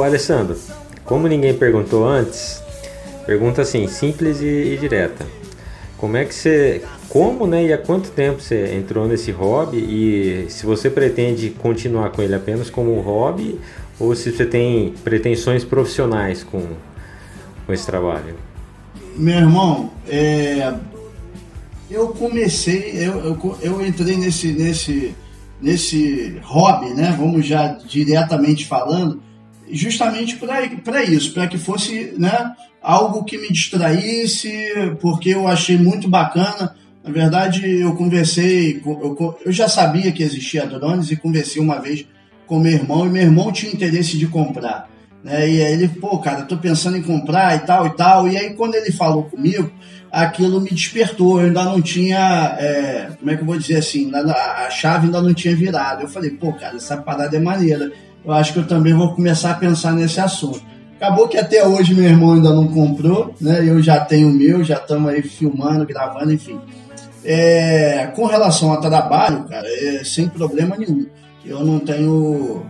Alessandro, 0.03 0.57
como 1.03 1.27
ninguém 1.27 1.53
perguntou 1.53 2.07
antes, 2.07 2.61
pergunta 3.25 3.61
assim, 3.61 3.87
simples 3.87 4.41
e, 4.41 4.45
e 4.45 4.77
direta. 4.77 5.25
Como 5.97 6.15
é 6.15 6.25
que 6.25 6.33
você. 6.33 6.83
Como 7.09 7.47
né, 7.47 7.65
e 7.65 7.73
há 7.73 7.77
quanto 7.77 8.11
tempo 8.11 8.41
você 8.41 8.75
entrou 8.75 9.07
nesse 9.07 9.31
hobby 9.31 9.77
e 9.77 10.45
se 10.49 10.65
você 10.65 10.89
pretende 10.89 11.49
continuar 11.49 12.11
com 12.11 12.21
ele 12.21 12.35
apenas 12.35 12.69
como 12.69 12.95
um 12.95 12.99
hobby 12.99 13.59
ou 13.99 14.13
se 14.13 14.31
você 14.31 14.45
tem 14.45 14.93
pretensões 15.03 15.63
profissionais 15.63 16.43
com, 16.43 16.61
com 17.65 17.73
esse 17.73 17.85
trabalho? 17.85 18.35
Meu 19.15 19.37
irmão, 19.37 19.91
é, 20.07 20.73
eu 21.89 22.09
comecei, 22.09 22.91
eu, 22.95 23.19
eu, 23.19 23.57
eu 23.61 23.85
entrei 23.85 24.17
nesse, 24.17 24.51
nesse, 24.51 25.15
nesse 25.61 26.39
hobby, 26.43 26.93
né? 26.93 27.15
Vamos 27.17 27.45
já 27.45 27.69
diretamente 27.87 28.65
falando, 28.65 29.21
justamente 29.69 30.37
para 30.37 31.03
isso, 31.03 31.33
para 31.33 31.47
que 31.47 31.57
fosse 31.57 32.13
né, 32.17 32.53
algo 32.81 33.23
que 33.23 33.37
me 33.37 33.51
distraísse, 33.51 34.51
porque 35.01 35.29
eu 35.29 35.47
achei 35.47 35.77
muito 35.77 36.07
bacana. 36.07 36.75
Na 37.03 37.11
verdade, 37.11 37.79
eu 37.79 37.95
conversei, 37.95 38.81
eu, 38.85 39.37
eu 39.45 39.51
já 39.51 39.67
sabia 39.67 40.11
que 40.11 40.23
existia 40.23 40.65
drones 40.65 41.09
e 41.11 41.15
conversei 41.15 41.61
uma 41.61 41.79
vez 41.79 42.05
com 42.45 42.59
meu 42.59 42.71
irmão, 42.71 43.05
e 43.05 43.09
meu 43.09 43.21
irmão 43.21 43.51
tinha 43.51 43.71
interesse 43.71 44.17
de 44.17 44.27
comprar. 44.27 44.89
Né? 45.23 45.49
E 45.49 45.61
aí 45.61 45.73
ele, 45.73 45.87
pô, 45.89 46.17
cara, 46.19 46.43
tô 46.43 46.57
pensando 46.57 46.97
em 46.97 47.01
comprar 47.01 47.55
e 47.55 47.59
tal 47.59 47.87
e 47.87 47.89
tal. 47.91 48.27
E 48.27 48.37
aí, 48.37 48.53
quando 48.53 48.75
ele 48.75 48.91
falou 48.91 49.23
comigo, 49.23 49.69
aquilo 50.11 50.61
me 50.61 50.69
despertou. 50.69 51.39
Eu 51.39 51.47
ainda 51.47 51.63
não 51.65 51.81
tinha, 51.81 52.55
é, 52.59 53.09
como 53.19 53.31
é 53.31 53.35
que 53.35 53.41
eu 53.41 53.45
vou 53.45 53.57
dizer 53.57 53.77
assim, 53.77 54.09
a 54.13 54.69
chave 54.69 55.05
ainda 55.05 55.21
não 55.21 55.33
tinha 55.33 55.55
virado. 55.55 56.03
Eu 56.03 56.09
falei, 56.09 56.31
pô, 56.31 56.53
cara, 56.53 56.77
essa 56.77 56.97
parada 56.97 57.35
é 57.35 57.39
maneira. 57.39 57.91
Eu 58.27 58.33
acho 58.33 58.51
que 58.51 58.59
eu 58.59 58.67
também 58.67 58.93
vou 58.93 59.13
começar 59.13 59.51
a 59.51 59.53
pensar 59.53 59.93
nesse 59.93 60.19
assunto. 60.19 60.61
Acabou 60.97 61.29
que 61.29 61.37
até 61.37 61.65
hoje 61.65 61.93
meu 61.93 62.03
irmão 62.03 62.33
ainda 62.33 62.53
não 62.53 62.67
comprou, 62.67 63.33
né? 63.39 63.63
Eu 63.65 63.81
já 63.81 64.01
tenho 64.01 64.27
o 64.27 64.33
meu, 64.33 64.65
já 64.65 64.75
estamos 64.75 65.09
aí 65.09 65.21
filmando, 65.21 65.85
gravando, 65.85 66.33
enfim. 66.33 66.59
É, 67.23 68.11
com 68.13 68.25
relação 68.25 68.71
ao 68.71 68.81
trabalho, 68.81 69.45
cara, 69.45 69.65
é 69.65 70.03
sem 70.03 70.27
problema 70.27 70.75
nenhum. 70.75 71.05
Eu 71.45 71.63
não 71.63 71.79
tenho 71.79 72.65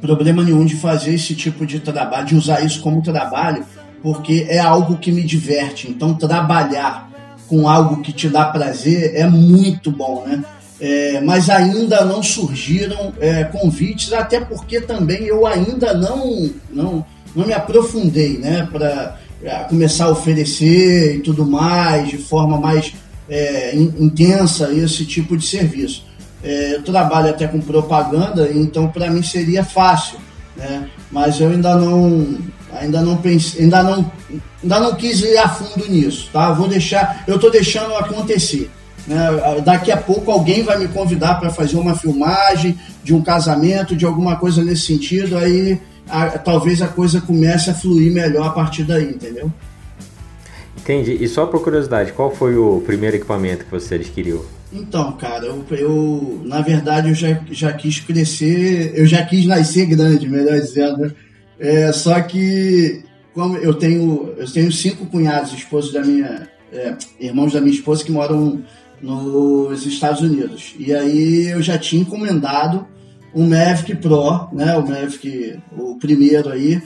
problema 0.00 0.42
nenhum 0.42 0.64
de 0.64 0.76
fazer 0.76 1.12
esse 1.12 1.34
tipo 1.34 1.66
de 1.66 1.78
trabalho, 1.78 2.24
de 2.24 2.34
usar 2.34 2.64
isso 2.64 2.80
como 2.80 3.02
trabalho, 3.02 3.66
porque 4.02 4.46
é 4.48 4.58
algo 4.58 4.96
que 4.96 5.12
me 5.12 5.22
diverte. 5.22 5.90
Então, 5.90 6.14
trabalhar 6.14 7.10
com 7.46 7.68
algo 7.68 8.00
que 8.00 8.10
te 8.10 8.26
dá 8.26 8.46
prazer 8.46 9.16
é 9.16 9.26
muito 9.26 9.90
bom, 9.90 10.24
né? 10.26 10.42
É, 10.84 11.20
mas 11.20 11.48
ainda 11.48 12.04
não 12.04 12.20
surgiram 12.24 13.12
é, 13.20 13.44
convites, 13.44 14.12
até 14.12 14.40
porque 14.40 14.80
também 14.80 15.22
eu 15.26 15.46
ainda 15.46 15.94
não, 15.94 16.50
não, 16.72 17.06
não 17.36 17.46
me 17.46 17.52
aprofundei 17.52 18.36
né, 18.36 18.68
para 18.72 19.16
começar 19.68 20.06
a 20.06 20.10
oferecer 20.10 21.18
e 21.18 21.20
tudo 21.20 21.46
mais, 21.46 22.08
de 22.08 22.18
forma 22.18 22.58
mais 22.58 22.94
é, 23.28 23.76
in, 23.76 23.94
intensa, 24.00 24.72
esse 24.72 25.06
tipo 25.06 25.36
de 25.36 25.46
serviço. 25.46 26.04
É, 26.42 26.74
eu 26.74 26.82
trabalho 26.82 27.30
até 27.30 27.46
com 27.46 27.60
propaganda, 27.60 28.50
então 28.52 28.88
para 28.88 29.08
mim 29.08 29.22
seria 29.22 29.62
fácil, 29.62 30.18
né? 30.56 30.90
mas 31.12 31.40
eu 31.40 31.50
ainda 31.50 31.76
não, 31.76 32.38
ainda 32.72 33.00
não 33.02 33.18
pensei, 33.18 33.62
ainda 33.62 33.84
não, 33.84 34.10
ainda 34.60 34.80
não 34.80 34.96
quis 34.96 35.20
ir 35.20 35.38
a 35.38 35.48
fundo 35.48 35.88
nisso, 35.88 36.28
tá? 36.32 36.50
Vou 36.50 36.66
deixar, 36.66 37.22
eu 37.28 37.36
estou 37.36 37.52
deixando 37.52 37.94
acontecer. 37.94 38.68
Né? 39.06 39.18
Daqui 39.64 39.90
a 39.90 39.96
pouco 39.96 40.30
alguém 40.30 40.62
vai 40.62 40.78
me 40.78 40.88
convidar 40.88 41.36
para 41.40 41.50
fazer 41.50 41.76
uma 41.76 41.94
filmagem 41.94 42.78
de 43.02 43.14
um 43.14 43.22
casamento, 43.22 43.96
de 43.96 44.04
alguma 44.04 44.36
coisa 44.36 44.62
nesse 44.64 44.82
sentido, 44.82 45.36
aí 45.36 45.80
a, 46.08 46.38
talvez 46.38 46.82
a 46.82 46.88
coisa 46.88 47.20
comece 47.20 47.70
a 47.70 47.74
fluir 47.74 48.12
melhor 48.12 48.46
a 48.46 48.50
partir 48.50 48.84
daí, 48.84 49.10
entendeu? 49.10 49.50
Entendi. 50.76 51.16
E 51.20 51.28
só 51.28 51.46
por 51.46 51.62
curiosidade, 51.62 52.12
qual 52.12 52.34
foi 52.34 52.56
o 52.56 52.80
primeiro 52.84 53.16
equipamento 53.16 53.64
que 53.64 53.70
você 53.70 53.94
adquiriu? 53.94 54.44
Então, 54.72 55.12
cara, 55.12 55.44
eu, 55.44 55.64
eu 55.70 56.42
na 56.44 56.60
verdade 56.60 57.10
eu 57.10 57.14
já, 57.14 57.40
já 57.50 57.72
quis 57.72 58.00
crescer, 58.00 58.92
eu 58.96 59.06
já 59.06 59.24
quis 59.24 59.46
nascer 59.46 59.86
grande, 59.86 60.28
melhor 60.28 60.58
dizendo. 60.58 61.14
É, 61.58 61.92
só 61.92 62.20
que 62.20 63.04
como 63.34 63.56
eu 63.58 63.74
tenho 63.74 64.34
eu 64.36 64.50
tenho 64.50 64.72
cinco 64.72 65.06
cunhados, 65.06 65.52
esposos 65.52 65.92
da 65.92 66.00
minha 66.00 66.48
é, 66.72 66.96
irmãos 67.20 67.52
da 67.52 67.60
minha 67.60 67.74
esposa 67.74 68.02
que 68.02 68.10
moram 68.10 68.64
nos 69.02 69.84
Estados 69.84 70.20
Unidos. 70.20 70.74
E 70.78 70.94
aí 70.94 71.48
eu 71.48 71.60
já 71.60 71.76
tinha 71.76 72.02
encomendado 72.02 72.86
um 73.34 73.48
Mavic 73.48 73.96
Pro, 73.96 74.48
né, 74.52 74.76
o 74.76 74.86
Mavic, 74.86 75.58
o 75.76 75.96
primeiro 75.98 76.50
aí, 76.50 76.80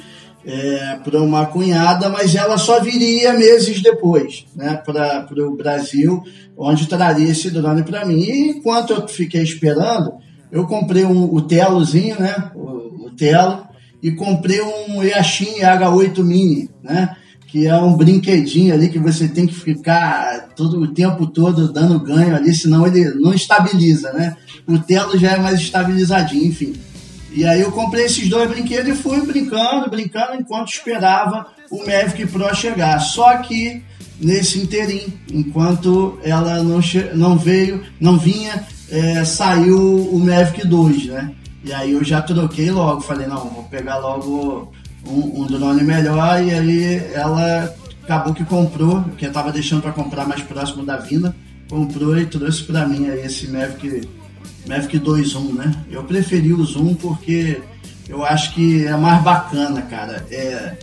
é, 0.45 0.97
para 1.03 1.21
uma 1.21 1.45
cunhada, 1.47 2.09
mas 2.09 2.35
ela 2.35 2.57
só 2.57 2.81
viria 2.81 3.33
meses 3.33 3.83
depois, 3.83 4.47
né, 4.55 4.81
para 4.85 5.27
o 5.45 5.57
Brasil, 5.57 6.23
onde 6.57 6.87
traria 6.87 7.31
esse 7.31 7.51
drone 7.51 7.83
para 7.83 8.07
mim. 8.07 8.21
E 8.21 8.51
enquanto 8.51 8.93
eu 8.93 9.09
fiquei 9.09 9.43
esperando, 9.43 10.15
eu 10.51 10.67
comprei 10.67 11.05
um, 11.05 11.25
o 11.25 11.43
Telozinho, 11.43 12.19
né, 12.21 12.51
o, 12.55 13.07
o 13.07 13.11
Telo, 13.11 13.67
e 14.01 14.13
comprei 14.13 14.61
um 14.63 15.03
Yashin 15.03 15.61
H8 15.61 16.23
Mini, 16.23 16.71
né, 16.83 17.16
que 17.57 17.67
é 17.67 17.75
um 17.75 17.97
brinquedinho 17.97 18.75
ali 18.75 18.91
que 18.91 18.99
você 18.99 19.27
tem 19.27 19.47
que 19.47 19.55
ficar 19.55 20.49
todo 20.55 20.79
o 20.79 20.89
tempo 20.89 21.27
todo 21.27 21.73
dando 21.73 21.99
ganho 21.99 22.37
ali, 22.37 22.55
senão 22.55 22.87
ele 22.87 23.15
não 23.15 23.33
estabiliza, 23.33 24.13
né? 24.13 24.37
O 24.67 24.79
Telo 24.79 25.19
já 25.19 25.33
é 25.33 25.39
mais 25.39 25.59
estabilizadinho, 25.59 26.45
enfim. 26.45 26.75
E 27.33 27.47
aí 27.47 27.63
eu 27.63 27.73
comprei 27.73 28.05
esses 28.05 28.29
dois 28.29 28.51
brinquedos 28.51 28.93
e 28.93 29.03
fui 29.03 29.23
brincando, 29.23 29.89
brincando 29.89 30.35
enquanto 30.39 30.69
esperava 30.69 31.47
o 31.71 31.79
Mavic 31.79 32.27
Pro 32.27 32.55
chegar. 32.55 32.99
Só 32.99 33.39
que 33.39 33.83
nesse 34.21 34.59
interim, 34.59 35.15
enquanto 35.33 36.19
ela 36.23 36.63
não, 36.63 36.81
não 37.15 37.39
veio, 37.39 37.83
não 37.99 38.19
vinha, 38.19 38.67
é, 38.91 39.25
saiu 39.25 39.79
o 40.13 40.19
Mavic 40.19 40.67
2, 40.67 41.07
né? 41.07 41.33
E 41.65 41.73
aí 41.73 41.93
eu 41.93 42.05
já 42.05 42.21
troquei 42.21 42.71
logo, 42.71 43.01
falei, 43.01 43.27
não, 43.27 43.49
vou 43.49 43.65
pegar 43.65 43.97
logo 43.97 44.71
um, 45.07 45.43
um 45.43 45.47
drone 45.47 45.83
melhor 45.83 46.43
e 46.43 46.53
aí 46.53 47.11
ela 47.15 47.75
acabou 48.03 48.35
que 48.35 48.45
comprou, 48.45 49.03
que 49.17 49.27
eu 49.27 49.33
tava 49.33 49.53
deixando 49.53 49.83
para 49.83 49.93
comprar 49.93 50.27
mais 50.27 50.43
próximo 50.43 50.85
da 50.85 50.97
vinda, 50.97 51.35
comprou 51.69 52.17
e 52.19 52.27
trouxe 52.27 52.63
para 52.63 52.87
mim 52.87 53.09
aí 53.09 53.25
esse 53.27 53.49
Mavic, 53.49 54.09
Mavic 54.69 54.99
2 54.99 55.29
Zoom, 55.29 55.53
né? 55.55 55.75
Eu 55.91 56.05
preferi 56.05 56.53
o 56.53 56.65
Zoom 56.65 56.95
porque 56.95 57.61
eu 58.09 58.25
acho 58.25 58.55
que 58.55 58.87
é 58.87 58.97
mais 58.97 59.23
bacana, 59.23 59.83
cara. 59.83 60.25
É, 60.31 60.77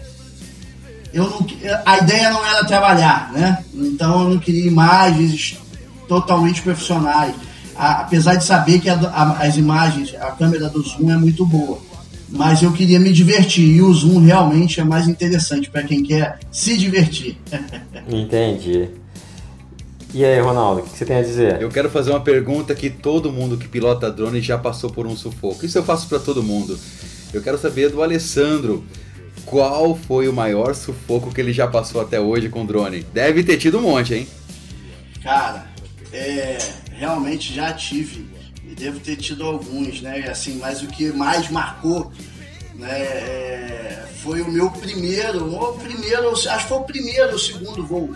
eu 1.13 1.29
não, 1.29 1.47
a 1.85 1.97
ideia 1.99 2.29
não 2.29 2.45
era 2.45 2.65
trabalhar, 2.65 3.31
né? 3.31 3.63
Então 3.73 4.23
eu 4.23 4.29
não 4.31 4.39
queria 4.39 4.67
imagens 4.67 5.57
totalmente 6.07 6.61
profissionais. 6.61 7.33
A, 7.75 8.01
apesar 8.01 8.35
de 8.35 8.43
saber 8.43 8.79
que 8.79 8.89
a, 8.89 8.95
a, 8.95 9.45
as 9.45 9.55
imagens, 9.55 10.13
a 10.19 10.31
câmera 10.31 10.69
do 10.69 10.81
Zoom 10.81 11.09
é 11.09 11.17
muito 11.17 11.45
boa 11.45 11.92
mas 12.33 12.63
eu 12.63 12.73
queria 12.73 12.99
me 12.99 13.13
divertir 13.13 13.75
e 13.75 13.81
o 13.81 13.93
Zoom 13.93 14.19
realmente 14.19 14.79
é 14.79 14.83
mais 14.83 15.07
interessante 15.07 15.69
para 15.69 15.83
quem 15.83 16.01
quer 16.03 16.39
se 16.51 16.75
divertir. 16.75 17.37
Entendi. 18.09 18.89
E 20.11 20.25
aí, 20.25 20.39
Ronaldo, 20.39 20.81
o 20.81 20.83
que 20.83 20.97
você 20.97 21.05
tem 21.05 21.17
a 21.17 21.21
dizer? 21.21 21.61
Eu 21.61 21.69
quero 21.69 21.91
fazer 21.91 22.09
uma 22.09 22.21
pergunta 22.21 22.73
que 22.73 22.89
todo 22.89 23.31
mundo 23.31 23.55
que 23.55 23.67
pilota 23.67 24.11
drone 24.11 24.41
já 24.41 24.57
passou 24.57 24.89
por 24.89 25.05
um 25.05 25.15
sufoco. 25.15 25.63
Isso 25.63 25.77
eu 25.77 25.83
faço 25.83 26.07
para 26.07 26.19
todo 26.19 26.41
mundo. 26.41 26.77
Eu 27.31 27.41
quero 27.41 27.57
saber 27.57 27.89
do 27.89 28.01
Alessandro. 28.01 28.83
Qual 29.45 29.95
foi 29.95 30.27
o 30.27 30.33
maior 30.33 30.73
sufoco 30.73 31.31
que 31.31 31.39
ele 31.39 31.53
já 31.53 31.67
passou 31.67 32.01
até 32.01 32.19
hoje 32.19 32.49
com 32.49 32.65
drone? 32.65 33.05
Deve 33.13 33.43
ter 33.43 33.57
tido 33.57 33.77
um 33.77 33.81
monte, 33.81 34.13
hein? 34.15 34.27
Cara, 35.21 35.67
é, 36.11 36.57
realmente 36.91 37.53
já 37.53 37.73
tive 37.73 38.25
devo 38.73 38.99
ter 38.99 39.15
tido 39.15 39.43
alguns, 39.45 40.01
né? 40.01 40.27
Assim, 40.29 40.57
mas 40.57 40.81
o 40.81 40.87
que 40.87 41.11
mais 41.11 41.49
marcou, 41.49 42.11
né, 42.75 42.99
é, 43.01 44.05
foi 44.21 44.41
o 44.41 44.51
meu 44.51 44.69
primeiro, 44.71 45.53
o 45.53 45.73
primeiro, 45.79 46.31
acho 46.31 46.47
que 46.47 46.67
foi 46.67 46.77
o 46.77 46.83
primeiro 46.83 47.33
ou 47.33 47.39
segundo 47.39 47.85
voo 47.85 48.13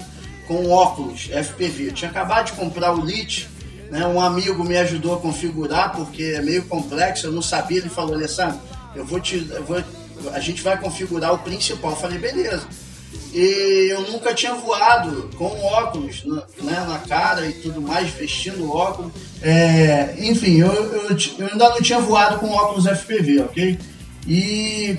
com 0.47 0.70
óculos 0.70 1.30
FPV. 1.30 1.89
Eu 1.89 1.93
tinha 1.93 2.10
acabado 2.10 2.47
de 2.47 2.53
comprar 2.53 2.93
o 2.93 3.05
Lite, 3.05 3.49
né? 3.91 4.05
Um 4.08 4.20
amigo 4.20 4.64
me 4.64 4.78
ajudou 4.78 5.16
a 5.16 5.20
configurar 5.20 5.93
porque 5.93 6.24
é 6.36 6.41
meio 6.41 6.64
complexo, 6.64 7.28
eu 7.28 7.32
não 7.32 7.41
sabia. 7.41 7.80
Ele 7.80 7.89
falou, 7.89 8.16
Alessandro, 8.16 8.60
eu 8.95 9.05
vou 9.05 9.20
te, 9.20 9.47
eu 9.49 9.64
vou, 9.64 9.84
a 10.34 10.39
gente 10.39 10.62
vai 10.62 10.80
configurar 10.80 11.34
o 11.34 11.39
principal. 11.39 11.91
Eu 11.91 11.97
falei, 11.97 12.18
beleza. 12.18 12.68
E 13.34 13.89
eu 13.91 14.01
nunca 14.01 14.34
tinha 14.34 14.53
voado 14.53 15.30
com 15.38 15.45
óculos 15.45 16.24
né, 16.26 16.86
na 16.88 16.99
cara 16.99 17.45
e 17.45 17.53
tudo 17.53 17.82
mais, 17.82 18.10
vestindo 18.10 18.72
óculos. 18.72 19.12
É, 19.41 20.16
enfim, 20.18 20.60
eu, 20.60 20.72
eu, 20.72 21.10
eu, 21.10 21.47
ainda 21.51 21.70
não 21.70 21.82
tinha 21.82 21.99
voado 21.99 22.39
com 22.39 22.49
óculos 22.49 22.86
FPV, 22.86 23.41
ok? 23.41 23.80
E 24.28 24.97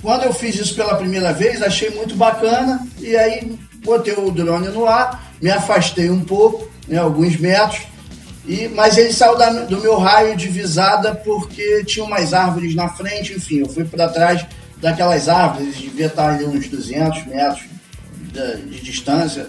quando 0.00 0.24
eu 0.24 0.32
fiz 0.32 0.56
isso 0.56 0.74
pela 0.74 0.96
primeira 0.96 1.32
vez, 1.32 1.60
achei 1.60 1.90
muito 1.90 2.14
bacana. 2.14 2.86
E 2.98 3.16
aí 3.16 3.58
botei 3.84 4.14
o 4.14 4.30
drone 4.30 4.68
no 4.68 4.86
ar, 4.86 5.32
me 5.40 5.50
afastei 5.50 6.10
um 6.10 6.24
pouco, 6.24 6.70
né, 6.88 6.98
alguns 6.98 7.36
metros. 7.36 7.82
E, 8.46 8.68
mas 8.68 8.98
ele 8.98 9.12
saiu 9.12 9.36
da, 9.36 9.50
do 9.50 9.80
meu 9.80 9.96
raio 9.96 10.36
de 10.36 10.48
visada 10.48 11.14
porque 11.14 11.82
tinha 11.84 12.04
umas 12.04 12.34
árvores 12.34 12.74
na 12.74 12.88
frente, 12.88 13.32
enfim, 13.32 13.60
eu 13.60 13.68
fui 13.68 13.84
para 13.84 14.08
trás 14.08 14.44
daquelas 14.84 15.30
árvores, 15.30 15.76
devia 15.76 16.08
estar 16.08 16.34
ali 16.34 16.44
uns 16.44 16.68
200 16.68 17.24
metros 17.24 17.62
de, 18.30 18.56
de 18.66 18.80
distância, 18.82 19.46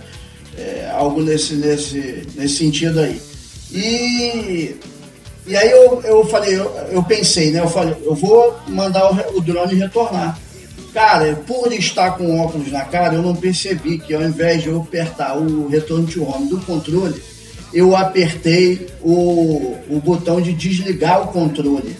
é, 0.57 0.89
algo 0.93 1.21
nesse, 1.21 1.55
nesse, 1.55 2.25
nesse 2.35 2.55
sentido 2.55 3.01
aí. 3.01 3.21
E, 3.69 4.77
e 5.45 5.57
aí 5.57 5.69
eu, 5.69 6.01
eu 6.03 6.25
falei, 6.27 6.55
eu, 6.55 6.73
eu 6.89 7.03
pensei, 7.03 7.51
né? 7.51 7.59
Eu 7.59 7.67
falei, 7.67 7.97
eu 8.05 8.15
vou 8.15 8.57
mandar 8.69 9.11
o, 9.11 9.37
o 9.37 9.41
drone 9.41 9.75
retornar. 9.75 10.39
Cara, 10.93 11.35
por 11.45 11.73
estar 11.73 12.11
com 12.11 12.39
óculos 12.39 12.71
na 12.71 12.85
cara, 12.85 13.15
eu 13.15 13.21
não 13.21 13.35
percebi 13.35 13.99
que 13.99 14.13
ao 14.13 14.21
invés 14.21 14.63
de 14.63 14.69
eu 14.69 14.79
apertar 14.81 15.37
o 15.37 15.67
retorno 15.67 16.05
de 16.05 16.17
home 16.17 16.47
do 16.47 16.61
controle, 16.61 17.21
eu 17.73 17.93
apertei 17.93 18.87
o, 19.01 19.75
o 19.89 19.99
botão 20.01 20.39
de 20.39 20.53
desligar 20.53 21.23
o 21.23 21.27
controle. 21.27 21.93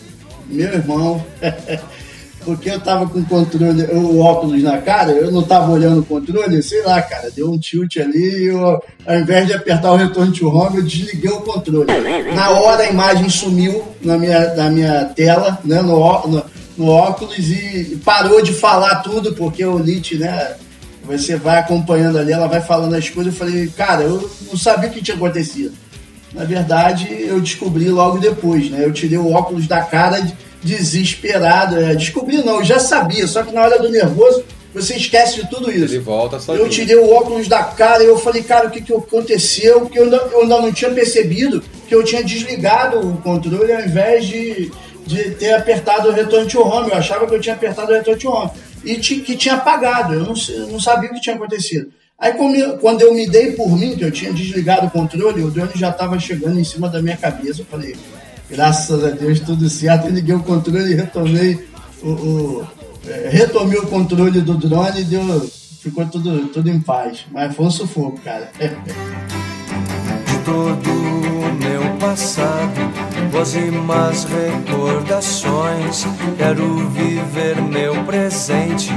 Meu 0.48 0.72
irmão, 0.72 1.22
porque 2.46 2.70
eu 2.70 2.80
tava 2.80 3.08
com 3.08 3.20
o 3.20 3.26
controle, 3.26 3.84
o 3.92 4.20
óculos 4.20 4.62
na 4.62 4.78
cara, 4.78 5.12
eu 5.12 5.32
não 5.32 5.42
tava 5.42 5.72
olhando 5.72 6.02
o 6.02 6.06
controle, 6.06 6.62
sei 6.62 6.84
lá, 6.84 7.02
cara, 7.02 7.32
deu 7.32 7.52
um 7.52 7.58
tilt 7.58 7.98
ali, 7.98 8.50
ao 8.52 9.20
invés 9.20 9.48
de 9.48 9.54
apertar 9.54 9.92
o 9.92 9.96
retorno 9.96 10.32
to 10.32 10.48
home, 10.48 10.78
eu 10.78 10.84
desliguei 10.84 11.32
o 11.32 11.42
controle. 11.42 11.88
Na 12.36 12.52
hora 12.52 12.84
a 12.84 12.90
imagem 12.90 13.28
sumiu 13.30 13.84
na 14.02 14.18
minha, 14.18 14.54
na 14.54 14.70
minha 14.70 15.06
tela, 15.06 15.58
né, 15.66 15.82
no, 15.82 16.28
no, 16.28 16.46
no 16.78 16.88
óculos 16.88 17.50
e 17.50 18.00
parou 18.06 18.42
de 18.42 18.54
falar 18.54 18.98
tudo, 18.98 19.34
porque 19.34 19.66
o 19.66 19.80
Lit, 19.80 20.16
né, 20.16 20.56
você 21.04 21.36
vai 21.36 21.58
acompanhando 21.58 22.20
ali, 22.20 22.32
ela 22.32 22.48
vai 22.48 22.62
falando 22.62 22.94
as 22.94 23.10
coisas, 23.10 23.34
eu 23.34 23.40
falei, 23.40 23.68
cara, 23.76 24.04
eu 24.04 24.30
não 24.48 24.56
sabia 24.56 24.90
o 24.90 24.94
que 24.94 25.02
tinha 25.02 25.18
acontecido. 25.18 25.74
Na 26.32 26.44
verdade, 26.44 27.08
eu 27.22 27.40
descobri 27.40 27.90
logo 27.90 28.20
depois, 28.20 28.70
né, 28.70 28.86
eu 28.86 28.94
tirei 28.94 29.18
o 29.18 29.32
óculos 29.32 29.68
da 29.68 29.82
cara 29.82 30.20
de, 30.20 30.45
desesperado. 30.66 31.80
É, 31.80 31.96
descobri 31.96 32.38
não, 32.38 32.58
eu 32.58 32.66
já 32.66 32.80
sabia, 32.80 33.28
só 33.28 33.44
que 33.44 33.54
na 33.54 33.62
hora 33.62 33.80
do 33.80 33.90
nervoso 33.90 34.44
você 34.74 34.96
esquece 34.96 35.42
de 35.42 35.50
tudo 35.50 35.72
isso. 35.72 35.94
Ele 35.94 36.00
volta 36.00 36.38
sozinho. 36.38 36.66
Eu 36.66 36.70
tirei 36.70 36.96
o 36.98 37.10
óculos 37.10 37.48
da 37.48 37.64
cara 37.64 38.04
e 38.04 38.08
eu 38.08 38.18
falei, 38.18 38.44
cara, 38.44 38.68
o 38.68 38.72
que, 38.72 38.82
que 38.82 38.94
aconteceu? 38.94 39.82
Porque 39.82 39.98
eu 39.98 40.04
ainda, 40.04 40.18
eu 40.18 40.42
ainda 40.42 40.62
não 40.62 40.74
tinha 40.74 40.92
percebido 40.92 41.64
que 41.88 41.96
eu 41.96 42.04
tinha 42.04 42.22
desligado 42.22 43.00
o 43.00 43.18
controle 43.22 43.72
ao 43.72 43.82
invés 43.82 44.26
de, 44.26 44.72
de 45.06 45.32
ter 45.32 45.54
apertado 45.54 46.10
o 46.10 46.12
retorno 46.12 46.50
to 46.50 46.60
home. 46.60 46.90
Eu 46.90 46.98
achava 46.98 47.26
que 47.26 47.34
eu 47.34 47.40
tinha 47.40 47.56
apertado 47.56 47.92
o 47.92 47.96
retorno 47.96 48.20
to 48.20 48.30
home. 48.30 48.52
E 48.84 48.98
que 48.98 49.36
tinha 49.38 49.56
apagado, 49.56 50.14
eu 50.14 50.24
não, 50.24 50.34
eu 50.50 50.68
não 50.68 50.80
sabia 50.80 51.10
o 51.10 51.14
que 51.14 51.22
tinha 51.22 51.36
acontecido. 51.36 51.90
Aí 52.20 52.34
quando 52.34 53.02
eu 53.02 53.14
me 53.14 53.28
dei 53.28 53.54
por 53.54 53.70
mim, 53.78 53.96
que 53.96 54.04
eu 54.04 54.12
tinha 54.12 54.32
desligado 54.32 54.88
o 54.88 54.92
controle, 54.92 55.44
o 55.44 55.52
drone 55.52 55.72
já 55.76 55.90
estava 55.90 56.20
chegando 56.20 56.60
em 56.60 56.64
cima 56.64 56.90
da 56.90 57.02
minha 57.02 57.18
cabeça. 57.18 57.62
Eu 57.62 57.66
falei, 57.66 57.96
graças 58.50 59.04
a 59.04 59.10
Deus, 59.10 59.40
tudo 59.40 59.70
certo. 59.70 60.10
Liguei 60.10 60.36
o 60.36 60.44
controle 60.44 60.92
e 60.92 60.96
retomei 60.96 61.68
o, 62.02 62.10
o 62.10 62.68
é, 63.08 63.30
retomei 63.32 63.78
o 63.78 63.86
controle 63.86 64.42
do 64.42 64.56
drone 64.56 65.02
e 65.02 65.04
deu, 65.04 65.22
ficou 65.80 66.06
tudo, 66.08 66.48
tudo 66.48 66.70
em 66.70 66.80
paz. 66.80 67.26
Mas 67.32 67.56
foi 67.56 67.66
um 67.66 67.72
sufoco, 67.72 68.20
cara. 68.22 68.52
De 68.60 70.38
todo 70.44 70.90
o 70.90 71.54
meu 71.54 71.98
passado, 72.00 72.82
más 73.86 74.26
recordações. 74.26 76.06
Quero 76.38 76.90
viver 76.90 77.62
meu 77.62 78.04
presente 78.06 78.92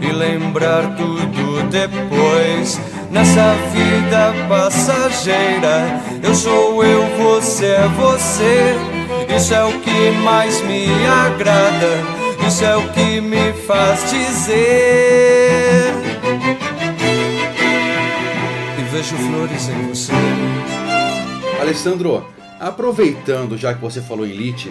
e 0.00 0.12
lembrar 0.12 0.96
tudo 0.96 1.62
depois. 1.70 2.80
Nessa 3.10 3.54
vida 3.72 4.32
passageira, 4.48 6.00
eu 6.22 6.34
sou 6.34 6.82
eu, 6.82 7.04
você 7.18 7.66
é 7.66 7.88
você. 7.88 8.91
Isso 9.36 9.54
é 9.54 9.64
o 9.64 9.80
que 9.80 10.10
mais 10.22 10.60
me 10.62 10.86
agrada, 11.06 11.88
isso 12.46 12.64
é 12.64 12.76
o 12.76 12.92
que 12.92 13.20
me 13.20 13.52
faz 13.66 14.10
dizer. 14.10 15.92
E 18.78 18.82
vejo 18.92 19.16
flores 19.16 19.68
em 19.70 19.88
você. 19.88 20.12
Alessandro, 21.60 22.26
aproveitando 22.60 23.56
já 23.56 23.72
que 23.72 23.80
você 23.80 24.02
falou 24.02 24.26
em 24.26 24.32
Lite, 24.32 24.70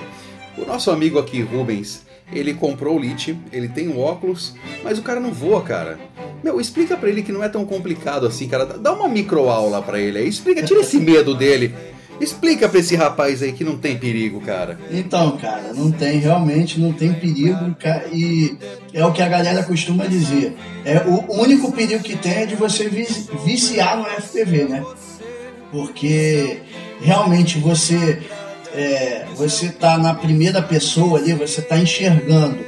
o 0.55 0.63
nosso 0.65 0.91
amigo 0.91 1.17
aqui, 1.17 1.41
Rubens, 1.41 2.05
ele 2.31 2.53
comprou 2.53 2.97
o 2.97 2.99
Lite, 2.99 3.35
ele 3.51 3.67
tem 3.67 3.89
um 3.89 3.99
óculos, 3.99 4.53
mas 4.83 4.99
o 4.99 5.01
cara 5.01 5.19
não 5.19 5.33
voa, 5.33 5.63
cara. 5.63 5.99
Meu, 6.43 6.61
explica 6.61 6.95
para 6.95 7.09
ele 7.09 7.23
que 7.23 7.31
não 7.31 7.43
é 7.43 7.49
tão 7.49 7.65
complicado 7.65 8.27
assim, 8.27 8.47
cara. 8.47 8.65
Dá 8.65 8.93
uma 8.93 9.07
microaula 9.07 9.81
para 9.81 9.99
ele 9.99 10.19
aí. 10.19 10.27
Explica, 10.27 10.63
tira 10.63 10.81
esse 10.81 10.99
medo 10.99 11.33
dele. 11.33 11.73
Explica 12.21 12.69
pra 12.69 12.79
esse 12.79 12.95
rapaz 12.95 13.41
aí 13.41 13.51
que 13.51 13.63
não 13.63 13.77
tem 13.77 13.97
perigo, 13.97 14.39
cara. 14.41 14.79
Então, 14.91 15.37
cara, 15.37 15.73
não 15.73 15.91
tem, 15.91 16.19
realmente 16.19 16.79
não 16.79 16.93
tem 16.93 17.13
perigo, 17.13 17.75
e 18.13 18.55
é 18.93 19.03
o 19.03 19.11
que 19.11 19.23
a 19.23 19.27
galera 19.27 19.63
costuma 19.63 20.05
dizer. 20.05 20.55
É 20.85 20.99
o 20.99 21.41
único 21.41 21.71
perigo 21.71 22.03
que 22.03 22.15
tem 22.15 22.43
é 22.43 22.45
de 22.45 22.55
você 22.55 22.87
viciar 23.43 23.97
no 23.97 24.05
FPV, 24.05 24.65
né? 24.65 24.85
Porque 25.71 26.59
realmente 27.01 27.57
você 27.57 28.21
é, 28.73 29.25
você 29.35 29.69
tá 29.69 29.97
na 29.97 30.13
primeira 30.13 30.61
pessoa 30.61 31.17
ali, 31.17 31.33
você 31.33 31.61
tá 31.61 31.77
enxergando 31.77 32.59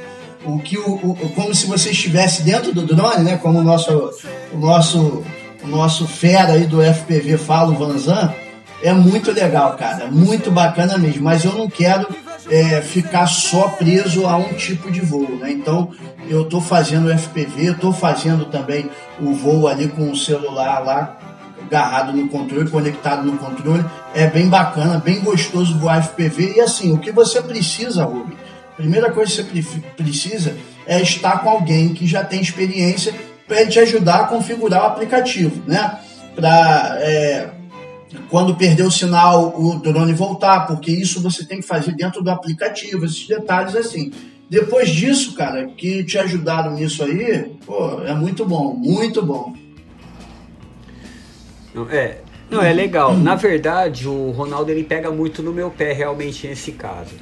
o 0.44 0.58
que 0.58 0.76
o, 0.76 0.94
o, 0.94 1.32
como 1.34 1.54
se 1.54 1.66
você 1.66 1.90
estivesse 1.90 2.42
dentro 2.42 2.72
do 2.72 2.82
drone, 2.82 3.22
né? 3.22 3.36
Como 3.36 3.60
o 3.60 3.62
nosso 3.62 4.10
o 4.52 4.58
nosso 4.58 5.24
o 5.62 5.66
nosso 5.66 6.06
fera 6.06 6.54
aí 6.54 6.66
do 6.66 6.82
FPV 6.82 7.38
fala, 7.38 7.70
o 7.70 7.76
Vanzan, 7.76 8.34
é 8.82 8.92
muito 8.92 9.30
legal, 9.32 9.76
cara, 9.76 10.06
muito 10.06 10.50
bacana 10.50 10.98
mesmo. 10.98 11.24
Mas 11.24 11.44
eu 11.44 11.52
não 11.52 11.68
quero 11.68 12.06
é, 12.50 12.80
ficar 12.82 13.26
só 13.26 13.68
preso 13.68 14.26
a 14.26 14.36
um 14.36 14.54
tipo 14.54 14.90
de 14.90 15.00
voo, 15.00 15.36
né? 15.36 15.50
Então 15.50 15.90
eu 16.28 16.44
tô 16.44 16.60
fazendo 16.60 17.16
FPV, 17.16 17.74
tô 17.74 17.92
fazendo 17.92 18.46
também 18.46 18.90
o 19.20 19.32
voo 19.32 19.68
ali 19.68 19.88
com 19.88 20.10
o 20.10 20.16
celular 20.16 20.80
lá 20.80 21.18
agarrado 21.66 22.12
no 22.12 22.28
controle, 22.28 22.70
conectado 22.70 23.24
no 23.24 23.38
controle. 23.38 23.84
É 24.14 24.26
bem 24.26 24.48
bacana, 24.48 24.98
bem 24.98 25.20
gostoso 25.20 25.78
voar 25.78 26.02
FPV. 26.02 26.54
E 26.56 26.60
assim, 26.60 26.92
o 26.92 26.98
que 26.98 27.10
você 27.10 27.42
precisa, 27.42 28.04
Ruby, 28.04 28.36
primeira 28.76 29.10
coisa 29.10 29.42
que 29.42 29.62
você 29.62 29.80
precisa 29.96 30.56
é 30.86 31.00
estar 31.00 31.38
com 31.38 31.48
alguém 31.48 31.94
que 31.94 32.06
já 32.06 32.22
tem 32.22 32.40
experiência 32.40 33.14
para 33.46 33.66
te 33.66 33.78
ajudar 33.78 34.20
a 34.20 34.24
configurar 34.24 34.82
o 34.82 34.86
aplicativo, 34.86 35.62
né? 35.66 35.98
Para 36.34 36.96
é, 37.00 37.50
quando 38.30 38.56
perder 38.56 38.84
o 38.84 38.90
sinal, 38.90 39.54
o 39.56 39.78
drone 39.78 40.12
voltar, 40.12 40.66
porque 40.66 40.90
isso 40.90 41.20
você 41.20 41.44
tem 41.44 41.60
que 41.60 41.66
fazer 41.66 41.92
dentro 41.92 42.22
do 42.22 42.30
aplicativo, 42.30 43.04
esses 43.04 43.26
detalhes 43.26 43.74
assim. 43.76 44.12
Depois 44.48 44.88
disso, 44.90 45.34
cara, 45.34 45.66
que 45.68 46.04
te 46.04 46.18
ajudaram 46.18 46.74
nisso 46.74 47.02
aí, 47.02 47.50
pô, 47.64 48.02
é 48.02 48.14
muito 48.14 48.44
bom, 48.44 48.74
muito 48.74 49.24
bom. 49.24 49.54
É, 51.90 52.18
não, 52.50 52.62
é 52.62 52.72
legal. 52.72 53.16
Na 53.16 53.34
verdade, 53.34 54.06
o 54.06 54.30
Ronaldo 54.30 54.70
ele 54.70 54.84
pega 54.84 55.10
muito 55.10 55.42
no 55.42 55.52
meu 55.52 55.70
pé 55.70 55.92
realmente 55.92 56.46
nesse 56.46 56.72
caso. 56.72 57.14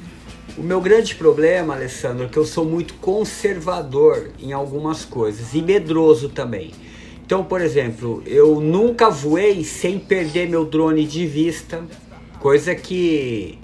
O 0.55 0.61
meu 0.61 0.79
grande 0.79 1.15
problema, 1.15 1.73
Alessandro, 1.73 2.25
é 2.25 2.27
que 2.27 2.37
eu 2.37 2.45
sou 2.45 2.63
muito 2.63 2.93
conservador 2.95 4.31
em 4.39 4.53
algumas 4.53 5.03
coisas 5.03 5.55
e 5.55 5.61
medroso 5.61 6.29
também. 6.29 6.71
Então, 7.33 7.43
por 7.43 7.61
exemplo, 7.61 8.21
eu 8.27 8.61
nunca 8.61 9.09
voei 9.09 9.63
sem 9.63 9.97
perder 9.97 10.47
meu 10.47 10.63
drone 10.63 11.03
de 11.03 11.25
vista, 11.25 11.83
coisa 12.39 12.75
que 12.75 13.57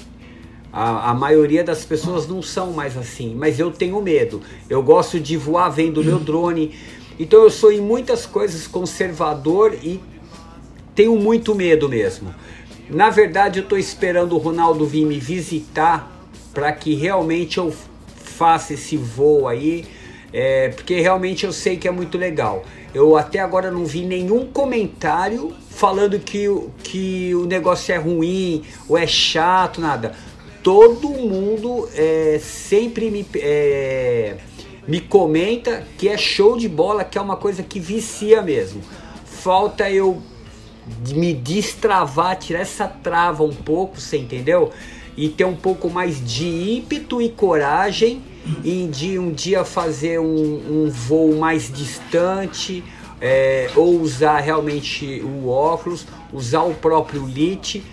a, 0.73 1.11
a, 1.11 1.13
maioria 1.13 1.63
das 1.63 1.85
pessoas 1.85 2.27
não 2.27 2.41
são 2.41 2.71
mais 2.71 2.97
assim, 2.97 3.35
mas 3.35 3.59
eu 3.59 3.69
tenho 3.69 4.01
medo. 4.01 4.41
Eu 4.67 4.81
gosto 4.81 5.19
de 5.19 5.37
voar 5.37 5.69
vendo 5.69 6.03
meu 6.03 6.17
drone. 6.17 6.73
Então 7.19 7.43
eu 7.43 7.51
sou 7.51 7.71
em 7.71 7.79
muitas 7.79 8.25
coisas 8.25 8.65
conservador 8.65 9.75
e 9.83 10.01
tenho 10.95 11.15
muito 11.17 11.53
medo 11.53 11.87
mesmo. 11.87 12.33
Na 12.89 13.11
verdade, 13.11 13.59
eu 13.59 13.63
estou 13.63 13.77
esperando 13.77 14.33
o 14.33 14.39
Ronaldo 14.39 14.83
vir 14.83 15.05
me 15.05 15.19
visitar 15.19 16.11
para 16.55 16.71
que 16.71 16.95
realmente 16.95 17.59
eu 17.59 17.71
faça 18.15 18.73
esse 18.73 18.97
voo 18.97 19.47
aí, 19.47 19.85
é, 20.33 20.69
porque 20.69 20.99
realmente 20.99 21.45
eu 21.45 21.53
sei 21.53 21.77
que 21.77 21.87
é 21.87 21.91
muito 21.91 22.17
legal. 22.17 22.65
Eu 22.93 23.15
até 23.15 23.39
agora 23.39 23.69
não 23.69 23.85
vi 23.85 24.03
nenhum 24.03 24.45
comentário 24.45 25.53
falando 25.69 26.19
que, 26.19 26.45
que 26.83 27.33
o 27.35 27.45
negócio 27.45 27.93
é 27.93 27.97
ruim 27.97 28.63
ou 28.87 28.97
é 28.97 29.05
chato, 29.05 29.79
nada 29.79 30.15
todo 30.63 31.09
mundo 31.09 31.87
é, 31.95 32.39
sempre 32.41 33.09
me, 33.09 33.25
é, 33.35 34.37
me 34.87 34.99
comenta 34.99 35.85
que 35.97 36.07
é 36.07 36.17
show 36.17 36.57
de 36.57 36.67
bola, 36.67 37.03
que 37.03 37.17
é 37.17 37.21
uma 37.21 37.37
coisa 37.37 37.63
que 37.63 37.79
vicia 37.79 38.41
mesmo. 38.41 38.81
Falta 39.25 39.89
eu 39.89 40.21
me 41.07 41.33
destravar, 41.33 42.37
tirar 42.37 42.59
essa 42.61 42.87
trava 42.87 43.43
um 43.43 43.53
pouco, 43.53 43.99
você 43.99 44.17
entendeu? 44.17 44.71
E 45.15 45.29
ter 45.29 45.45
um 45.45 45.55
pouco 45.55 45.89
mais 45.89 46.23
de 46.23 46.47
ímpeto 46.47 47.21
e 47.21 47.29
coragem 47.29 48.21
em 48.63 48.89
de 48.89 49.17
um 49.19 49.31
dia 49.31 49.63
fazer 49.63 50.19
um, 50.19 50.85
um 50.85 50.89
voo 50.89 51.37
mais 51.37 51.71
distante, 51.71 52.83
é, 53.21 53.69
ou 53.75 53.99
usar 53.99 54.39
realmente 54.39 55.21
o 55.21 55.49
óculos, 55.49 56.05
usar 56.31 56.63
o 56.63 56.73
próprio 56.73 57.25
LIT 57.25 57.83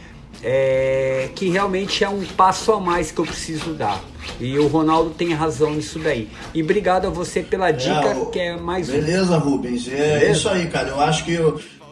é, 0.42 1.28
que 1.34 1.48
realmente 1.48 2.04
é 2.04 2.08
um 2.08 2.24
passo 2.24 2.72
a 2.72 2.80
mais 2.80 3.10
que 3.10 3.18
eu 3.18 3.24
preciso 3.24 3.72
dar. 3.72 4.02
E 4.40 4.58
o 4.58 4.66
Ronaldo 4.66 5.10
tem 5.10 5.32
razão 5.32 5.74
nisso 5.74 5.98
daí. 5.98 6.28
E 6.54 6.62
obrigado 6.62 7.06
a 7.06 7.10
você 7.10 7.42
pela 7.42 7.70
dica, 7.70 8.08
é, 8.08 8.24
que 8.26 8.38
é 8.38 8.56
mais 8.56 8.88
Beleza, 8.88 9.36
um. 9.36 9.40
Rubens. 9.40 9.88
É 9.88 9.90
Beleza? 9.90 10.30
isso 10.30 10.48
aí, 10.48 10.66
cara. 10.68 10.88
Eu 10.88 11.00
acho 11.00 11.24
que, 11.24 11.36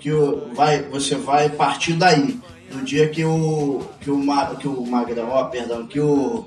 que 0.00 0.10
vai, 0.54 0.82
você 0.82 1.14
vai 1.14 1.48
partir 1.48 1.94
daí. 1.94 2.38
No 2.72 2.82
dia 2.82 3.08
que 3.08 3.24
o, 3.24 3.82
que 4.00 4.10
o, 4.10 4.20
que 4.58 4.68
o 4.68 4.86
Magrão, 4.86 5.28
ó, 5.30 5.44
perdão, 5.44 5.86
que 5.86 6.00
o, 6.00 6.44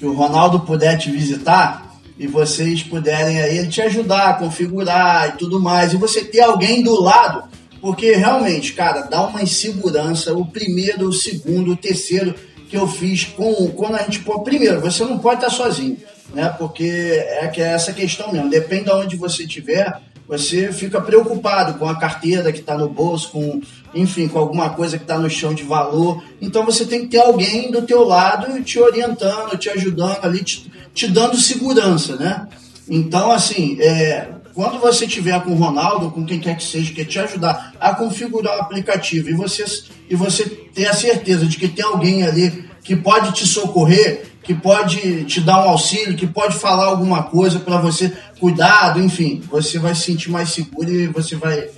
que 0.00 0.06
o 0.06 0.14
Ronaldo 0.14 0.60
puder 0.60 0.98
te 0.98 1.12
visitar 1.12 1.94
e 2.18 2.26
vocês 2.26 2.82
puderem 2.82 3.40
aí 3.40 3.68
te 3.68 3.80
ajudar 3.82 4.30
a 4.30 4.34
configurar 4.34 5.28
e 5.28 5.32
tudo 5.38 5.60
mais, 5.60 5.92
e 5.92 5.96
você 5.96 6.24
ter 6.24 6.40
alguém 6.40 6.82
do 6.82 7.00
lado 7.00 7.48
porque 7.80 8.14
realmente, 8.14 8.74
cara, 8.74 9.02
dá 9.02 9.26
uma 9.26 9.42
insegurança. 9.42 10.34
O 10.34 10.44
primeiro, 10.44 11.08
o 11.08 11.12
segundo, 11.12 11.72
o 11.72 11.76
terceiro 11.76 12.34
que 12.68 12.76
eu 12.76 12.86
fiz 12.86 13.24
com 13.24 13.68
quando 13.70 13.96
a 13.96 14.02
gente 14.02 14.20
pô, 14.20 14.40
primeiro, 14.40 14.80
você 14.80 15.04
não 15.04 15.18
pode 15.18 15.42
estar 15.42 15.50
sozinho, 15.50 15.96
né? 16.34 16.54
Porque 16.58 16.84
é 16.84 17.48
que 17.48 17.60
é 17.60 17.72
essa 17.72 17.92
questão 17.92 18.32
mesmo. 18.32 18.50
Depende 18.50 18.84
de 18.84 18.90
onde 18.90 19.16
você 19.16 19.44
estiver, 19.44 20.00
você 20.28 20.72
fica 20.72 21.00
preocupado 21.00 21.78
com 21.78 21.88
a 21.88 21.98
carteira 21.98 22.52
que 22.52 22.60
está 22.60 22.76
no 22.76 22.88
bolso, 22.88 23.30
com 23.30 23.60
enfim, 23.94 24.28
com 24.28 24.38
alguma 24.38 24.70
coisa 24.70 24.96
que 24.96 25.04
está 25.04 25.18
no 25.18 25.28
chão 25.28 25.52
de 25.52 25.62
valor. 25.62 26.22
Então 26.40 26.64
você 26.64 26.84
tem 26.84 27.02
que 27.02 27.08
ter 27.08 27.18
alguém 27.18 27.70
do 27.70 27.82
teu 27.82 28.04
lado 28.04 28.62
te 28.62 28.78
orientando, 28.78 29.56
te 29.56 29.68
ajudando 29.68 30.18
ali, 30.22 30.42
te, 30.42 30.70
te 30.94 31.08
dando 31.08 31.36
segurança, 31.36 32.16
né? 32.16 32.46
Então, 32.88 33.30
assim, 33.30 33.80
é, 33.80 34.28
quando 34.52 34.80
você 34.80 35.06
tiver 35.06 35.40
com 35.42 35.52
o 35.52 35.54
Ronaldo, 35.54 36.10
com 36.10 36.24
quem 36.24 36.40
quer 36.40 36.56
que 36.56 36.64
seja, 36.64 36.92
que 36.92 37.04
te 37.04 37.18
ajudar 37.18 37.74
a 37.78 37.94
configurar 37.94 38.58
o 38.58 38.60
aplicativo 38.60 39.30
e 39.30 39.34
você, 39.34 39.64
e 40.08 40.16
você 40.16 40.44
ter 40.44 40.86
a 40.86 40.92
certeza 40.92 41.46
de 41.46 41.56
que 41.56 41.68
tem 41.68 41.84
alguém 41.84 42.24
ali 42.24 42.64
que 42.82 42.96
pode 42.96 43.32
te 43.32 43.46
socorrer, 43.46 44.24
que 44.42 44.54
pode 44.54 45.24
te 45.24 45.40
dar 45.40 45.64
um 45.64 45.70
auxílio, 45.70 46.16
que 46.16 46.26
pode 46.26 46.56
falar 46.56 46.86
alguma 46.86 47.22
coisa 47.22 47.60
para 47.60 47.78
você, 47.78 48.12
cuidado, 48.40 49.00
enfim, 49.00 49.40
você 49.48 49.78
vai 49.78 49.94
se 49.94 50.02
sentir 50.02 50.30
mais 50.30 50.50
seguro 50.50 50.90
e 50.90 51.06
você 51.06 51.36
vai, 51.36 51.68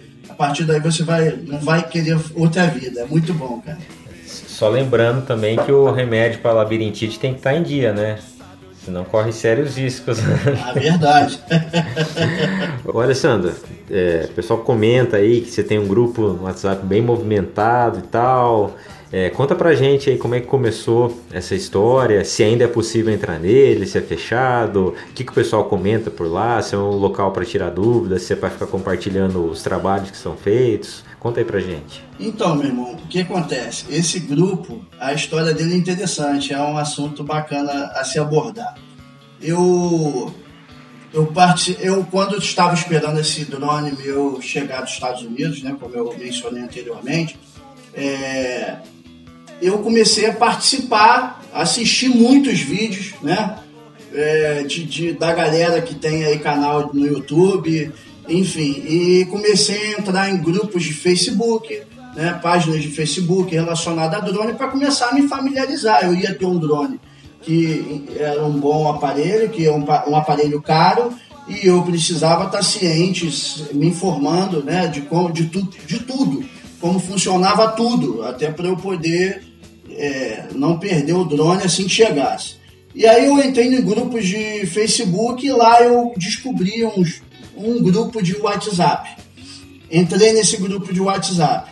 partir 0.42 0.64
daí 0.64 0.80
você 0.80 1.04
vai, 1.04 1.38
não 1.46 1.60
vai 1.60 1.86
querer 1.86 2.18
outra 2.34 2.66
vida. 2.66 3.02
É 3.02 3.04
muito 3.04 3.32
bom, 3.32 3.62
cara. 3.64 3.78
Só 4.26 4.68
lembrando 4.68 5.24
também 5.24 5.56
que 5.56 5.70
o 5.70 5.92
remédio 5.92 6.40
para 6.40 6.52
labirintite 6.52 7.16
tem 7.18 7.32
que 7.32 7.38
estar 7.38 7.54
em 7.54 7.62
dia, 7.62 7.92
né? 7.92 8.18
Senão 8.84 9.04
corre 9.04 9.30
sérios 9.30 9.76
riscos. 9.76 10.18
É 10.74 10.80
verdade. 10.80 11.38
Ô, 12.84 13.00
Alessandro, 13.00 13.54
é, 13.88 14.26
o 14.28 14.34
pessoal 14.34 14.58
comenta 14.60 15.18
aí 15.18 15.42
que 15.42 15.50
você 15.50 15.62
tem 15.62 15.78
um 15.78 15.86
grupo 15.86 16.22
no 16.22 16.42
WhatsApp 16.42 16.84
bem 16.84 17.00
movimentado 17.00 18.00
e 18.00 18.02
tal. 18.02 18.76
É, 19.12 19.28
conta 19.28 19.54
pra 19.54 19.74
gente 19.74 20.08
aí 20.08 20.16
como 20.16 20.34
é 20.34 20.40
que 20.40 20.46
começou 20.46 21.20
essa 21.30 21.54
história, 21.54 22.24
se 22.24 22.42
ainda 22.42 22.64
é 22.64 22.66
possível 22.66 23.12
entrar 23.12 23.38
nele, 23.38 23.86
se 23.86 23.98
é 23.98 24.00
fechado, 24.00 24.94
o 25.10 25.12
que, 25.12 25.22
que 25.22 25.30
o 25.30 25.34
pessoal 25.34 25.66
comenta 25.66 26.10
por 26.10 26.26
lá, 26.26 26.62
se 26.62 26.74
é 26.74 26.78
um 26.78 26.96
local 26.96 27.30
para 27.30 27.44
tirar 27.44 27.68
dúvidas, 27.68 28.22
se 28.22 28.32
é 28.32 28.36
para 28.36 28.48
ficar 28.48 28.66
compartilhando 28.66 29.44
os 29.44 29.62
trabalhos 29.62 30.10
que 30.10 30.16
são 30.16 30.34
feitos. 30.34 31.04
Conta 31.20 31.40
aí 31.40 31.44
pra 31.44 31.60
gente. 31.60 32.02
Então, 32.18 32.56
meu 32.56 32.68
irmão, 32.68 32.94
o 32.94 33.06
que 33.06 33.20
acontece? 33.20 33.84
Esse 33.90 34.18
grupo, 34.18 34.82
a 34.98 35.12
história 35.12 35.52
dele 35.52 35.74
é 35.74 35.76
interessante, 35.76 36.54
é 36.54 36.58
um 36.58 36.78
assunto 36.78 37.22
bacana 37.22 37.92
a 37.94 38.04
se 38.04 38.18
abordar. 38.18 38.74
Eu 39.40 40.32
eu, 41.12 41.26
part... 41.26 41.76
eu 41.80 42.06
quando 42.10 42.38
estava 42.38 42.72
esperando 42.72 43.20
esse 43.20 43.44
drone 43.44 43.92
meu 43.92 44.40
chegar 44.40 44.80
dos 44.80 44.92
Estados 44.92 45.22
Unidos, 45.22 45.62
né, 45.62 45.76
como 45.78 45.94
eu 45.94 46.16
mencionei 46.18 46.62
anteriormente, 46.62 47.38
é... 47.92 48.78
eu 49.62 49.78
comecei 49.78 50.26
a 50.26 50.34
participar, 50.34 51.42
assistir 51.54 52.08
muitos 52.08 52.60
vídeos, 52.60 53.14
né, 53.22 53.56
é, 54.12 54.62
de, 54.64 54.84
de, 54.84 55.12
da 55.12 55.32
galera 55.32 55.80
que 55.80 55.94
tem 55.94 56.24
aí 56.24 56.38
canal 56.38 56.90
no 56.92 57.06
YouTube, 57.06 57.90
enfim, 58.28 58.82
e 58.86 59.26
comecei 59.30 59.94
a 59.94 59.98
entrar 60.00 60.30
em 60.30 60.36
grupos 60.36 60.82
de 60.82 60.92
Facebook, 60.92 61.82
né, 62.14 62.38
páginas 62.42 62.82
de 62.82 62.88
Facebook 62.88 63.54
relacionadas 63.54 64.20
a 64.20 64.24
drone 64.24 64.54
para 64.54 64.68
começar 64.68 65.08
a 65.08 65.14
me 65.14 65.28
familiarizar. 65.28 66.04
Eu 66.04 66.14
ia 66.14 66.34
ter 66.34 66.44
um 66.44 66.58
drone 66.58 67.00
que 67.40 68.04
era 68.18 68.44
um 68.44 68.58
bom 68.58 68.88
aparelho, 68.88 69.48
que 69.48 69.66
é 69.66 69.72
um, 69.72 69.84
um 69.84 70.16
aparelho 70.16 70.60
caro, 70.60 71.12
e 71.48 71.66
eu 71.66 71.82
precisava 71.82 72.46
estar 72.46 72.62
ciente, 72.62 73.26
me 73.72 73.86
informando 73.86 74.62
né, 74.62 74.86
de, 74.86 75.02
como, 75.02 75.32
de, 75.32 75.46
tu, 75.46 75.68
de 75.86 76.00
tudo, 76.00 76.44
como 76.80 77.00
funcionava 77.00 77.68
tudo, 77.72 78.22
até 78.22 78.50
para 78.50 78.68
eu 78.68 78.76
poder 78.76 79.51
é, 79.96 80.46
não 80.54 80.78
perder 80.78 81.14
o 81.14 81.24
drone 81.24 81.62
assim 81.62 81.84
que 81.84 81.90
chegasse. 81.90 82.56
E 82.94 83.06
aí 83.06 83.26
eu 83.26 83.42
entrei 83.42 83.68
em 83.68 83.82
grupos 83.82 84.26
de 84.26 84.66
Facebook 84.66 85.46
e 85.46 85.50
lá 85.50 85.82
eu 85.82 86.12
descobri 86.16 86.84
uns 86.84 87.22
um 87.56 87.82
grupo 87.82 88.22
de 88.22 88.36
WhatsApp. 88.36 89.10
Entrei 89.90 90.32
nesse 90.32 90.56
grupo 90.56 90.92
de 90.92 91.00
WhatsApp. 91.00 91.70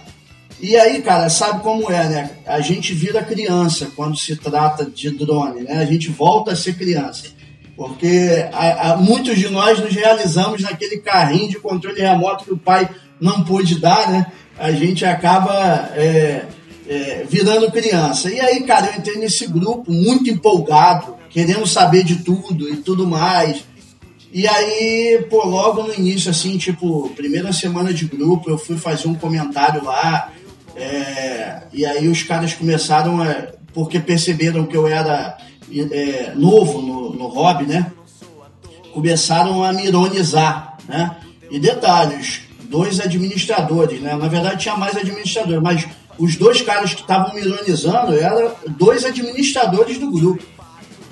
E 0.60 0.76
aí, 0.76 1.00
cara, 1.00 1.30
sabe 1.30 1.62
como 1.62 1.90
é, 1.90 2.08
né? 2.08 2.30
A 2.46 2.60
gente 2.60 2.92
vira 2.92 3.22
criança 3.22 3.90
quando 3.96 4.16
se 4.16 4.36
trata 4.36 4.84
de 4.84 5.10
drone, 5.10 5.62
né? 5.62 5.78
A 5.78 5.86
gente 5.86 6.10
volta 6.10 6.52
a 6.52 6.56
ser 6.56 6.74
criança. 6.74 7.28
Porque 7.74 8.46
a, 8.52 8.92
a, 8.92 8.96
muitos 8.98 9.38
de 9.38 9.48
nós 9.48 9.80
nos 9.80 9.94
realizamos 9.94 10.60
naquele 10.60 10.98
carrinho 10.98 11.48
de 11.48 11.58
controle 11.58 12.00
remoto 12.00 12.44
que 12.44 12.52
o 12.52 12.58
pai 12.58 12.88
não 13.18 13.42
pôde 13.42 13.80
dar, 13.80 14.10
né? 14.10 14.26
A 14.58 14.70
gente 14.70 15.02
acaba 15.06 15.90
é, 15.94 16.44
é, 16.90 17.24
virando 17.28 17.70
criança. 17.70 18.28
E 18.28 18.40
aí, 18.40 18.64
cara, 18.64 18.88
eu 18.88 18.98
entrei 18.98 19.16
nesse 19.16 19.46
grupo 19.46 19.92
muito 19.92 20.28
empolgado, 20.28 21.14
querendo 21.30 21.64
saber 21.64 22.02
de 22.02 22.16
tudo 22.16 22.68
e 22.68 22.78
tudo 22.78 23.06
mais. 23.06 23.62
E 24.32 24.46
aí, 24.48 25.24
pô, 25.30 25.46
logo 25.46 25.84
no 25.84 25.94
início, 25.94 26.32
assim, 26.32 26.58
tipo, 26.58 27.08
primeira 27.10 27.52
semana 27.52 27.94
de 27.94 28.06
grupo, 28.06 28.50
eu 28.50 28.58
fui 28.58 28.76
fazer 28.76 29.06
um 29.06 29.14
comentário 29.14 29.84
lá. 29.84 30.32
É, 30.74 31.62
e 31.72 31.86
aí 31.86 32.08
os 32.08 32.24
caras 32.24 32.54
começaram, 32.54 33.22
a, 33.22 33.46
porque 33.72 34.00
perceberam 34.00 34.66
que 34.66 34.76
eu 34.76 34.88
era 34.88 35.38
é, 35.92 36.32
novo 36.34 36.82
no, 36.82 37.14
no 37.14 37.28
hobby, 37.28 37.66
né? 37.66 37.92
Começaram 38.92 39.62
a 39.62 39.72
me 39.72 39.86
ironizar, 39.86 40.76
né? 40.88 41.16
E 41.48 41.60
detalhes, 41.60 42.42
dois 42.62 42.98
administradores, 42.98 44.00
né? 44.00 44.16
Na 44.16 44.26
verdade 44.26 44.62
tinha 44.62 44.76
mais 44.76 44.96
administradores, 44.96 45.62
mas 45.62 45.86
os 46.20 46.36
dois 46.36 46.60
caras 46.60 46.92
que 46.92 47.00
estavam 47.00 47.34
me 47.34 47.40
ironizando 47.40 48.14
eram 48.14 48.52
dois 48.68 49.04
administradores 49.04 49.98
do 49.98 50.10
grupo. 50.10 50.44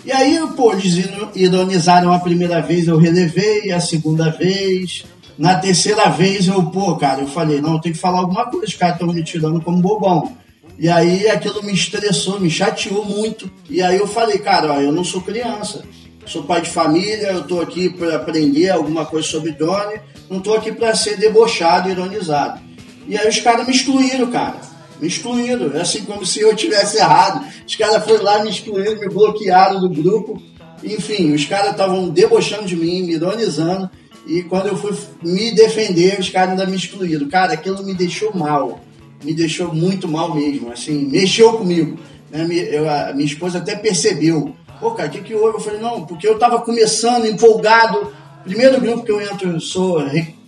E 0.04 0.12
aí, 0.12 0.38
pô, 0.54 0.72
eles 0.72 0.94
ironizaram 1.34 2.12
a 2.12 2.18
primeira 2.18 2.60
vez, 2.60 2.86
eu 2.86 2.98
relevei, 2.98 3.72
a 3.72 3.80
segunda 3.80 4.30
vez. 4.30 5.04
Na 5.38 5.54
terceira 5.54 6.08
vez, 6.10 6.46
eu, 6.46 6.62
pô, 6.64 6.96
cara, 6.96 7.22
eu 7.22 7.26
falei, 7.26 7.60
não, 7.60 7.74
eu 7.74 7.80
tenho 7.80 7.94
que 7.94 8.00
falar 8.00 8.18
alguma 8.18 8.46
coisa, 8.50 8.66
os 8.66 8.74
caras 8.74 8.96
estão 8.96 9.12
me 9.12 9.24
tirando 9.24 9.60
como 9.62 9.80
bobão. 9.80 10.36
E 10.78 10.88
aí 10.88 11.28
aquilo 11.28 11.62
me 11.62 11.72
estressou, 11.72 12.38
me 12.38 12.50
chateou 12.50 13.04
muito. 13.04 13.50
E 13.68 13.82
aí 13.82 13.96
eu 13.96 14.06
falei, 14.06 14.38
cara, 14.38 14.74
ó, 14.74 14.80
eu 14.80 14.92
não 14.92 15.04
sou 15.04 15.22
criança. 15.22 15.82
Sou 16.26 16.42
pai 16.42 16.60
de 16.60 16.68
família, 16.68 17.32
eu 17.32 17.44
tô 17.44 17.60
aqui 17.60 17.88
para 17.88 18.16
aprender 18.16 18.68
alguma 18.68 19.06
coisa 19.06 19.26
sobre 19.26 19.52
drone, 19.52 19.98
não 20.28 20.40
tô 20.40 20.52
aqui 20.52 20.70
para 20.70 20.94
ser 20.94 21.16
debochado, 21.16 21.88
ironizado. 21.88 22.60
E 23.06 23.16
aí 23.16 23.26
os 23.26 23.40
caras 23.40 23.66
me 23.66 23.72
excluíram, 23.72 24.30
cara. 24.30 24.60
Me 25.00 25.08
excluíram. 25.08 25.72
É 25.76 25.80
assim 25.80 26.04
como 26.04 26.24
se 26.26 26.40
eu 26.40 26.54
tivesse 26.54 26.98
errado. 26.98 27.46
Os 27.66 27.76
caras 27.76 28.04
foram 28.04 28.24
lá, 28.24 28.42
me 28.42 28.50
excluíram, 28.50 29.00
me 29.00 29.08
bloquearam 29.08 29.80
do 29.80 29.88
grupo. 29.88 30.40
Enfim, 30.82 31.32
os 31.32 31.44
caras 31.44 31.72
estavam 31.72 32.08
debochando 32.08 32.66
de 32.66 32.76
mim, 32.76 33.02
me 33.02 33.14
ironizando. 33.14 33.90
E 34.26 34.42
quando 34.42 34.68
eu 34.68 34.76
fui 34.76 34.94
me 35.22 35.52
defender, 35.52 36.18
os 36.18 36.28
caras 36.28 36.50
ainda 36.50 36.66
me 36.66 36.76
excluíram. 36.76 37.28
Cara, 37.28 37.54
aquilo 37.54 37.82
me 37.82 37.94
deixou 37.94 38.34
mal. 38.34 38.80
Me 39.24 39.34
deixou 39.34 39.74
muito 39.74 40.06
mal 40.06 40.34
mesmo. 40.34 40.70
Assim, 40.70 41.06
mexeu 41.06 41.54
comigo. 41.54 41.98
Né? 42.30 42.46
Eu, 42.70 42.88
a 42.88 43.12
minha 43.12 43.26
esposa 43.26 43.58
até 43.58 43.74
percebeu. 43.74 44.54
Pô, 44.80 44.92
cara, 44.92 45.08
o 45.08 45.12
que, 45.12 45.22
que 45.22 45.34
houve? 45.34 45.56
Eu 45.56 45.60
falei, 45.60 45.80
não, 45.80 46.06
porque 46.06 46.26
eu 46.26 46.34
estava 46.34 46.60
começando, 46.60 47.26
empolgado. 47.26 48.12
Primeiro 48.44 48.80
grupo 48.80 49.02
que 49.02 49.10
eu 49.10 49.20
entro, 49.20 49.50
eu 49.50 49.60
sou, 49.60 50.00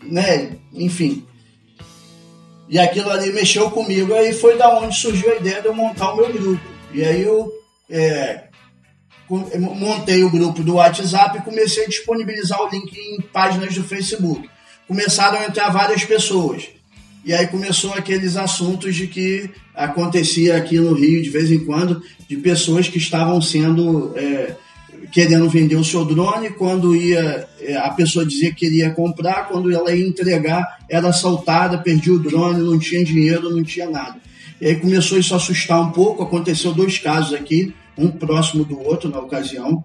né, 0.05 0.53
enfim. 0.73 1.25
E 2.71 2.79
aquilo 2.79 3.11
ali 3.11 3.33
mexeu 3.33 3.69
comigo. 3.73 4.15
Aí 4.15 4.33
foi 4.33 4.57
da 4.57 4.79
onde 4.79 4.97
surgiu 4.97 5.33
a 5.33 5.37
ideia 5.37 5.61
de 5.61 5.67
eu 5.67 5.75
montar 5.75 6.13
o 6.13 6.17
meu 6.17 6.33
grupo. 6.33 6.63
E 6.95 7.05
aí 7.05 7.21
eu 7.23 7.53
é, 7.91 8.45
montei 9.29 10.23
o 10.23 10.31
grupo 10.31 10.63
do 10.63 10.75
WhatsApp 10.75 11.37
e 11.37 11.43
comecei 11.43 11.85
a 11.85 11.89
disponibilizar 11.89 12.63
o 12.63 12.69
link 12.69 12.97
em 12.97 13.21
páginas 13.21 13.75
do 13.75 13.83
Facebook. 13.83 14.49
Começaram 14.87 15.41
a 15.41 15.47
entrar 15.47 15.71
várias 15.71 16.05
pessoas. 16.05 16.69
E 17.25 17.35
aí 17.35 17.49
começou 17.49 17.93
aqueles 17.93 18.37
assuntos 18.37 18.95
de 18.95 19.09
que 19.09 19.51
acontecia 19.75 20.57
aqui 20.57 20.79
no 20.79 20.95
Rio 20.95 21.23
de 21.23 21.29
vez 21.29 21.51
em 21.51 21.65
quando, 21.65 22.01
de 22.29 22.37
pessoas 22.37 22.89
que 22.89 22.99
estavam 22.99 23.43
sendo 23.43 24.17
é, 24.17 24.55
querendo 25.11 25.49
vender 25.49 25.77
o 25.77 25.85
seu 25.85 26.05
drone, 26.05 26.51
quando 26.51 26.95
ia 26.95 27.49
é, 27.61 27.77
a 27.77 27.91
pessoa 27.91 28.25
dizia 28.25 28.51
que 28.51 28.67
queria 28.67 28.91
comprar, 28.91 29.49
quando 29.49 29.71
ela 29.73 29.93
ia 29.93 30.07
entregar, 30.07 30.79
era 30.89 31.09
assaltada, 31.09 31.79
perdia 31.79 32.13
o 32.13 32.19
drone, 32.19 32.61
não 32.63 32.79
tinha 32.79 33.05
dinheiro, 33.05 33.51
não 33.51 33.63
tinha 33.63 33.89
nada. 33.89 34.17
E 34.61 34.67
aí 34.67 34.77
começou 34.77 35.19
isso 35.19 35.35
a 35.35 35.37
assustar 35.37 35.81
um 35.81 35.91
pouco, 35.91 36.23
aconteceu 36.23 36.73
dois 36.73 36.99
casos 36.99 37.33
aqui, 37.33 37.75
um 37.97 38.09
próximo 38.09 38.65
do 38.65 38.81
outro 38.81 39.11
na 39.11 39.19
ocasião, 39.19 39.85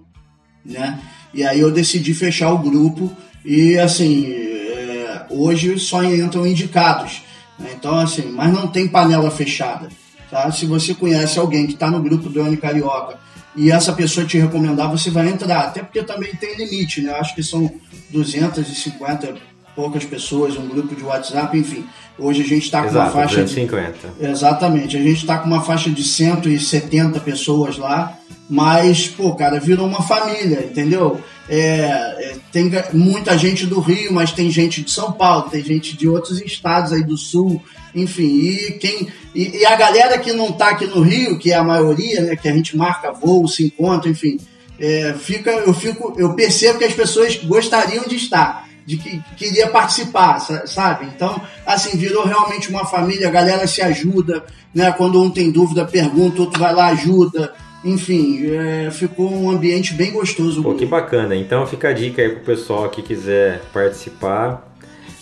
né? 0.65 0.99
E 1.33 1.43
aí 1.43 1.59
eu 1.59 1.71
decidi 1.71 2.13
fechar 2.13 2.51
o 2.51 2.59
grupo 2.59 3.11
e 3.43 3.77
assim, 3.77 4.31
é, 4.31 5.25
hoje 5.29 5.77
só 5.79 6.03
entram 6.03 6.47
indicados. 6.47 7.21
Né? 7.59 7.71
Então 7.77 7.97
assim, 7.97 8.31
mas 8.31 8.53
não 8.53 8.67
tem 8.67 8.87
panela 8.87 9.29
fechada. 9.29 9.89
Tá? 10.29 10.51
Se 10.51 10.65
você 10.65 10.93
conhece 10.93 11.37
alguém 11.37 11.67
que 11.67 11.73
está 11.73 11.91
no 11.91 12.01
grupo 12.01 12.27
Ano 12.39 12.57
Carioca 12.57 13.19
e 13.55 13.71
essa 13.71 13.93
pessoa 13.93 14.25
te 14.25 14.37
recomendar, 14.37 14.89
você 14.89 15.09
vai 15.09 15.29
entrar. 15.29 15.61
Até 15.61 15.81
porque 15.81 16.03
também 16.03 16.33
tem 16.35 16.55
limite, 16.55 17.01
né? 17.01 17.13
Acho 17.13 17.33
que 17.35 17.43
são 17.43 17.71
250 18.09 19.35
poucas 19.75 20.05
pessoas, 20.05 20.57
um 20.57 20.67
grupo 20.67 20.95
de 20.95 21.03
WhatsApp, 21.03 21.57
enfim. 21.57 21.85
Hoje 22.17 22.41
a 22.41 22.45
gente 22.45 22.63
está 22.63 22.83
com 22.83 22.91
uma 22.91 23.09
faixa 23.09 23.41
250. 23.41 24.07
de. 24.19 24.29
Exatamente, 24.31 24.97
a 24.97 25.01
gente 25.01 25.17
está 25.17 25.37
com 25.37 25.47
uma 25.47 25.61
faixa 25.61 25.89
de 25.89 26.03
170 26.03 27.19
pessoas 27.19 27.77
lá, 27.77 28.17
mas, 28.49 29.07
pô, 29.07 29.33
cara, 29.35 29.59
virou 29.59 29.87
uma 29.87 30.01
família, 30.01 30.63
entendeu? 30.63 31.19
É, 31.49 31.57
é, 31.59 32.35
tem 32.51 32.71
muita 32.93 33.37
gente 33.37 33.65
do 33.65 33.79
Rio, 33.79 34.13
mas 34.13 34.31
tem 34.31 34.49
gente 34.51 34.81
de 34.81 34.91
São 34.91 35.11
Paulo, 35.11 35.49
tem 35.49 35.63
gente 35.63 35.97
de 35.97 36.07
outros 36.07 36.39
estados 36.41 36.93
aí 36.93 37.03
do 37.03 37.17
sul, 37.17 37.61
enfim, 37.93 38.23
e 38.23 38.71
quem. 38.73 39.07
E, 39.33 39.57
e 39.57 39.65
a 39.65 39.75
galera 39.75 40.19
que 40.19 40.31
não 40.31 40.49
está 40.49 40.69
aqui 40.69 40.85
no 40.85 41.01
Rio, 41.01 41.39
que 41.39 41.51
é 41.51 41.55
a 41.55 41.63
maioria, 41.63 42.21
né? 42.21 42.35
Que 42.35 42.47
a 42.47 42.53
gente 42.53 42.77
marca 42.77 43.11
voo, 43.11 43.47
se 43.47 43.65
encontra, 43.65 44.09
enfim. 44.09 44.39
É, 44.79 45.15
fica, 45.17 45.49
eu 45.51 45.73
fico, 45.73 46.13
eu 46.17 46.33
percebo 46.33 46.79
que 46.79 46.85
as 46.85 46.93
pessoas 46.93 47.37
gostariam 47.37 48.03
de 48.07 48.15
estar 48.15 48.65
de 48.85 48.97
que 48.97 49.19
queria 49.35 49.67
participar, 49.67 50.39
sabe? 50.67 51.07
Então, 51.07 51.41
assim, 51.65 51.97
virou 51.97 52.23
realmente 52.23 52.69
uma 52.69 52.85
família, 52.85 53.27
a 53.27 53.31
galera 53.31 53.65
se 53.65 53.81
ajuda, 53.81 54.45
né? 54.73 54.91
Quando 54.91 55.21
um 55.21 55.31
tem 55.31 55.49
dúvida, 55.49 55.85
pergunta, 55.85 56.41
outro 56.41 56.59
vai 56.59 56.73
lá, 56.73 56.87
ajuda. 56.87 57.53
Enfim, 57.85 58.49
é, 58.51 58.89
ficou 58.89 59.31
um 59.31 59.51
ambiente 59.51 59.93
bem 59.93 60.11
gostoso. 60.11 60.63
Pô, 60.63 60.73
que 60.73 60.87
bacana. 60.87 61.35
Então 61.35 61.67
fica 61.67 61.89
a 61.89 61.93
dica 61.93 62.19
aí 62.19 62.29
pro 62.29 62.39
pessoal 62.39 62.89
que 62.89 63.03
quiser 63.03 63.61
participar. 63.71 64.73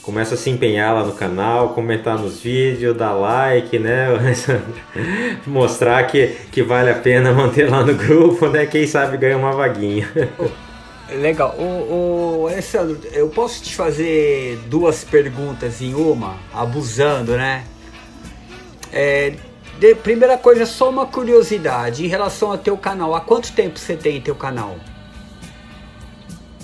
Começa 0.01 0.35
a 0.35 0.37
se 0.37 0.49
empenhar 0.49 0.93
lá 0.93 1.03
no 1.03 1.11
canal, 1.11 1.69
comentar 1.73 2.17
nos 2.17 2.41
vídeos, 2.41 2.95
dar 2.95 3.13
like, 3.13 3.77
né? 3.77 4.07
Mostrar 5.45 6.07
que, 6.07 6.27
que 6.51 6.63
vale 6.63 6.89
a 6.89 6.95
pena 6.95 7.33
manter 7.33 7.69
lá 7.69 7.85
no 7.85 7.95
grupo, 7.95 8.47
né? 8.47 8.65
Quem 8.65 8.87
sabe 8.87 9.17
ganha 9.17 9.37
uma 9.37 9.51
vaguinha. 9.51 10.09
Legal. 11.11 11.55
O, 11.57 12.43
o, 12.43 12.47
Alessandro, 12.47 12.97
eu 13.11 13.27
posso 13.27 13.61
te 13.61 13.75
fazer 13.75 14.57
duas 14.67 15.03
perguntas 15.03 15.81
em 15.81 15.93
uma, 15.93 16.37
abusando, 16.53 17.37
né? 17.37 17.65
É, 18.91 19.33
de, 19.79 19.95
primeira 19.95 20.37
coisa, 20.37 20.65
só 20.65 20.89
uma 20.89 21.05
curiosidade 21.05 22.05
em 22.05 22.07
relação 22.07 22.51
ao 22.51 22.57
teu 22.57 22.77
canal. 22.77 23.15
Há 23.15 23.21
quanto 23.21 23.51
tempo 23.51 23.79
você 23.79 23.95
tem 23.95 24.21
teu 24.21 24.35
canal? 24.35 24.77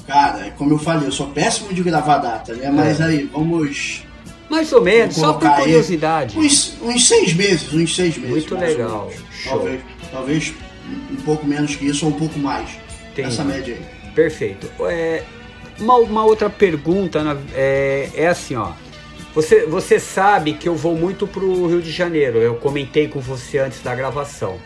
Cara, 0.07 0.51
como 0.57 0.73
eu 0.73 0.79
falei, 0.79 1.07
eu 1.07 1.11
sou 1.11 1.27
péssimo 1.27 1.71
de 1.73 1.83
gravar 1.83 2.17
data, 2.17 2.53
né? 2.55 2.71
Mas 2.71 2.99
é. 2.99 3.03
aí, 3.03 3.29
vamos. 3.31 4.03
Mais 4.49 4.73
ou 4.73 4.81
menos, 4.81 5.15
só 5.15 5.33
por 5.33 5.47
curiosidade. 5.51 6.37
Uns, 6.39 6.75
uns, 6.81 7.07
seis 7.07 7.33
meses, 7.33 7.71
uns 7.71 7.95
seis 7.95 8.17
meses. 8.17 8.31
Muito 8.31 8.55
legal. 8.55 9.11
Talvez, 9.45 9.81
talvez 10.11 10.53
um 11.11 11.15
pouco 11.17 11.45
menos 11.45 11.75
que 11.75 11.85
isso 11.85 12.07
ou 12.07 12.11
um 12.11 12.15
pouco 12.15 12.39
mais. 12.39 12.69
Tem 13.13 13.25
essa 13.25 13.43
média 13.43 13.75
aí. 13.75 14.11
Perfeito. 14.15 14.67
É, 14.81 15.23
uma, 15.79 15.95
uma 15.97 16.25
outra 16.25 16.49
pergunta 16.49 17.21
é, 17.53 18.09
é 18.15 18.27
assim, 18.27 18.55
ó. 18.55 18.71
Você, 19.39 19.65
você 19.65 20.01
sabe 20.01 20.51
que 20.51 20.67
eu 20.67 20.75
vou 20.75 20.97
muito 20.97 21.25
pro 21.25 21.65
Rio 21.65 21.81
de 21.81 21.91
Janeiro. 21.91 22.39
Eu 22.39 22.55
comentei 22.55 23.07
com 23.07 23.21
você 23.21 23.57
antes 23.57 23.81
da 23.81 23.95
gravação. 23.95 24.57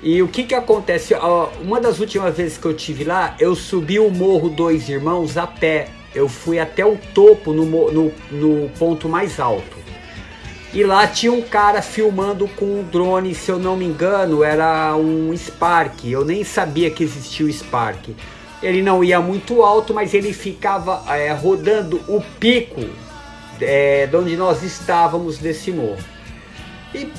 E 0.00 0.22
o 0.22 0.28
que 0.28 0.44
que 0.44 0.54
acontece? 0.54 1.14
Uma 1.60 1.80
das 1.80 1.98
últimas 1.98 2.36
vezes 2.36 2.56
que 2.56 2.64
eu 2.64 2.74
tive 2.74 3.02
lá, 3.02 3.34
eu 3.40 3.56
subi 3.56 3.98
o 3.98 4.08
Morro 4.08 4.50
Dois 4.50 4.88
Irmãos 4.88 5.36
a 5.36 5.48
pé. 5.48 5.88
Eu 6.14 6.28
fui 6.28 6.60
até 6.60 6.86
o 6.86 6.96
topo, 7.12 7.52
no, 7.52 7.66
no, 7.90 8.12
no 8.30 8.68
ponto 8.78 9.08
mais 9.08 9.40
alto. 9.40 9.76
E 10.72 10.84
lá 10.84 11.04
tinha 11.08 11.32
um 11.32 11.42
cara 11.42 11.82
filmando 11.82 12.46
com 12.46 12.66
um 12.66 12.84
drone, 12.84 13.34
se 13.34 13.50
eu 13.50 13.58
não 13.58 13.76
me 13.76 13.84
engano, 13.84 14.44
era 14.44 14.94
um 14.94 15.36
Spark. 15.36 16.04
Eu 16.04 16.24
nem 16.24 16.44
sabia 16.44 16.88
que 16.88 17.02
existia 17.02 17.44
o 17.44 17.52
Spark. 17.52 18.10
Ele 18.62 18.80
não 18.80 19.02
ia 19.02 19.20
muito 19.20 19.60
alto, 19.60 19.92
mas 19.92 20.14
ele 20.14 20.32
ficava 20.32 21.02
é, 21.16 21.32
rodando 21.32 22.00
o 22.06 22.22
pico 22.38 23.07
é, 23.60 24.06
de 24.06 24.16
onde 24.16 24.36
nós 24.36 24.62
estávamos 24.62 25.38
desse 25.38 25.70
morro. 25.70 25.98
E 26.94 27.10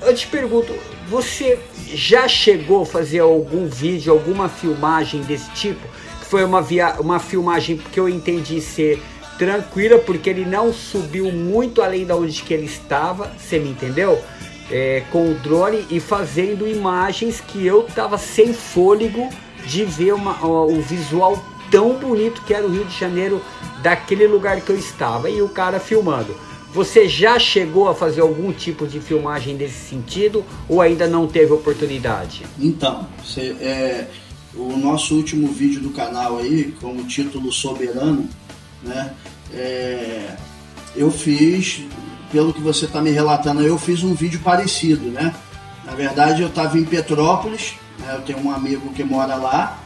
eu 0.00 0.14
te 0.14 0.26
pergunto, 0.26 0.72
você 1.08 1.58
já 1.86 2.26
chegou 2.26 2.82
a 2.82 2.86
fazer 2.86 3.20
algum 3.20 3.66
vídeo, 3.66 4.12
alguma 4.12 4.48
filmagem 4.48 5.22
desse 5.22 5.50
tipo? 5.52 5.86
Que 6.20 6.26
foi 6.26 6.44
uma, 6.44 6.60
via 6.60 7.00
uma 7.00 7.18
filmagem 7.18 7.76
que 7.76 8.00
eu 8.00 8.08
entendi 8.08 8.60
ser 8.60 9.02
tranquila, 9.38 9.98
porque 9.98 10.30
ele 10.30 10.44
não 10.44 10.72
subiu 10.72 11.30
muito 11.32 11.82
além 11.82 12.04
da 12.04 12.16
onde 12.16 12.42
que 12.42 12.52
ele 12.54 12.66
estava, 12.66 13.32
você 13.36 13.58
me 13.58 13.70
entendeu? 13.70 14.22
É, 14.70 15.02
com 15.10 15.30
o 15.30 15.34
drone 15.34 15.86
e 15.90 16.00
fazendo 16.00 16.66
imagens 16.66 17.40
que 17.40 17.66
eu 17.66 17.82
tava 17.82 18.16
sem 18.16 18.54
fôlego 18.54 19.28
de 19.66 19.84
ver 19.84 20.14
uma, 20.14 20.44
o 20.44 20.80
visual 20.80 21.42
tão 21.72 21.94
bonito 21.94 22.42
que 22.42 22.52
era 22.52 22.66
o 22.66 22.70
Rio 22.70 22.84
de 22.84 22.96
Janeiro 22.96 23.42
daquele 23.82 24.26
lugar 24.26 24.60
que 24.60 24.70
eu 24.70 24.78
estava 24.78 25.28
e 25.28 25.40
o 25.40 25.48
cara 25.48 25.80
filmando. 25.80 26.36
Você 26.72 27.08
já 27.08 27.38
chegou 27.38 27.88
a 27.88 27.94
fazer 27.94 28.20
algum 28.20 28.52
tipo 28.52 28.86
de 28.86 29.00
filmagem 29.00 29.56
desse 29.56 29.88
sentido 29.88 30.44
ou 30.68 30.80
ainda 30.80 31.06
não 31.06 31.26
teve 31.26 31.52
oportunidade? 31.52 32.44
Então, 32.58 33.06
você, 33.22 33.56
é, 33.60 34.08
o 34.54 34.76
nosso 34.76 35.14
último 35.14 35.48
vídeo 35.48 35.80
do 35.80 35.90
canal 35.90 36.38
aí, 36.38 36.74
com 36.80 36.92
o 36.92 37.04
título 37.04 37.50
Soberano, 37.50 38.28
né? 38.82 39.14
É, 39.52 40.36
eu 40.96 41.10
fiz, 41.10 41.84
pelo 42.30 42.52
que 42.52 42.60
você 42.60 42.86
está 42.86 43.02
me 43.02 43.10
relatando, 43.10 43.62
eu 43.62 43.78
fiz 43.78 44.02
um 44.02 44.14
vídeo 44.14 44.40
parecido, 44.40 45.10
né? 45.10 45.34
Na 45.84 45.94
verdade, 45.94 46.42
eu 46.42 46.48
estava 46.48 46.78
em 46.78 46.84
Petrópolis, 46.84 47.74
né? 47.98 48.14
Eu 48.14 48.22
tenho 48.22 48.38
um 48.38 48.50
amigo 48.50 48.92
que 48.92 49.04
mora 49.04 49.34
lá. 49.36 49.81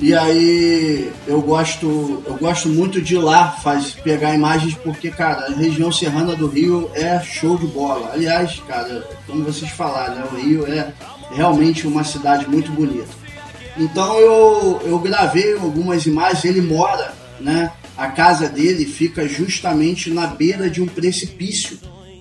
E 0.00 0.14
aí 0.14 1.12
eu 1.26 1.42
gosto, 1.42 2.22
eu 2.26 2.34
gosto 2.36 2.68
muito 2.70 3.02
de 3.02 3.14
ir 3.16 3.18
lá 3.18 3.50
faz, 3.50 3.90
pegar 3.90 4.34
imagens 4.34 4.74
porque, 4.82 5.10
cara, 5.10 5.46
a 5.46 5.54
região 5.54 5.92
serrana 5.92 6.34
do 6.34 6.46
Rio 6.48 6.90
é 6.94 7.20
show 7.20 7.58
de 7.58 7.66
bola. 7.66 8.10
Aliás, 8.12 8.62
cara, 8.66 9.06
como 9.26 9.44
vocês 9.44 9.70
falaram, 9.70 10.14
né, 10.14 10.24
o 10.32 10.36
Rio 10.36 10.66
é 10.66 10.92
realmente 11.32 11.86
uma 11.86 12.02
cidade 12.02 12.48
muito 12.48 12.72
bonita. 12.72 13.08
Então 13.76 14.18
eu, 14.18 14.80
eu 14.84 14.98
gravei 14.98 15.52
algumas 15.54 16.06
imagens, 16.06 16.44
ele 16.44 16.62
mora, 16.62 17.12
né? 17.38 17.70
A 17.96 18.08
casa 18.08 18.48
dele 18.48 18.86
fica 18.86 19.28
justamente 19.28 20.10
na 20.10 20.26
beira 20.26 20.70
de 20.70 20.80
um 20.82 20.86
precipício 20.86 21.78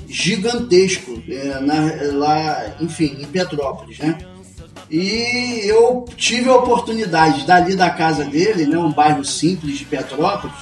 gigantesco 0.08 1.22
é, 1.30 1.60
na- 1.62 2.18
lá, 2.18 2.74
enfim, 2.82 3.18
em 3.22 3.26
Petrópolis, 3.26 4.00
né? 4.00 4.18
E 4.90 5.62
eu 5.66 6.06
tive 6.18 6.50
a 6.50 6.56
oportunidade 6.56 7.46
dali 7.46 7.76
da 7.76 7.90
casa 7.90 8.26
dele, 8.26 8.66
né, 8.66 8.78
um 8.78 8.92
bairro 8.92 9.24
simples 9.24 9.78
de 9.78 9.86
Petrópolis, 9.86 10.56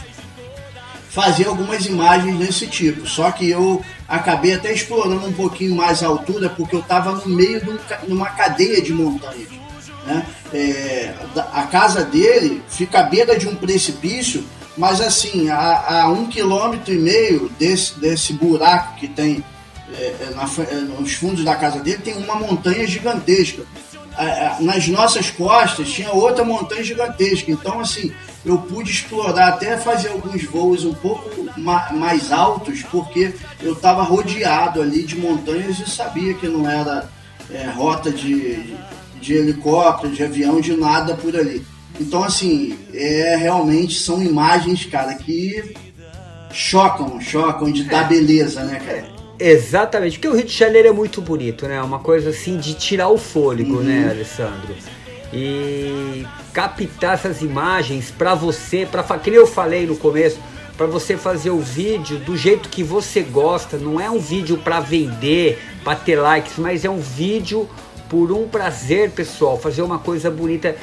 fazer 1.10 1.48
algumas 1.48 1.86
imagens 1.86 2.38
desse 2.38 2.68
tipo. 2.68 3.08
Só 3.08 3.32
que 3.32 3.50
eu 3.50 3.82
acabei 4.08 4.54
até 4.54 4.74
explorando 4.74 5.28
um 5.28 5.34
pouquinho 5.34 5.76
mais 5.76 6.04
a 6.04 6.08
altura, 6.08 6.50
porque 6.50 6.76
eu 6.76 6.82
estava 6.82 7.14
no 7.14 7.28
meio 7.28 7.64
de 7.64 7.70
um 7.70 7.78
uma 8.10 8.30
cadeia 8.30 8.82
de 8.82 8.94
montanhas. 8.94 9.50
Né? 10.06 10.26
É, 10.54 11.14
a 11.54 11.64
casa 11.64 12.04
dele 12.04 12.62
fica 12.70 13.00
à 13.00 13.04
beira 13.04 13.38
de 13.38 13.48
um 13.48 13.56
precipício, 13.56 14.44
mas 14.78 15.02
assim, 15.02 15.50
a, 15.50 16.04
a 16.04 16.10
um 16.10 16.28
quilômetro 16.28 16.94
e 16.94 16.98
meio 16.98 17.50
desse, 17.58 18.00
desse 18.00 18.34
buraco 18.34 18.96
que 18.96 19.08
tem 19.08 19.44
é, 19.94 20.16
é, 20.20 20.34
na 20.36 20.44
é, 20.64 20.76
nos 20.76 21.14
fundos 21.14 21.44
da 21.44 21.56
casa 21.56 21.80
dele, 21.80 22.00
tem 22.04 22.16
uma 22.18 22.36
montanha 22.36 22.86
gigantesca. 22.86 23.64
Nas 24.62 24.88
nossas 24.88 25.30
costas 25.30 25.90
tinha 25.90 26.12
outra 26.12 26.44
montanha 26.44 26.84
gigantesca. 26.84 27.52
Então, 27.52 27.80
assim, 27.80 28.12
eu 28.46 28.58
pude 28.58 28.90
explorar, 28.92 29.50
até 29.50 29.78
fazer 29.78 30.10
alguns 30.10 30.44
voos 30.46 30.84
um 30.86 30.94
pouco 30.94 31.30
ma- 31.58 31.92
mais 31.92 32.32
altos, 32.32 32.82
porque 32.84 33.34
eu 33.62 33.74
estava 33.74 34.02
rodeado 34.04 34.82
ali 34.82 35.04
de 35.04 35.18
montanhas 35.18 35.80
e 35.80 35.90
sabia 35.90 36.34
que 36.34 36.48
não 36.48 36.70
era 36.70 37.10
é, 37.52 37.68
rota 37.70 38.10
de, 38.12 38.74
de 39.22 39.34
helicóptero, 39.34 40.14
de 40.14 40.24
avião, 40.24 40.60
de 40.60 40.76
nada 40.76 41.14
por 41.16 41.36
ali. 41.36 41.64
Então, 42.00 42.24
assim, 42.24 42.78
é 42.94 43.36
realmente 43.36 44.00
são 44.00 44.22
imagens, 44.22 44.86
cara, 44.86 45.14
que 45.16 45.76
chocam, 46.52 47.20
chocam 47.22 47.72
de 47.72 47.84
dar 47.84 48.08
beleza, 48.08 48.64
né, 48.64 48.80
cara? 48.80 49.17
Exatamente, 49.40 50.18
porque 50.18 50.28
o 50.28 50.36
Rio 50.36 50.46
de 50.46 50.54
Janeiro 50.54 50.88
é 50.88 50.92
muito 50.92 51.22
bonito, 51.22 51.68
né? 51.68 51.82
Uma 51.82 52.00
coisa 52.00 52.32
assim 52.32 52.58
de 52.58 52.74
tirar 52.74 53.10
o 53.10 53.18
fôlego, 53.18 53.82
né, 53.82 54.10
Alessandro? 54.10 54.76
E 55.32 56.26
captar 56.54 57.14
essas 57.14 57.42
imagens 57.42 58.10
pra 58.10 58.34
você, 58.34 58.88
para 58.90 59.04
que 59.20 59.30
nem 59.30 59.40
eu 59.40 59.46
falei 59.46 59.86
no 59.86 59.96
começo, 59.96 60.40
pra 60.76 60.88
você 60.88 61.18
fazer 61.18 61.50
o 61.50 61.60
vídeo 61.60 62.18
do 62.20 62.38
jeito 62.38 62.70
que 62.70 62.84
você 62.84 63.22
gosta, 63.22 63.78
não 63.78 64.00
é 64.00 64.10
um 64.10 64.20
vídeo 64.20 64.58
pra 64.58 64.80
vender, 64.80 65.60
pra 65.84 65.96
ter 65.96 66.16
likes, 66.16 66.54
mas 66.58 66.86
é 66.86 66.90
um 66.90 67.00
vídeo 67.00 67.70
por 68.10 68.32
um 68.32 68.48
prazer, 68.48 69.12
pessoal, 69.12 69.60
fazer 69.60 69.82
uma 69.82 70.00
coisa 70.00 70.32
bonita 70.32 70.76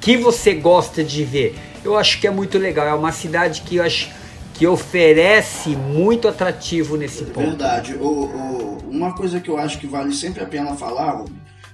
que 0.00 0.16
você 0.16 0.54
gosta 0.54 1.04
de 1.04 1.24
ver. 1.24 1.56
Eu 1.84 1.96
acho 1.96 2.20
que 2.20 2.26
é 2.26 2.30
muito 2.30 2.58
legal, 2.58 2.86
é 2.86 2.94
uma 2.94 3.12
cidade 3.12 3.62
que 3.62 3.76
eu 3.76 3.84
acho 3.84 4.10
que 4.54 4.66
oferece 4.66 5.70
muito 5.70 6.28
atrativo 6.28 6.96
nesse 6.96 7.24
ponto. 7.24 7.40
Verdade. 7.48 7.94
O, 7.96 8.06
o- 8.06 8.78
uma 8.88 9.12
coisa 9.12 9.40
que 9.40 9.48
eu 9.50 9.58
acho 9.58 9.78
que 9.78 9.86
vale 9.86 10.14
sempre 10.14 10.42
a 10.42 10.46
pena 10.46 10.74
falar, 10.76 11.24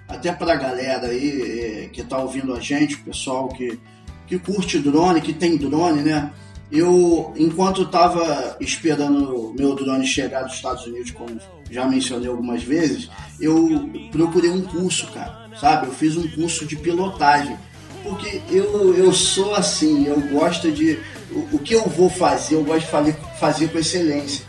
até 0.08 0.32
pra 0.32 0.56
galera 0.56 1.08
aí 1.08 1.84
eh, 1.84 1.88
que 1.92 2.02
tá 2.02 2.18
ouvindo 2.18 2.54
a 2.54 2.60
gente, 2.60 2.94
o 2.94 3.00
pessoal 3.00 3.48
que, 3.48 3.78
que 4.26 4.38
curte 4.38 4.78
drone, 4.78 5.20
que 5.20 5.32
tem 5.34 5.56
drone, 5.58 6.00
né? 6.02 6.30
Eu, 6.72 7.34
enquanto 7.36 7.82
estava 7.82 8.56
esperando 8.60 9.48
o 9.50 9.54
meu 9.54 9.74
drone 9.74 10.06
chegar 10.06 10.44
dos 10.44 10.54
Estados 10.54 10.86
Unidos, 10.86 11.10
como 11.10 11.38
já 11.70 11.84
mencionei 11.84 12.28
algumas 12.28 12.62
vezes, 12.62 13.10
eu 13.40 13.90
procurei 14.10 14.50
um 14.50 14.62
curso, 14.62 15.06
cara, 15.08 15.50
sabe? 15.60 15.88
Eu 15.88 15.92
fiz 15.92 16.16
um 16.16 16.26
curso 16.30 16.64
de 16.64 16.76
pilotagem. 16.76 17.56
Porque 18.02 18.40
eu, 18.50 18.94
eu 18.96 19.12
sou 19.12 19.54
assim, 19.54 20.06
eu 20.06 20.20
gosto 20.20 20.70
de. 20.70 20.98
O, 21.30 21.56
o 21.56 21.58
que 21.58 21.74
eu 21.74 21.88
vou 21.88 22.10
fazer, 22.10 22.56
eu 22.56 22.64
gosto 22.64 22.80
de 22.80 22.90
fazer, 22.90 23.16
fazer 23.38 23.68
com 23.68 23.78
excelência. 23.78 24.44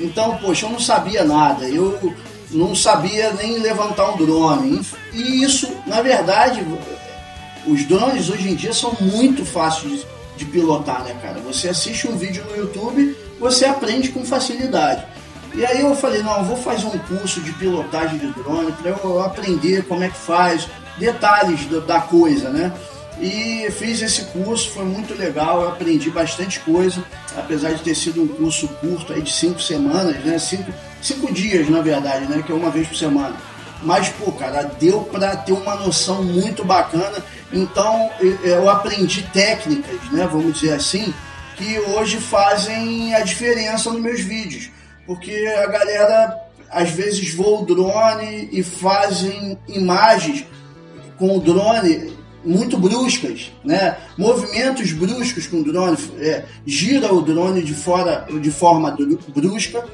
Então, 0.00 0.36
poxa, 0.38 0.66
eu 0.66 0.70
não 0.70 0.80
sabia 0.80 1.24
nada, 1.24 1.68
eu 1.68 2.14
não 2.50 2.74
sabia 2.74 3.32
nem 3.32 3.58
levantar 3.58 4.10
um 4.10 4.16
drone. 4.16 4.80
E 5.12 5.42
isso, 5.42 5.68
na 5.86 6.02
verdade, 6.02 6.64
os 7.66 7.84
drones 7.84 8.28
hoje 8.28 8.50
em 8.50 8.54
dia 8.54 8.72
são 8.72 8.96
muito 9.00 9.44
fáceis 9.44 10.06
de, 10.36 10.44
pilotar, 10.44 11.02
né, 11.04 11.14
cara? 11.22 11.40
Você 11.40 11.68
assiste 11.68 12.08
um 12.08 12.16
vídeo 12.16 12.44
no 12.44 12.56
YouTube, 12.56 13.16
você 13.38 13.64
aprende 13.64 14.08
com 14.10 14.24
facilidade. 14.24 15.04
E 15.54 15.64
aí 15.64 15.80
eu 15.80 15.94
falei, 15.94 16.22
não, 16.22 16.38
eu 16.38 16.44
vou 16.44 16.56
fazer 16.56 16.86
um 16.86 16.98
curso 16.98 17.40
de 17.40 17.52
pilotagem 17.52 18.18
de 18.18 18.26
drone 18.26 18.72
para 18.72 18.90
eu 18.90 19.22
aprender 19.22 19.84
como 19.84 20.02
é 20.02 20.08
que 20.08 20.16
faz, 20.16 20.68
detalhes 20.98 21.66
do- 21.66 21.80
da 21.80 22.00
coisa, 22.00 22.50
né? 22.50 22.72
E 23.20 23.70
fiz 23.70 24.02
esse 24.02 24.22
curso, 24.26 24.70
foi 24.70 24.84
muito 24.84 25.14
legal, 25.14 25.62
eu 25.62 25.68
aprendi 25.68 26.10
bastante 26.10 26.58
coisa, 26.60 27.02
apesar 27.36 27.72
de 27.72 27.82
ter 27.82 27.94
sido 27.94 28.22
um 28.22 28.26
curso 28.28 28.66
curto 28.80 29.12
aí 29.12 29.22
de 29.22 29.32
cinco 29.32 29.62
semanas, 29.62 30.16
né? 30.24 30.36
Cinco, 30.38 30.72
cinco 31.00 31.32
dias, 31.32 31.68
na 31.68 31.80
verdade, 31.80 32.26
né? 32.26 32.42
Que 32.44 32.50
é 32.50 32.54
uma 32.54 32.70
vez 32.70 32.88
por 32.88 32.96
semana. 32.96 33.36
Mas, 33.82 34.08
pô, 34.08 34.32
cara, 34.32 34.62
deu 34.80 35.02
pra 35.02 35.36
ter 35.36 35.52
uma 35.52 35.76
noção 35.76 36.24
muito 36.24 36.64
bacana. 36.64 37.22
Então, 37.52 38.10
eu 38.42 38.68
aprendi 38.68 39.22
técnicas, 39.32 40.00
né? 40.10 40.26
Vamos 40.30 40.58
dizer 40.60 40.72
assim, 40.72 41.12
que 41.56 41.78
hoje 41.78 42.16
fazem 42.16 43.14
a 43.14 43.20
diferença 43.20 43.90
nos 43.92 44.00
meus 44.00 44.20
vídeos. 44.22 44.70
Porque 45.06 45.46
a 45.62 45.66
galera, 45.66 46.36
às 46.70 46.90
vezes, 46.90 47.32
voa 47.34 47.60
o 47.60 47.66
drone 47.66 48.48
e 48.50 48.62
fazem 48.62 49.56
imagens 49.68 50.46
com 51.18 51.36
o 51.36 51.40
drone 51.40 52.12
muito 52.44 52.76
bruscas, 52.76 53.52
né? 53.64 53.96
Movimentos 54.18 54.92
bruscos 54.92 55.46
com 55.46 55.58
o 55.60 55.64
drone, 55.64 55.96
é, 56.18 56.44
gira 56.66 57.12
o 57.12 57.22
drone 57.22 57.62
de 57.62 57.74
fora 57.74 58.26
de 58.40 58.50
forma 58.50 58.96
brusca 59.28 59.84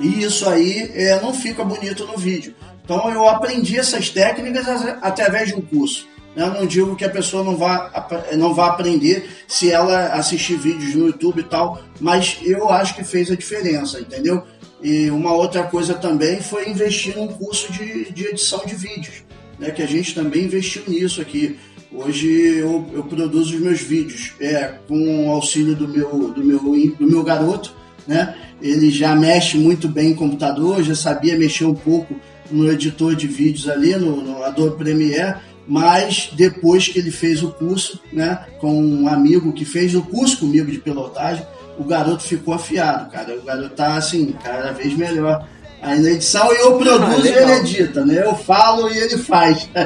e 0.00 0.24
isso 0.24 0.48
aí 0.48 0.90
é, 0.94 1.20
não 1.20 1.32
fica 1.34 1.64
bonito 1.64 2.06
no 2.06 2.16
vídeo. 2.16 2.54
Então 2.84 3.10
eu 3.10 3.28
aprendi 3.28 3.78
essas 3.78 4.10
técnicas 4.10 4.66
através 5.00 5.48
de 5.48 5.54
um 5.54 5.60
curso. 5.60 6.06
né? 6.34 6.44
Eu 6.44 6.54
não 6.54 6.66
digo 6.66 6.96
que 6.96 7.04
a 7.04 7.10
pessoa 7.10 7.44
não 7.44 7.56
vá, 7.56 8.08
não 8.36 8.54
vá 8.54 8.68
aprender 8.68 9.28
se 9.46 9.70
ela 9.70 10.08
assistir 10.08 10.56
vídeos 10.56 10.94
no 10.94 11.06
YouTube 11.06 11.40
e 11.40 11.44
tal, 11.44 11.80
mas 12.00 12.38
eu 12.42 12.68
acho 12.70 12.94
que 12.94 13.04
fez 13.04 13.30
a 13.30 13.36
diferença, 13.36 14.00
entendeu? 14.00 14.42
E 14.82 15.10
uma 15.10 15.32
outra 15.32 15.62
coisa 15.62 15.94
também 15.94 16.42
foi 16.42 16.68
investir 16.68 17.16
num 17.16 17.28
curso 17.28 17.72
de, 17.72 18.12
de 18.12 18.26
edição 18.26 18.62
de 18.66 18.74
vídeos, 18.74 19.24
né? 19.58 19.70
que 19.70 19.82
a 19.82 19.86
gente 19.86 20.14
também 20.14 20.44
investiu 20.44 20.82
nisso 20.88 21.20
aqui. 21.20 21.56
Hoje 21.92 22.28
eu, 22.28 22.84
eu 22.92 23.04
produzo 23.04 23.54
os 23.54 23.60
meus 23.60 23.80
vídeos 23.80 24.32
é, 24.40 24.74
com 24.88 25.28
o 25.28 25.30
auxílio 25.30 25.76
do 25.76 25.86
meu, 25.86 26.32
do 26.32 26.44
meu, 26.44 26.58
do 26.58 27.06
meu 27.06 27.22
garoto, 27.22 27.72
né? 28.06 28.34
Ele 28.60 28.90
já 28.90 29.14
mexe 29.14 29.58
muito 29.58 29.88
bem 29.88 30.10
em 30.10 30.14
computador, 30.14 30.82
já 30.82 30.94
sabia 30.94 31.38
mexer 31.38 31.64
um 31.64 31.74
pouco 31.74 32.16
no 32.50 32.70
editor 32.70 33.14
de 33.14 33.26
vídeos 33.26 33.68
ali, 33.68 33.94
no, 33.96 34.22
no 34.22 34.42
Adobe 34.42 34.76
Premiere, 34.76 35.36
mas 35.66 36.30
depois 36.32 36.88
que 36.88 36.98
ele 36.98 37.10
fez 37.10 37.42
o 37.42 37.50
curso, 37.50 38.00
né, 38.12 38.46
com 38.60 38.82
um 38.82 39.08
amigo 39.08 39.52
que 39.52 39.64
fez 39.64 39.94
o 39.94 40.02
curso 40.02 40.38
comigo 40.38 40.70
de 40.70 40.78
pilotagem, 40.78 41.44
o 41.78 41.84
garoto 41.84 42.22
ficou 42.22 42.54
afiado, 42.54 43.10
cara. 43.10 43.34
O 43.36 43.42
garoto 43.42 43.74
tá 43.74 43.96
assim, 43.96 44.32
cada 44.42 44.72
vez 44.72 44.96
melhor. 44.96 45.48
Aí 45.84 46.00
na 46.00 46.10
edição 46.10 46.50
eu 46.52 46.78
produzo 46.78 47.20
e 47.20 47.30
legal. 47.30 47.42
ele 47.42 47.52
edita, 47.60 48.04
né? 48.04 48.22
Eu 48.24 48.34
falo 48.34 48.90
e 48.90 48.96
ele 48.96 49.18
faz. 49.18 49.68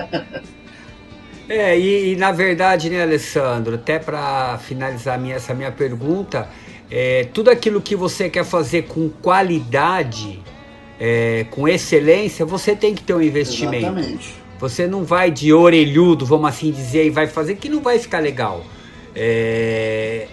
É, 1.50 1.78
e, 1.78 2.12
e 2.12 2.16
na 2.16 2.30
verdade, 2.30 2.90
né, 2.90 3.02
Alessandro, 3.02 3.76
até 3.76 3.98
para 3.98 4.58
finalizar 4.58 5.18
minha, 5.18 5.36
essa 5.36 5.54
minha 5.54 5.72
pergunta, 5.72 6.46
é, 6.90 7.26
tudo 7.32 7.50
aquilo 7.50 7.80
que 7.80 7.96
você 7.96 8.28
quer 8.28 8.44
fazer 8.44 8.82
com 8.82 9.08
qualidade, 9.08 10.42
é, 11.00 11.46
com 11.50 11.66
excelência, 11.66 12.44
você 12.44 12.76
tem 12.76 12.94
que 12.94 13.02
ter 13.02 13.14
um 13.14 13.22
investimento. 13.22 13.86
Exatamente. 13.86 14.34
Você 14.60 14.86
não 14.86 15.04
vai 15.04 15.30
de 15.30 15.50
orelhudo, 15.50 16.26
vamos 16.26 16.50
assim 16.50 16.70
dizer, 16.70 17.06
e 17.06 17.10
vai 17.10 17.26
fazer 17.26 17.54
que 17.54 17.70
não 17.70 17.80
vai 17.80 17.98
ficar 17.98 18.18
legal. 18.18 18.62
É, 19.16 20.28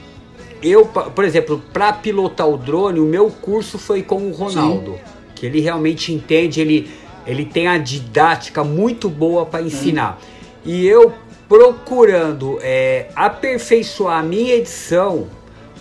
eu, 0.61 0.85
por 0.85 1.23
exemplo, 1.23 1.63
para 1.71 1.93
pilotar 1.93 2.49
o 2.49 2.57
drone, 2.57 2.99
o 2.99 3.05
meu 3.05 3.29
curso 3.29 3.77
foi 3.77 4.01
com 4.01 4.17
o 4.17 4.31
Ronaldo, 4.31 4.99
que 5.35 5.45
ele 5.45 5.59
realmente 5.59 6.13
entende, 6.13 6.61
ele, 6.61 6.89
ele 7.27 7.45
tem 7.45 7.67
a 7.67 7.77
didática 7.77 8.63
muito 8.63 9.09
boa 9.09 9.45
para 9.45 9.61
ensinar. 9.61 10.19
E 10.63 10.87
eu 10.87 11.13
procurando 11.47 12.57
é, 12.61 13.07
aperfeiçoar 13.15 14.19
a 14.19 14.23
minha 14.23 14.55
edição 14.55 15.27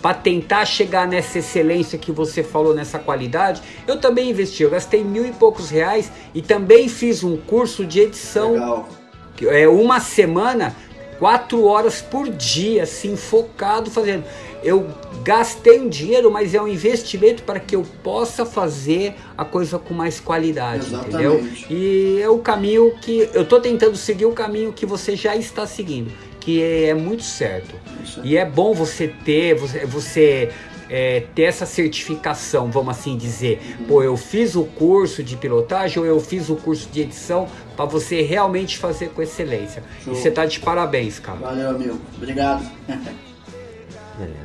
para 0.01 0.13
tentar 0.13 0.65
chegar 0.65 1.07
nessa 1.07 1.39
excelência 1.39 1.97
que 1.97 2.11
você 2.11 2.43
falou, 2.43 2.75
nessa 2.75 2.99
qualidade, 2.99 3.59
eu 3.87 3.99
também 3.99 4.29
investi. 4.29 4.61
Eu 4.61 4.69
gastei 4.69 5.03
mil 5.03 5.25
e 5.25 5.31
poucos 5.31 5.71
reais 5.71 6.11
e 6.31 6.43
também 6.43 6.87
fiz 6.87 7.23
um 7.23 7.35
curso 7.35 7.83
de 7.83 8.01
edição 8.01 8.51
Legal. 8.51 8.89
que 9.35 9.47
é 9.47 9.67
uma 9.67 9.99
semana, 9.99 10.75
quatro 11.17 11.65
horas 11.65 12.03
por 12.03 12.29
dia, 12.29 12.83
assim, 12.83 13.15
focado 13.15 13.89
fazendo. 13.89 14.25
Eu 14.65 14.87
gastei 15.23 15.79
um 15.79 15.87
dinheiro, 15.87 16.31
mas 16.31 16.55
é 16.55 16.61
um 16.61 16.67
investimento 16.67 17.43
para 17.43 17.59
que 17.59 17.75
eu 17.75 17.83
possa 18.03 18.45
fazer 18.45 19.13
a 19.37 19.45
coisa 19.45 19.77
com 19.77 19.93
mais 19.93 20.19
qualidade, 20.19 20.87
Exatamente. 20.87 21.13
entendeu? 21.13 21.47
E 21.69 22.19
é 22.19 22.27
o 22.27 22.39
caminho 22.39 22.91
que 22.99 23.29
eu 23.31 23.45
tô 23.45 23.61
tentando 23.61 23.95
seguir 23.95 24.25
o 24.25 24.31
caminho 24.31 24.73
que 24.73 24.85
você 24.85 25.15
já 25.15 25.35
está 25.35 25.67
seguindo, 25.67 26.11
que 26.39 26.61
é 26.61 26.95
muito 26.95 27.23
certo. 27.23 27.75
E 28.23 28.35
é 28.35 28.43
bom 28.43 28.73
você 28.73 29.07
ter, 29.07 29.53
você, 29.53 29.85
você 29.85 30.51
é, 30.89 31.23
ter 31.33 31.43
essa 31.43 31.65
certificação, 31.65 32.69
vamos 32.71 32.97
assim 32.97 33.17
dizer. 33.17 33.59
Pô, 33.87 34.03
eu 34.03 34.17
fiz 34.17 34.55
o 34.55 34.63
curso 34.63 35.23
de 35.23 35.35
pilotagem 35.35 35.99
ou 35.99 36.05
eu 36.05 36.19
fiz 36.19 36.49
o 36.49 36.55
curso 36.55 36.89
de 36.91 37.01
edição 37.01 37.47
para 37.75 37.85
você 37.85 38.21
realmente 38.21 38.77
fazer 38.77 39.09
com 39.09 39.21
excelência. 39.21 39.83
Show. 40.03 40.13
E 40.13 40.15
você 40.15 40.31
tá 40.31 40.45
de 40.45 40.59
parabéns, 40.59 41.19
cara. 41.19 41.39
Valeu, 41.39 41.69
amigo. 41.69 41.99
Obrigado. 42.17 42.65
Beleza. 44.17 44.44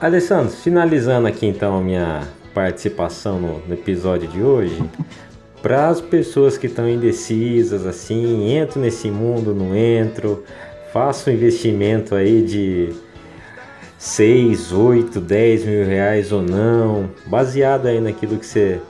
Alessandro, 0.00 0.50
finalizando 0.50 1.28
aqui 1.28 1.44
então 1.44 1.76
a 1.76 1.80
minha 1.82 2.26
participação 2.54 3.38
no, 3.38 3.58
no 3.66 3.74
episódio 3.74 4.26
de 4.28 4.42
hoje, 4.42 4.82
para 5.60 5.88
as 5.88 6.00
pessoas 6.00 6.56
que 6.56 6.68
estão 6.68 6.88
indecisas, 6.88 7.84
assim, 7.84 8.50
entro 8.50 8.80
nesse 8.80 9.10
mundo, 9.10 9.54
não 9.54 9.76
entro, 9.76 10.42
faço 10.90 11.28
um 11.28 11.34
investimento 11.34 12.14
aí 12.14 12.40
de 12.40 12.94
6, 13.98 14.72
8, 14.72 15.20
10 15.20 15.64
mil 15.66 15.84
reais 15.84 16.32
ou 16.32 16.40
não, 16.40 17.10
baseado 17.26 17.84
aí 17.84 18.00
naquilo 18.00 18.38
que 18.38 18.46
você 18.46 18.80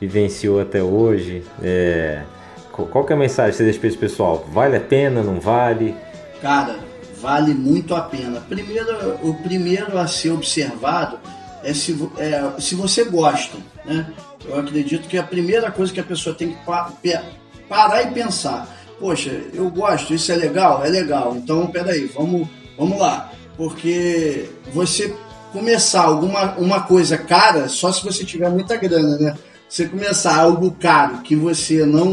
vivenciou 0.00 0.60
até 0.60 0.80
hoje, 0.80 1.42
é, 1.60 2.22
qual 2.70 3.04
que 3.04 3.12
é 3.12 3.16
a 3.16 3.18
mensagem 3.18 3.50
que 3.50 3.56
você 3.56 3.64
deixa 3.64 3.80
para 3.80 3.88
esse 3.88 3.98
pessoal? 3.98 4.46
Vale 4.52 4.76
a 4.76 4.80
pena, 4.80 5.20
não 5.20 5.40
vale? 5.40 5.96
Cara, 6.40 6.78
vale 7.20 7.52
muito 7.54 7.94
a 7.94 8.00
pena. 8.00 8.40
Primeiro, 8.48 9.18
o 9.22 9.34
primeiro 9.42 9.98
a 9.98 10.06
ser 10.06 10.30
observado 10.30 11.18
é 11.62 11.72
se, 11.74 11.96
é, 12.18 12.60
se 12.60 12.74
você 12.74 13.04
gosta. 13.04 13.58
Né? 13.84 14.06
Eu 14.44 14.58
acredito 14.58 15.08
que 15.08 15.18
a 15.18 15.22
primeira 15.22 15.70
coisa 15.70 15.92
que 15.92 16.00
a 16.00 16.04
pessoa 16.04 16.34
tem 16.34 16.50
que 16.50 16.64
pa- 16.64 16.92
parar 17.68 18.02
e 18.02 18.10
pensar: 18.12 18.66
poxa, 18.98 19.30
eu 19.52 19.70
gosto, 19.70 20.14
isso 20.14 20.32
é 20.32 20.36
legal? 20.36 20.84
É 20.84 20.88
legal. 20.88 21.36
Então, 21.36 21.66
peraí, 21.66 22.06
vamos, 22.06 22.48
vamos 22.78 22.98
lá. 22.98 23.30
Porque 23.56 24.48
você 24.72 25.14
começar 25.52 26.02
alguma 26.04 26.54
uma 26.56 26.80
coisa 26.82 27.18
cara 27.18 27.68
só 27.68 27.92
se 27.92 28.02
você 28.04 28.24
tiver 28.24 28.48
muita 28.48 28.76
grana, 28.76 29.18
né? 29.18 29.34
Você 29.68 29.86
começar 29.86 30.36
algo 30.36 30.72
caro 30.72 31.18
que 31.18 31.36
você 31.36 31.84
não, 31.86 32.06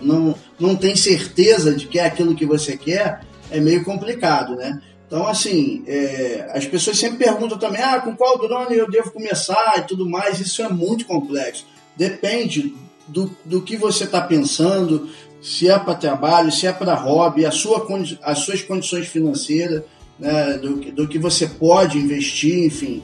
não, 0.00 0.34
não 0.58 0.74
tem 0.74 0.96
certeza 0.96 1.72
de 1.74 1.86
que 1.86 1.98
é 1.98 2.06
aquilo 2.06 2.34
que 2.34 2.44
você 2.44 2.76
quer, 2.76 3.20
é 3.56 3.60
meio 3.60 3.84
complicado, 3.84 4.56
né? 4.56 4.80
Então, 5.06 5.26
assim, 5.26 5.84
é, 5.86 6.50
as 6.54 6.66
pessoas 6.66 6.98
sempre 6.98 7.18
perguntam 7.24 7.58
também, 7.58 7.80
ah, 7.82 8.00
com 8.00 8.16
qual 8.16 8.38
drone 8.38 8.76
eu 8.76 8.90
devo 8.90 9.10
começar 9.12 9.74
e 9.78 9.82
tudo 9.82 10.08
mais. 10.08 10.40
Isso 10.40 10.62
é 10.62 10.68
muito 10.68 11.04
complexo. 11.06 11.66
Depende 11.96 12.74
do, 13.06 13.30
do 13.44 13.62
que 13.62 13.76
você 13.76 14.04
está 14.04 14.20
pensando, 14.20 15.08
se 15.42 15.68
é 15.68 15.78
para 15.78 15.94
trabalho, 15.94 16.50
se 16.50 16.66
é 16.66 16.72
para 16.72 16.94
hobby, 16.94 17.44
a 17.46 17.50
sua, 17.50 17.86
as 18.22 18.38
suas 18.40 18.62
condições 18.62 19.06
financeiras, 19.06 19.82
né, 20.18 20.54
do, 20.54 20.78
que- 20.78 20.90
do 20.90 21.06
que 21.06 21.18
você 21.18 21.46
pode 21.46 21.98
investir, 21.98 22.64
enfim. 22.64 23.02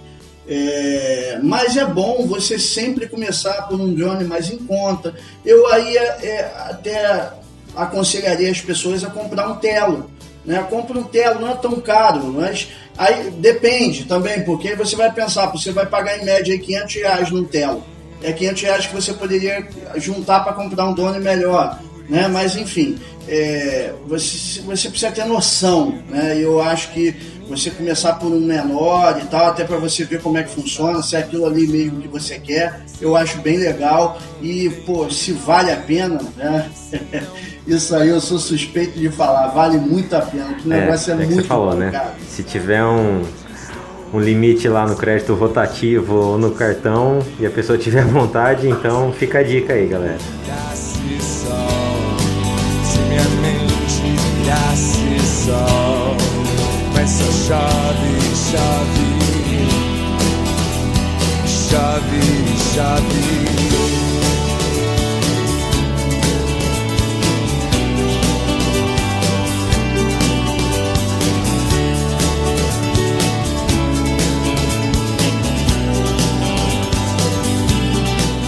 É, 0.49 1.39
mas 1.43 1.77
é 1.77 1.85
bom 1.85 2.27
você 2.27 2.59
sempre 2.59 3.07
começar 3.09 3.69
por 3.69 3.81
um 3.81 3.95
drone 3.95 4.25
mais 4.25 4.51
em 4.51 4.57
conta. 4.59 5.15
Eu 5.45 5.67
aí 5.69 5.97
é, 5.97 6.03
é, 6.27 6.53
até 6.71 7.31
aconselharia 7.77 8.51
as 8.51 8.61
pessoas 8.61 9.05
a 9.05 9.11
comprar 9.11 9.49
um 9.49 9.57
telo. 9.57 10.11
Né? 10.45 10.65
Compra 10.69 10.99
um 10.99 11.05
telo, 11.05 11.41
não 11.41 11.51
é 11.51 11.55
tão 11.55 11.81
caro, 11.81 12.25
mas 12.33 12.69
aí 12.97 13.31
depende 13.31 14.05
também, 14.05 14.43
porque 14.43 14.75
você 14.75 14.97
vai 14.97 15.13
pensar, 15.13 15.47
você 15.47 15.71
vai 15.73 15.87
pagar 15.87 16.19
em 16.19 16.25
média 16.25 16.55
aí 16.55 16.59
500 16.59 16.95
reais 16.95 17.31
num 17.31 17.45
telo. 17.45 17.83
É 18.23 18.33
500 18.33 18.63
reais 18.63 18.87
que 18.87 18.95
você 18.95 19.13
poderia 19.13 19.67
juntar 19.97 20.41
para 20.41 20.53
comprar 20.53 20.87
um 20.87 20.95
drone 20.95 21.19
melhor. 21.21 21.79
Né? 22.09 22.27
Mas 22.29 22.57
enfim, 22.57 22.99
é, 23.29 23.93
você, 24.07 24.61
você 24.63 24.89
precisa 24.91 25.13
ter 25.13 25.25
noção. 25.25 26.03
Né? 26.09 26.39
Eu 26.39 26.61
acho 26.61 26.91
que 26.93 27.15
você 27.51 27.69
começar 27.69 28.15
por 28.15 28.31
um 28.31 28.39
menor 28.39 29.21
e 29.21 29.27
tal, 29.27 29.47
até 29.47 29.65
para 29.65 29.77
você 29.77 30.05
ver 30.05 30.23
como 30.23 30.39
é 30.39 30.45
que 30.45 30.51
funciona, 30.51 31.03
se 31.03 31.17
é 31.17 31.19
aquilo 31.19 31.45
ali 31.45 31.67
mesmo 31.67 32.01
que 32.01 32.07
você 32.07 32.39
quer, 32.39 32.81
eu 33.01 33.17
acho 33.17 33.39
bem 33.41 33.59
legal. 33.59 34.19
E, 34.41 34.71
pô, 34.87 35.11
se 35.11 35.33
vale 35.33 35.73
a 35.73 35.77
pena, 35.77 36.21
né? 36.37 36.71
Isso 37.67 37.95
aí 37.95 38.09
eu 38.09 38.21
sou 38.21 38.39
suspeito 38.39 38.99
de 38.99 39.11
falar, 39.11 39.49
vale 39.49 39.79
muito 39.79 40.15
a 40.15 40.21
pena. 40.21 40.57
O 40.65 40.69
negócio 40.69 41.13
é, 41.13 41.17
é 41.17 41.19
que 41.19 41.27
muito 41.27 41.43
você 41.43 41.49
falou, 41.49 41.73
bom, 41.73 41.77
né? 41.77 42.13
Se 42.29 42.45
tiver 42.45 42.85
um, 42.85 43.25
um 44.15 44.21
limite 44.21 44.69
lá 44.69 44.87
no 44.87 44.95
crédito 44.95 45.35
rotativo 45.35 46.15
ou 46.15 46.39
no 46.39 46.53
cartão 46.53 47.19
e 47.41 47.47
a 47.47 47.51
pessoa 47.51 47.77
tiver 47.77 48.05
vontade, 48.07 48.69
então 48.69 49.13
fica 49.13 49.41
a 49.41 49.43
dica 49.43 49.73
aí, 49.73 49.89
galera. 49.89 50.19
se 52.85 52.99
minha 53.09 53.25
mente 53.43 54.03
virasse 54.39 55.19
sol, 55.21 55.90
mas 57.01 57.11
só 57.13 57.25
chove, 57.25 58.21
chove, 58.51 59.09
chove, 61.47 62.21
chove. 62.75 63.51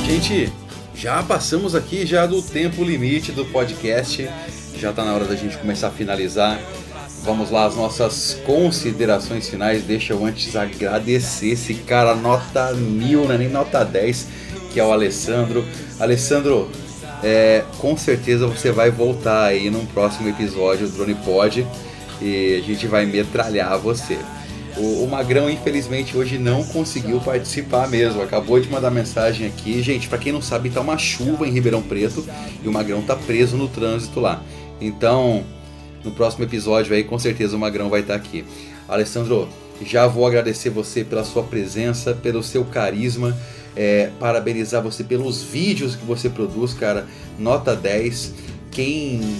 Gente, 0.06 0.52
já 0.94 1.22
passamos 1.22 1.74
aqui 1.74 2.04
já 2.04 2.26
do 2.26 2.42
tempo 2.42 2.84
limite 2.84 3.32
do 3.32 3.46
podcast. 3.46 4.28
Já 4.76 4.92
tá 4.92 5.04
na 5.04 5.14
hora 5.14 5.24
da 5.24 5.36
gente 5.36 5.56
começar 5.56 5.88
a 5.88 5.90
finalizar. 5.90 6.60
Vamos 7.24 7.52
lá, 7.52 7.66
as 7.66 7.76
nossas 7.76 8.36
considerações 8.44 9.48
finais. 9.48 9.84
Deixa 9.84 10.12
eu 10.12 10.24
antes 10.24 10.56
agradecer 10.56 11.50
esse 11.50 11.74
cara, 11.74 12.16
nota 12.16 12.72
mil, 12.72 13.26
né? 13.26 13.38
nem 13.38 13.48
nota 13.48 13.84
10, 13.84 14.26
que 14.72 14.80
é 14.80 14.84
o 14.84 14.90
Alessandro. 14.90 15.64
Alessandro, 16.00 16.68
é, 17.22 17.62
com 17.78 17.96
certeza 17.96 18.48
você 18.48 18.72
vai 18.72 18.90
voltar 18.90 19.44
aí 19.44 19.70
num 19.70 19.86
próximo 19.86 20.28
episódio 20.28 20.88
do 20.88 20.96
Drone 20.96 21.14
Pod 21.14 21.64
e 22.20 22.60
a 22.60 22.66
gente 22.66 22.88
vai 22.88 23.06
metralhar 23.06 23.78
você. 23.78 24.18
O, 24.76 25.04
o 25.04 25.08
Magrão, 25.08 25.48
infelizmente, 25.48 26.16
hoje 26.16 26.38
não 26.38 26.64
conseguiu 26.64 27.20
participar 27.20 27.88
mesmo. 27.88 28.20
Acabou 28.20 28.58
de 28.58 28.68
mandar 28.68 28.90
mensagem 28.90 29.46
aqui. 29.46 29.80
Gente, 29.80 30.08
pra 30.08 30.18
quem 30.18 30.32
não 30.32 30.42
sabe, 30.42 30.70
tá 30.70 30.80
uma 30.80 30.98
chuva 30.98 31.46
em 31.46 31.52
Ribeirão 31.52 31.82
Preto 31.82 32.26
e 32.64 32.66
o 32.66 32.72
Magrão 32.72 33.00
tá 33.02 33.14
preso 33.14 33.56
no 33.56 33.68
trânsito 33.68 34.18
lá. 34.18 34.42
Então, 34.80 35.44
no 36.04 36.10
próximo 36.10 36.44
episódio 36.44 36.94
aí, 36.94 37.04
com 37.04 37.18
certeza 37.18 37.56
o 37.56 37.58
Magrão 37.58 37.88
vai 37.88 38.00
estar 38.00 38.14
aqui. 38.14 38.44
Alessandro, 38.88 39.48
já 39.84 40.06
vou 40.06 40.26
agradecer 40.26 40.70
você 40.70 41.04
pela 41.04 41.24
sua 41.24 41.42
presença, 41.42 42.14
pelo 42.14 42.42
seu 42.42 42.64
carisma. 42.64 43.36
é, 43.76 44.10
parabenizar 44.18 44.82
você 44.82 45.02
pelos 45.02 45.42
vídeos 45.42 45.96
que 45.96 46.04
você 46.04 46.28
produz, 46.28 46.74
cara. 46.74 47.06
Nota 47.38 47.74
10. 47.74 48.34
Quem 48.70 49.38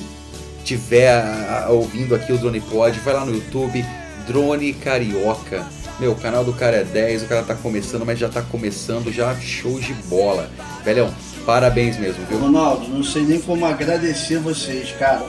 tiver 0.65 1.23
ouvindo 1.69 2.15
aqui 2.15 2.33
o 2.33 2.39
Drone 2.39 2.61
Pod, 2.61 2.99
vai 3.01 3.15
lá 3.15 3.25
no 3.25 3.35
YouTube, 3.35 3.85
Drone 4.27 4.73
Carioca. 4.75 5.67
Meu, 5.99 6.13
o 6.13 6.17
canal 6.17 6.45
do 6.45 6.53
cara 6.53 6.79
é 6.79 6.85
10, 6.85 7.25
o 7.25 7.27
cara 7.27 7.43
tá 7.43 7.55
começando, 7.55 8.05
mas 8.05 8.19
já 8.19 8.29
tá 8.29 8.43
começando, 8.43 9.13
já 9.13 9.35
show 9.39 9.79
de 9.79 9.93
bola. 10.09 10.51
Velhão, 10.85 11.13
parabéns 11.45 11.99
mesmo, 11.99 12.25
viu? 12.27 12.39
Ronaldo, 12.39 12.89
não 12.89 13.05
sei 13.05 13.23
nem 13.23 13.41
como 13.41 13.67
agradecer 13.67 14.39
vocês, 14.39 14.93
cara. 14.93 15.25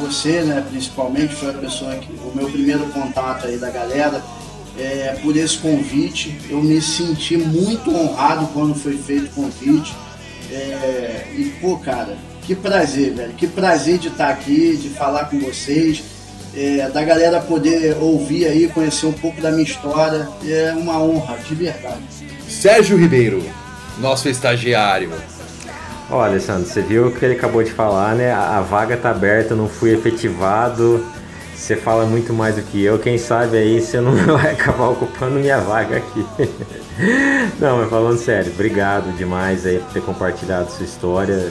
Você, 0.00 0.42
né, 0.42 0.64
principalmente, 0.68 1.34
foi 1.34 1.50
a 1.50 1.54
pessoa 1.54 1.94
que. 1.96 2.12
O 2.12 2.32
meu 2.34 2.50
primeiro 2.50 2.86
contato 2.86 3.46
aí 3.46 3.56
da 3.56 3.70
galera. 3.70 4.22
É, 4.78 5.18
por 5.22 5.36
esse 5.36 5.58
convite. 5.58 6.34
Eu 6.48 6.62
me 6.62 6.80
senti 6.80 7.36
muito 7.36 7.94
honrado 7.94 8.46
quando 8.54 8.74
foi 8.74 8.96
feito 8.96 9.26
o 9.26 9.30
convite. 9.30 9.94
É, 10.50 11.26
e, 11.34 11.44
pô, 11.60 11.76
cara, 11.76 12.16
que 12.42 12.54
prazer, 12.54 13.12
velho. 13.14 13.32
Que 13.34 13.46
prazer 13.46 13.98
de 13.98 14.08
estar 14.08 14.30
aqui, 14.30 14.76
de 14.76 14.88
falar 14.88 15.26
com 15.26 15.38
vocês. 15.40 16.02
é, 16.54 16.88
da 16.90 17.02
galera 17.02 17.40
poder 17.40 17.96
ouvir 18.00 18.46
aí, 18.46 18.68
conhecer 18.68 19.06
um 19.06 19.12
pouco 19.12 19.40
da 19.40 19.50
minha 19.50 19.64
história. 19.64 20.28
É 20.44 20.72
uma 20.76 21.02
honra, 21.02 21.38
de 21.38 21.54
verdade. 21.54 22.02
Sérgio 22.48 22.96
Ribeiro, 22.96 23.42
nosso 23.98 24.28
estagiário. 24.28 25.12
Ó, 26.12 26.20
Alessandro, 26.20 26.66
você 26.68 26.82
viu 26.82 27.06
o 27.06 27.10
que 27.10 27.24
ele 27.24 27.32
acabou 27.32 27.62
de 27.62 27.72
falar, 27.72 28.14
né? 28.14 28.30
A, 28.30 28.60
vaga 28.60 28.98
tá 28.98 29.10
aberta, 29.10 29.54
não 29.54 29.66
fui 29.66 29.94
efetivado. 29.94 31.02
Você 31.54 31.74
fala 31.74 32.04
muito 32.04 32.34
mais 32.34 32.56
do 32.56 32.62
que 32.62 32.82
eu. 32.84 32.98
Quem 32.98 33.16
sabe 33.16 33.56
aí 33.56 33.80
você 33.80 33.98
não 33.98 34.12
vai 34.36 34.52
acabar 34.52 34.88
ocupando 34.90 35.40
minha 35.40 35.58
vaga 35.58 35.96
aqui. 35.96 36.26
Não, 37.58 37.78
mas 37.78 37.88
falando 37.88 38.18
sério, 38.18 38.52
obrigado 38.52 39.16
demais 39.16 39.64
aí 39.64 39.78
por 39.78 39.92
ter 39.92 40.02
compartilhado 40.02 40.70
sua 40.70 40.84
história. 40.84 41.50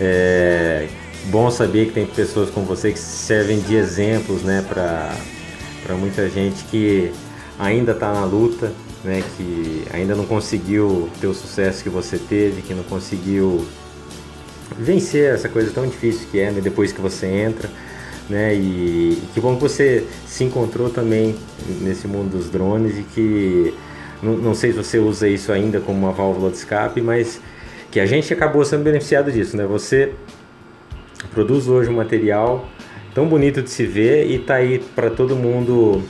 É 0.00 0.88
bom 1.26 1.50
saber 1.50 1.88
que 1.88 1.92
tem 1.92 2.06
pessoas 2.06 2.48
como 2.48 2.64
você 2.64 2.90
que 2.90 2.98
servem 2.98 3.60
de 3.60 3.76
exemplos, 3.76 4.42
né, 4.42 4.64
para 4.66 5.94
muita 5.94 6.28
gente 6.30 6.64
que 6.64 7.12
ainda 7.58 7.92
está 7.92 8.12
na 8.12 8.24
luta, 8.24 8.72
né, 9.04 9.22
que 9.36 9.84
ainda 9.92 10.14
não 10.14 10.24
conseguiu 10.24 11.08
ter 11.20 11.26
o 11.26 11.34
sucesso 11.34 11.82
que 11.82 11.90
você 11.90 12.18
teve, 12.18 12.62
que 12.62 12.74
não 12.74 12.84
conseguiu 12.84 13.64
vencer 14.78 15.32
essa 15.32 15.48
coisa 15.48 15.70
tão 15.70 15.86
difícil 15.86 16.26
que 16.30 16.40
é, 16.40 16.50
né, 16.50 16.60
depois 16.60 16.92
que 16.92 17.00
você 17.00 17.26
entra. 17.26 17.68
né? 18.28 18.54
E, 18.54 18.58
e 19.22 19.28
que 19.32 19.40
bom 19.40 19.54
que 19.56 19.62
você 19.62 20.06
se 20.26 20.44
encontrou 20.44 20.90
também 20.90 21.34
nesse 21.80 22.06
mundo 22.06 22.30
dos 22.36 22.50
drones 22.50 22.98
e 22.98 23.02
que 23.02 23.74
não, 24.22 24.36
não 24.36 24.54
sei 24.54 24.72
se 24.72 24.78
você 24.78 24.98
usa 24.98 25.28
isso 25.28 25.52
ainda 25.52 25.80
como 25.80 25.98
uma 25.98 26.12
válvula 26.12 26.50
de 26.50 26.56
escape, 26.56 27.00
mas 27.00 27.40
que 27.90 28.00
a 28.00 28.06
gente 28.06 28.32
acabou 28.32 28.64
sendo 28.64 28.82
beneficiado 28.82 29.30
disso, 29.30 29.56
né? 29.56 29.66
Você 29.66 30.12
produz 31.32 31.68
hoje 31.68 31.90
um 31.90 31.96
material 31.96 32.66
tão 33.14 33.28
bonito 33.28 33.62
de 33.62 33.70
se 33.70 33.86
ver 33.86 34.30
e 34.30 34.38
tá 34.38 34.54
aí 34.54 34.78
para 34.78 35.10
todo 35.10 35.36
mundo 35.36 36.02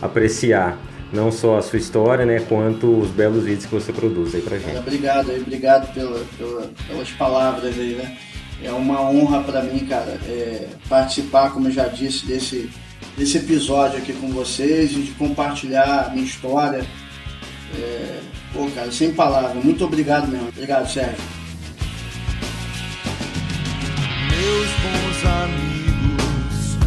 apreciar 0.00 0.78
não 1.12 1.32
só 1.32 1.58
a 1.58 1.62
sua 1.62 1.78
história, 1.78 2.24
né, 2.24 2.40
quanto 2.40 3.00
os 3.00 3.10
belos 3.10 3.44
vídeos 3.44 3.66
que 3.66 3.74
você 3.74 3.92
produz 3.92 4.34
aí 4.34 4.42
pra 4.42 4.58
gente. 4.58 4.76
Obrigado 4.76 5.30
aí, 5.30 5.40
obrigado 5.40 5.92
pela, 5.94 6.24
pela, 6.36 6.70
pelas 6.86 7.10
palavras 7.12 7.78
aí, 7.78 7.94
né? 7.94 8.16
É 8.62 8.72
uma 8.72 9.00
honra 9.00 9.42
para 9.42 9.62
mim, 9.62 9.78
cara, 9.86 10.18
é, 10.26 10.68
participar, 10.88 11.50
como 11.50 11.68
eu 11.68 11.72
já 11.72 11.86
disse, 11.86 12.26
desse, 12.26 12.68
desse 13.16 13.38
episódio 13.38 13.98
aqui 13.98 14.12
com 14.12 14.28
vocês 14.30 14.90
e 14.92 14.96
de 14.96 15.12
compartilhar 15.12 16.06
a 16.06 16.10
minha 16.10 16.24
história. 16.24 16.84
É, 17.78 18.20
pô, 18.52 18.68
cara, 18.74 18.90
sem 18.90 19.12
palavras. 19.12 19.64
Muito 19.64 19.84
obrigado 19.84 20.26
mesmo. 20.26 20.48
Obrigado, 20.48 20.90
Sérgio. 20.90 21.16
Meus 24.28 24.68
bons 24.82 25.24
amigos, 25.24 26.86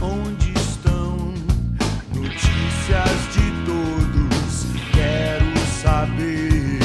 saber. 5.82 6.80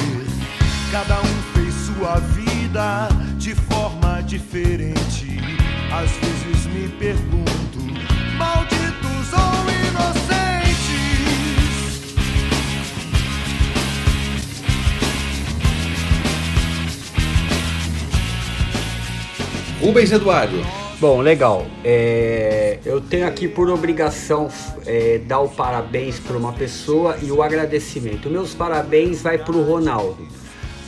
Cada 0.90 1.20
um 1.20 1.42
fez 1.52 1.74
sua 1.74 2.18
vida 2.20 3.08
de 3.36 3.54
forma 3.54 4.22
diferente. 4.22 5.38
Às 5.92 6.10
vezes 6.12 6.66
me 6.66 6.88
pergunto, 6.88 7.78
malditos 8.38 9.32
ou 9.32 9.70
inocentes? 9.88 10.16
Rubens 19.80 20.12
Eduardo. 20.12 20.85
Bom, 20.98 21.20
legal. 21.20 21.66
É, 21.84 22.78
eu 22.82 23.02
tenho 23.02 23.26
aqui 23.26 23.46
por 23.46 23.68
obrigação 23.68 24.48
é, 24.86 25.18
dar 25.18 25.40
o 25.40 25.48
parabéns 25.48 26.18
para 26.18 26.38
uma 26.38 26.54
pessoa 26.54 27.18
e 27.22 27.30
o 27.30 27.42
agradecimento. 27.42 28.30
Meus 28.30 28.54
parabéns 28.54 29.20
vai 29.20 29.36
para 29.36 29.54
o 29.54 29.62
Ronaldo, 29.62 30.26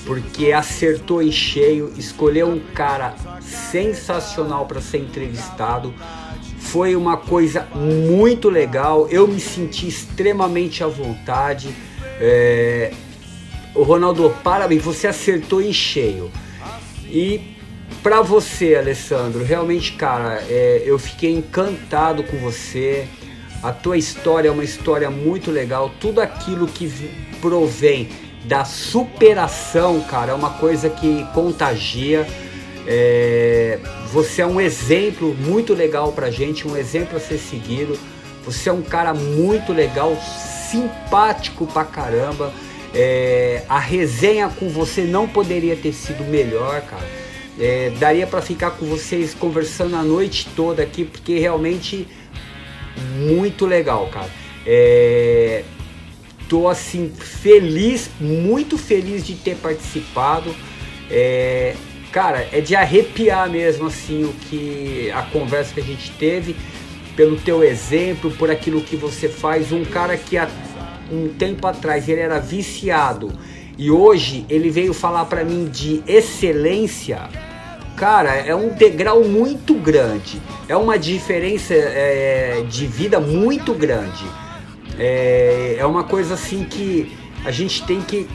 porque 0.06 0.50
acertou 0.50 1.22
em 1.22 1.30
cheio, 1.30 1.92
escolheu 1.94 2.48
um 2.48 2.59
cara 2.59 3.14
sensacional 3.42 4.64
para 4.64 4.80
ser 4.80 4.98
entrevistado. 4.98 5.92
Foi 6.59 6.96
uma 6.96 7.18
coisa 7.18 7.68
muito 7.74 8.48
legal. 8.48 9.06
Eu 9.11 9.28
me 9.28 9.38
senti 9.38 9.88
extremamente 9.88 10.82
à 10.82 10.86
vontade. 10.86 11.68
É, 12.18 12.94
o 13.74 13.82
Ronaldo, 13.82 14.34
parabéns, 14.42 14.82
você 14.82 15.06
acertou 15.06 15.61
em 15.61 15.72
cheio. 15.72 16.30
E 17.11 17.57
Pra 18.03 18.22
você, 18.22 18.74
Alessandro, 18.76 19.43
realmente, 19.43 19.93
cara, 19.93 20.43
é, 20.49 20.82
eu 20.84 20.99
fiquei 20.99 21.32
encantado 21.32 22.22
com 22.22 22.36
você. 22.39 23.07
A 23.62 23.72
tua 23.72 23.97
história 23.97 24.49
é 24.49 24.53
uma 24.53 24.62
história 24.62 25.11
muito 25.11 25.51
legal. 25.51 25.91
Tudo 25.99 26.20
aquilo 26.20 26.66
que 26.68 26.89
provém 27.41 28.09
da 28.45 28.64
superação, 28.64 30.01
cara, 30.03 30.32
é 30.32 30.34
uma 30.34 30.51
coisa 30.51 30.89
que 30.89 31.26
contagia. 31.34 32.26
É, 32.86 33.78
você 34.12 34.43
é 34.43 34.47
um 34.47 34.61
exemplo 34.61 35.34
muito 35.34 35.74
legal 35.74 36.12
pra 36.12 36.30
gente, 36.30 36.66
um 36.66 36.76
exemplo 36.76 37.16
a 37.16 37.20
ser 37.20 37.39
seguido. 37.39 37.99
Você 38.45 38.68
é 38.68 38.72
um 38.72 38.80
cara 38.80 39.12
muito 39.12 39.72
legal, 39.72 40.16
simpático 40.70 41.66
pra 41.66 41.84
caramba. 41.84 42.53
É, 42.95 43.64
a 43.68 43.78
resenha 43.78 44.49
com 44.49 44.68
você 44.70 45.03
não 45.03 45.28
poderia 45.28 45.76
ter 45.76 45.93
sido 45.93 46.24
melhor, 46.24 46.80
cara. 46.82 47.27
É, 47.61 47.90
daria 47.98 48.26
pra 48.26 48.40
ficar 48.40 48.72
com 48.72 48.86
vocês 48.86 49.34
conversando 49.34 49.96
a 49.96 50.02
noite 50.02 50.48
toda 50.54 50.82
aqui, 50.82 51.04
porque 51.04 51.38
realmente 51.38 52.06
muito 53.16 53.66
legal, 53.66 54.09
cara. 54.09 54.30
É, 54.64 55.64
tô 56.48 56.68
assim 56.68 57.11
feliz, 57.11 58.11
muito 58.20 58.78
feliz 58.78 59.26
de 59.26 59.34
ter 59.34 59.56
participado. 59.56 60.54
É, 61.11 61.74
cara, 62.12 62.48
é 62.52 62.61
de 62.61 62.74
arrepiar 62.76 63.50
mesmo 63.50 63.86
assim 63.86 64.24
o 64.24 64.32
que 64.48 65.11
a 65.12 65.22
conversa 65.22 65.74
que 65.74 65.80
a 65.80 65.84
gente 65.84 66.11
teve, 66.12 66.54
pelo 67.16 67.36
teu 67.36 67.64
exemplo, 67.64 68.30
por 68.32 68.50
aquilo 68.50 68.80
que 68.80 68.96
você 68.96 69.28
faz. 69.28 69.72
Um 69.72 69.84
cara 69.84 70.16
que 70.16 70.36
há 70.36 70.48
um 71.11 71.28
tempo 71.28 71.66
atrás 71.66 72.09
ele 72.09 72.20
era 72.20 72.38
viciado 72.38 73.32
e 73.76 73.90
hoje 73.90 74.44
ele 74.48 74.70
veio 74.70 74.92
falar 74.92 75.24
pra 75.26 75.44
mim 75.44 75.68
de 75.68 76.02
excelência. 76.06 77.28
Cara, 77.99 78.32
é 78.36 78.55
um 78.55 78.68
degrau 78.68 79.24
muito 79.24 79.74
grande. 79.74 80.40
É 80.68 80.76
uma 80.76 80.96
diferença 80.96 81.74
é, 81.74 82.64
de 82.68 82.86
vida 82.86 83.18
muito 83.18 83.74
grande. 83.74 84.24
É, 84.96 85.74
é 85.80 85.84
uma 85.84 86.05
coisa 86.05 86.34
assim 86.34 86.62
que 86.62 87.12
a 87.44 87.51
gente 87.51 87.84
tem 87.84 88.01
que. 88.01 88.28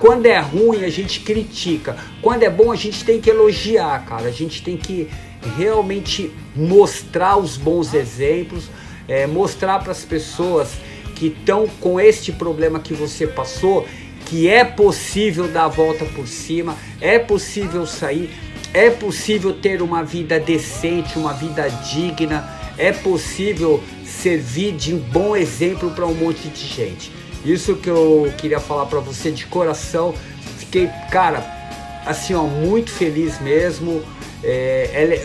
Quando 0.00 0.26
é 0.26 0.40
ruim, 0.40 0.84
a 0.84 0.90
gente 0.90 1.20
critica. 1.20 1.96
Quando 2.20 2.42
é 2.42 2.50
bom, 2.50 2.72
a 2.72 2.76
gente 2.76 3.04
tem 3.04 3.20
que 3.20 3.30
elogiar, 3.30 4.04
cara. 4.04 4.26
A 4.26 4.32
gente 4.32 4.64
tem 4.64 4.76
que 4.76 5.08
realmente 5.56 6.32
mostrar 6.56 7.36
os 7.36 7.56
bons 7.56 7.94
exemplos, 7.94 8.64
é, 9.06 9.28
mostrar 9.28 9.78
para 9.78 9.92
as 9.92 10.04
pessoas 10.04 10.72
que 11.14 11.28
estão 11.28 11.68
com 11.80 12.00
este 12.00 12.32
problema 12.32 12.80
que 12.80 12.92
você 12.92 13.28
passou, 13.28 13.86
que 14.26 14.48
é 14.48 14.64
possível 14.64 15.46
dar 15.46 15.66
a 15.66 15.68
volta 15.68 16.04
por 16.04 16.26
cima, 16.26 16.76
é 17.00 17.18
possível 17.18 17.86
sair, 17.86 18.30
é 18.74 18.90
possível 18.90 19.52
ter 19.54 19.80
uma 19.80 20.02
vida 20.02 20.38
decente, 20.40 21.16
uma 21.16 21.32
vida 21.32 21.68
digna, 21.68 22.44
é 22.76 22.92
possível 22.92 23.82
servir 24.04 24.72
de 24.72 24.92
um 24.92 24.98
bom 24.98 25.36
exemplo 25.36 25.92
para 25.92 26.04
um 26.04 26.14
monte 26.14 26.48
de 26.48 26.66
gente. 26.66 27.12
Isso 27.44 27.76
que 27.76 27.88
eu 27.88 28.32
queria 28.36 28.58
falar 28.58 28.86
para 28.86 28.98
você 28.98 29.30
de 29.30 29.46
coração. 29.46 30.12
Fiquei, 30.58 30.88
cara, 31.10 31.44
assim, 32.04 32.34
ó, 32.34 32.42
muito 32.42 32.90
feliz 32.90 33.40
mesmo. 33.40 34.02
É, 34.42 35.20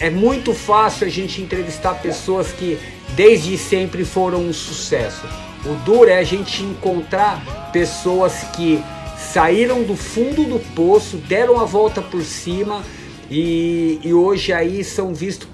é, 0.00 0.06
é 0.06 0.10
muito 0.10 0.54
fácil 0.54 1.06
a 1.06 1.10
gente 1.10 1.42
entrevistar 1.42 1.94
pessoas 1.94 2.52
que 2.52 2.78
desde 3.16 3.58
sempre 3.58 4.04
foram 4.04 4.40
um 4.40 4.52
sucesso. 4.52 5.26
O 5.66 5.74
duro 5.84 6.10
é 6.10 6.18
a 6.18 6.24
gente 6.24 6.62
encontrar 6.62 7.70
pessoas 7.72 8.44
que 8.54 8.80
saíram 9.24 9.82
do 9.82 9.96
fundo 9.96 10.44
do 10.44 10.58
poço, 10.74 11.16
deram 11.16 11.58
a 11.58 11.64
volta 11.64 12.00
por 12.00 12.22
cima 12.22 12.82
e, 13.30 13.98
e 14.02 14.14
hoje 14.14 14.52
aí 14.52 14.84
são 14.84 15.14
vistos 15.14 15.48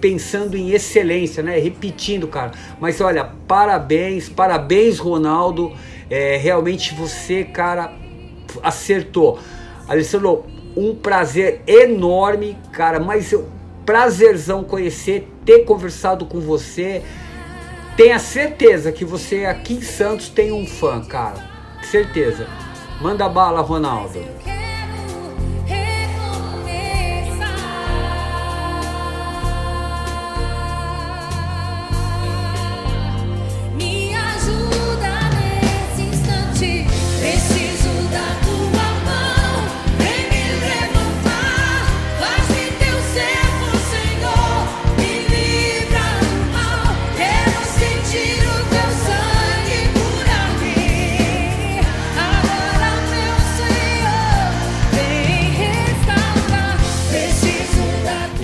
pensando 0.00 0.56
em 0.56 0.70
excelência, 0.70 1.42
né? 1.42 1.58
Repetindo, 1.58 2.26
cara. 2.28 2.52
Mas 2.80 3.00
olha, 3.00 3.24
parabéns, 3.46 4.28
parabéns, 4.28 4.98
Ronaldo. 4.98 5.72
É, 6.10 6.36
realmente 6.36 6.94
você, 6.94 7.44
cara, 7.44 7.92
acertou. 8.62 9.38
Alessandro, 9.86 10.44
um 10.76 10.94
prazer 10.94 11.62
enorme, 11.66 12.56
cara. 12.72 13.00
Mas 13.00 13.32
eu, 13.32 13.48
prazerzão 13.84 14.62
conhecer, 14.64 15.28
ter 15.44 15.64
conversado 15.64 16.26
com 16.26 16.40
você. 16.40 17.02
Tenha 17.96 18.18
certeza 18.18 18.92
que 18.92 19.04
você 19.04 19.44
aqui 19.44 19.74
em 19.74 19.82
Santos 19.82 20.28
tem 20.28 20.52
um 20.52 20.66
fã, 20.66 21.00
cara. 21.04 21.48
Certeza. 21.82 22.46
Manda 23.00 23.28
bala, 23.28 23.62
Ronaldo. 23.62 24.57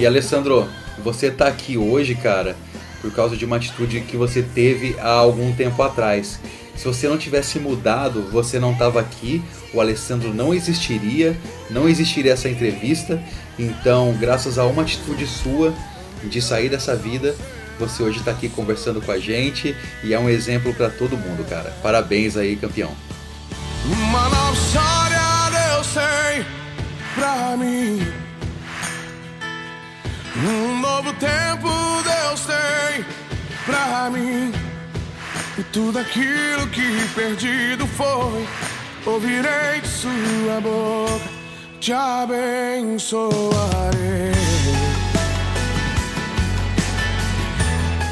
E 0.05 0.07
Alessandro, 0.07 0.69
você 1.03 1.31
tá 1.31 1.47
aqui 1.47 1.79
hoje, 1.79 2.15
cara, 2.15 2.55
por 3.01 3.11
causa 3.11 3.39
de 3.39 3.47
uma 3.47 3.57
atitude 3.57 4.03
que 4.03 4.19
você 4.19 4.43
teve 4.43 4.95
há 5.01 5.09
algum 5.09 5.51
tempo 5.55 5.83
atrás. 5.83 6.39
Se 6.77 6.85
você 6.85 7.09
não 7.09 7.17
tivesse 7.17 7.59
mudado, 7.59 8.21
você 8.31 8.59
não 8.59 8.75
tava 8.75 9.01
aqui, 9.01 9.43
o 9.73 9.81
Alessandro 9.81 10.35
não 10.35 10.53
existiria, 10.53 11.35
não 11.71 11.89
existiria 11.89 12.35
essa 12.35 12.51
entrevista. 12.51 13.19
Então, 13.59 14.15
graças 14.21 14.59
a 14.59 14.67
uma 14.67 14.83
atitude 14.83 15.27
sua, 15.27 15.73
de 16.23 16.43
sair 16.43 16.69
dessa 16.69 16.95
vida, 16.95 17.35
você 17.79 18.03
hoje 18.03 18.19
está 18.19 18.33
aqui 18.33 18.51
conversando 18.51 19.01
com 19.01 19.11
a 19.11 19.19
gente 19.19 19.75
e 20.03 20.13
é 20.13 20.21
um 20.21 20.29
exemplo 20.29 20.75
para 20.75 20.91
todo 20.91 21.17
mundo, 21.17 21.49
cara. 21.49 21.75
Parabéns 21.83 22.37
aí, 22.37 22.57
campeão. 22.57 22.95
Uma 23.87 24.29
nova 24.29 24.53
história 24.53 25.19
Deus 25.51 25.87
tem 25.95 26.45
pra 27.15 27.57
mim. 27.57 28.24
Um 30.37 30.81
novo 30.81 31.13
tempo 31.15 31.69
Deus 32.03 32.41
tem 32.47 33.05
pra 33.65 34.11
mim. 34.11 34.53
E 35.57 35.63
tudo 35.65 35.99
aquilo 36.01 36.67
que 36.73 37.09
perdido 37.15 37.87
foi, 37.87 38.45
ouvirei 39.07 39.81
de 39.81 39.87
sua 39.89 40.61
boca, 40.61 41.21
te 41.81 41.93
abençoarei. 41.93 43.33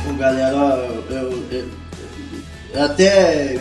Pô, 0.07 0.13
galera, 0.15 0.51
eu, 0.55 1.05
eu- 1.11 1.45
eu- 1.51 1.69
eu 2.75 2.85
até 2.85 3.59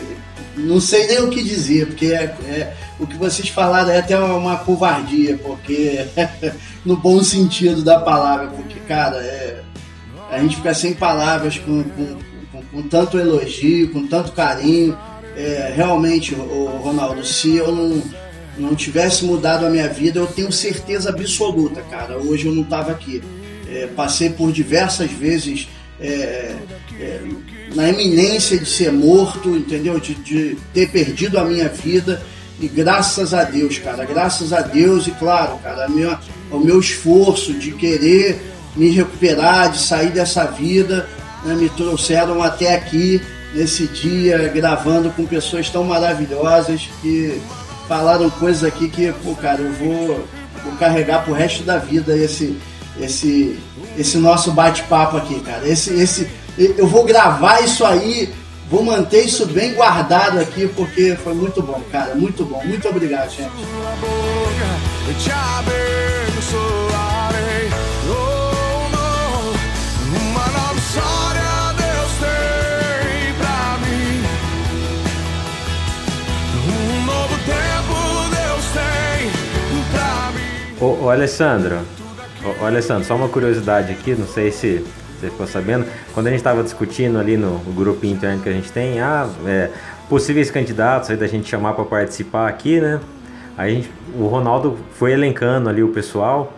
não 0.56 0.80
sei 0.80 1.08
nem 1.08 1.22
o 1.22 1.30
que 1.30 1.42
dizer, 1.42 1.86
porque 1.88 2.06
é, 2.06 2.22
é- 2.46 2.76
o 3.02 3.06
que 3.06 3.16
vocês 3.16 3.48
falaram 3.48 3.90
é 3.90 3.98
até 3.98 4.18
uma 4.18 4.56
covardia, 4.58 5.36
porque 5.42 6.04
no 6.84 6.96
bom 6.96 7.22
sentido 7.22 7.82
da 7.82 7.98
palavra, 8.00 8.48
porque, 8.48 8.78
cara, 8.80 9.16
é, 9.16 9.60
a 10.30 10.38
gente 10.38 10.56
fica 10.56 10.72
sem 10.74 10.94
palavras 10.94 11.58
com, 11.58 11.82
com, 11.84 12.06
com- 12.52 12.62
com 12.72 12.82
tanto 12.88 13.18
elogio, 13.18 13.90
com 13.92 14.06
tanto 14.06 14.32
carinho. 14.32 14.96
É, 15.36 15.72
realmente, 15.74 16.34
o 16.34 16.80
Ronaldo, 16.82 17.24
se 17.24 17.56
eu 17.56 17.72
não, 17.72 18.02
não 18.58 18.74
tivesse 18.74 19.24
mudado 19.24 19.64
a 19.66 19.70
minha 19.70 19.88
vida, 19.88 20.18
eu 20.20 20.26
tenho 20.26 20.52
certeza 20.52 21.08
absoluta, 21.10 21.80
cara. 21.82 22.18
Hoje 22.18 22.46
eu 22.46 22.52
não 22.54 22.62
estava 22.62 22.92
aqui. 22.92 23.22
É, 23.68 23.86
passei 23.96 24.28
por 24.30 24.52
diversas 24.52 25.10
vezes 25.10 25.68
é, 26.00 26.54
é, 27.00 27.20
na 27.74 27.88
iminência 27.88 28.58
de 28.58 28.66
ser 28.66 28.92
morto, 28.92 29.50
entendeu? 29.56 29.98
De, 29.98 30.14
de 30.14 30.56
ter 30.74 30.90
perdido 30.90 31.38
a 31.38 31.44
minha 31.44 31.68
vida. 31.68 32.22
E 32.60 32.68
graças 32.68 33.34
a 33.34 33.44
Deus, 33.44 33.78
cara, 33.78 34.04
graças 34.04 34.52
a 34.52 34.60
Deus, 34.60 35.06
e 35.06 35.10
claro, 35.12 35.58
cara, 35.62 35.88
minha, 35.88 36.18
o 36.50 36.58
meu 36.58 36.78
esforço 36.78 37.52
de 37.54 37.72
querer 37.72 38.40
me 38.76 38.90
recuperar, 38.90 39.70
de 39.70 39.78
sair 39.78 40.10
dessa 40.10 40.44
vida, 40.44 41.08
né, 41.44 41.54
me 41.54 41.68
trouxeram 41.70 42.42
até 42.42 42.74
aqui, 42.74 43.20
nesse 43.54 43.86
dia, 43.86 44.48
gravando 44.48 45.10
com 45.10 45.26
pessoas 45.26 45.68
tão 45.68 45.84
maravilhosas 45.84 46.88
que 47.00 47.40
falaram 47.86 48.30
coisas 48.30 48.64
aqui 48.64 48.88
que, 48.88 49.12
pô, 49.24 49.34
cara, 49.34 49.60
eu 49.60 49.72
vou, 49.72 50.24
vou 50.64 50.72
carregar 50.78 51.24
pro 51.24 51.34
resto 51.34 51.62
da 51.62 51.78
vida 51.78 52.16
esse, 52.16 52.56
esse, 52.98 53.58
esse 53.98 54.16
nosso 54.16 54.52
bate-papo 54.52 55.16
aqui, 55.16 55.40
cara. 55.40 55.68
Esse, 55.68 55.92
esse, 55.94 56.28
eu 56.56 56.86
vou 56.86 57.04
gravar 57.04 57.62
isso 57.62 57.84
aí, 57.84 58.32
vou 58.72 58.82
manter 58.82 59.26
isso 59.26 59.44
bem 59.44 59.74
guardado 59.74 60.40
aqui, 60.40 60.66
porque 60.66 61.14
foi 61.22 61.34
muito 61.34 61.62
bom, 61.62 61.78
cara, 61.92 62.14
muito 62.14 62.42
bom. 62.42 62.64
Muito 62.64 62.88
obrigado, 62.88 63.28
gente. 63.28 63.52
Ô, 80.80 81.10
Alessandro, 81.10 81.78
ô, 82.60 82.64
Alessandro, 82.64 83.04
só 83.04 83.14
uma 83.14 83.28
curiosidade 83.28 83.92
aqui, 83.92 84.14
não 84.14 84.26
sei 84.26 84.50
se 84.50 84.84
você 85.22 85.30
ficou 85.30 85.46
sabendo, 85.46 85.86
quando 86.12 86.26
a 86.26 86.30
gente 86.30 86.40
estava 86.40 86.62
discutindo 86.62 87.18
ali 87.18 87.36
no, 87.36 87.58
grupo 87.72 88.04
interno 88.04 88.42
que 88.42 88.48
a 88.48 88.52
gente 88.52 88.72
tem, 88.72 89.00
ah, 89.00 89.28
é, 89.46 89.70
possíveis 90.08 90.50
candidatos 90.50 91.10
aí 91.10 91.16
da 91.16 91.28
gente 91.28 91.48
chamar 91.48 91.74
para 91.74 91.84
participar 91.84 92.48
aqui, 92.48 92.80
né? 92.80 93.00
Aí 93.56 93.76
gente- 93.76 93.90
o 94.18 94.26
Ronaldo 94.26 94.76
foi 94.94 95.12
elencando 95.12 95.68
ali 95.68 95.82
o 95.82 95.88
pessoal, 95.88 96.52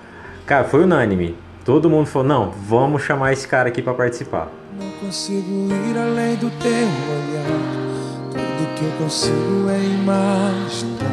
cara, 0.46 0.64
foi 0.64 0.84
unânime. 0.84 1.36
Todo 1.64 1.90
mundo 1.90 2.06
falou, 2.06 2.26
não, 2.26 2.50
vamos 2.50 3.02
chamar 3.02 3.32
esse 3.32 3.46
cara 3.46 3.68
aqui 3.68 3.82
para 3.82 3.94
participar. 3.94 4.48
Não 4.78 4.90
consigo 4.92 5.68
ir 5.70 5.98
além 5.98 6.36
do 6.36 6.50
teu 6.60 6.70
olhar. 6.70 8.30
Tudo 8.32 8.74
que 8.74 8.84
eu 8.84 8.92
consigo 8.98 9.68
é 9.70 9.78
imaginar 9.78 11.04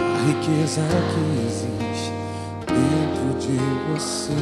a 0.00 0.26
riqueza 0.26 0.80
que 0.80 1.46
existe 1.46 2.12
dentro 2.66 3.38
de 3.38 3.58
você. 3.92 4.32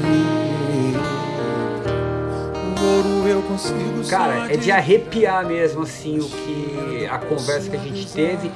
O 2.91 2.97
ouro 2.97 3.29
eu 3.29 3.43
consigo 3.43 4.05
Cara, 4.09 4.53
é 4.53 4.57
de 4.57 4.73
arrepiar 4.73 5.47
mesmo 5.47 5.83
assim 5.83 6.19
o 6.19 6.29
que 6.29 7.07
a 7.09 7.19
conversa 7.19 7.71
que 7.71 7.77
a 7.77 7.81
gente 7.81 8.07
teve, 8.13 8.51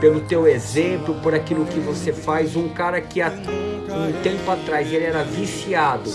pelo 0.00 0.20
teu 0.20 0.48
exemplo, 0.48 1.14
por 1.22 1.34
aquilo 1.34 1.64
que 1.64 1.78
você 1.78 2.12
faz. 2.12 2.56
Um 2.56 2.68
cara 2.68 3.00
que 3.00 3.22
há 3.22 3.30
um 3.30 4.12
tempo 4.22 4.50
atrás 4.50 4.92
ele 4.92 5.04
era 5.04 5.22
viciado 5.22 6.10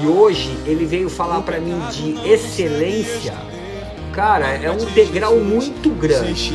e 0.00 0.06
hoje 0.06 0.56
ele 0.64 0.84
veio 0.84 1.10
falar 1.10 1.40
pra 1.42 1.58
mim 1.58 1.80
de 1.90 2.28
excelência. 2.28 3.34
Cara, 4.12 4.46
é 4.46 4.70
um 4.70 4.84
degrau 4.92 5.36
muito 5.36 5.90
grande. 5.90 6.52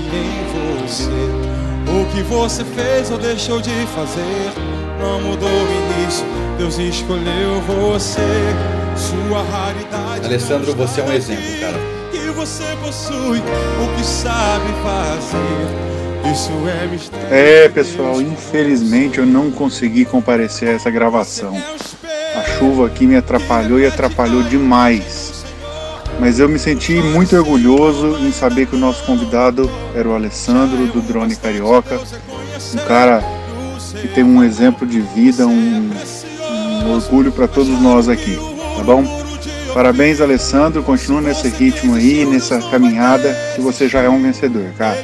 O 1.87 2.13
que 2.13 2.21
você 2.23 2.63
fez 2.63 3.11
ou 3.11 3.17
deixou 3.17 3.61
de 3.61 3.71
fazer 3.87 4.51
não 4.99 5.21
mudou 5.21 5.49
o 5.49 6.01
início. 6.01 6.25
Deus 6.57 6.77
escolheu 6.77 7.61
você. 7.61 8.74
Sua 8.95 9.43
raridade. 9.43 10.25
Alessandro, 10.25 10.73
você 10.73 11.01
é 11.01 11.03
um 11.03 11.11
exemplo, 11.11 11.43
cara. 11.59 11.77
Que 12.11 12.29
você 12.31 12.63
possui 12.81 13.39
o 13.39 13.97
que 13.97 14.05
sabe 14.05 14.65
fazer. 14.83 16.31
Isso 16.31 16.51
é 16.67 16.87
mistério. 16.87 17.27
É, 17.29 17.69
pessoal, 17.69 18.21
infelizmente 18.21 19.19
eu 19.19 19.25
não 19.25 19.51
consegui 19.51 20.05
comparecer 20.05 20.69
a 20.69 20.71
essa 20.71 20.89
gravação. 20.89 21.55
A 22.35 22.43
chuva 22.57 22.87
aqui 22.87 23.05
me 23.05 23.15
atrapalhou 23.15 23.79
e 23.79 23.85
atrapalhou 23.85 24.41
demais. 24.43 25.45
Mas 26.19 26.39
eu 26.39 26.47
me 26.47 26.57
senti 26.57 26.93
muito 26.93 27.35
orgulhoso 27.35 28.17
em 28.21 28.31
saber 28.31 28.67
que 28.67 28.75
o 28.75 28.79
nosso 28.79 29.03
convidado 29.05 29.69
era 29.93 30.07
o 30.07 30.15
Alessandro 30.15 30.87
do 30.87 31.01
Drone 31.01 31.35
Carioca, 31.35 31.99
um 32.73 32.87
cara 32.87 33.21
que 34.01 34.07
tem 34.07 34.23
um 34.23 34.41
exemplo 34.41 34.87
de 34.87 35.01
vida, 35.01 35.45
um, 35.45 35.89
um 36.85 36.91
orgulho 36.93 37.31
para 37.31 37.47
todos 37.47 37.81
nós 37.81 38.07
aqui, 38.07 38.37
tá 38.75 38.83
bom? 38.83 39.25
Parabéns, 39.73 40.21
Alessandro, 40.21 40.81
continua 40.83 41.19
nesse 41.19 41.49
ritmo 41.49 41.95
aí, 41.95 42.25
nessa 42.25 42.61
caminhada, 42.69 43.35
que 43.55 43.61
você 43.61 43.89
já 43.89 44.01
é 44.01 44.09
um 44.09 44.21
vencedor, 44.21 44.71
cara. 44.77 45.03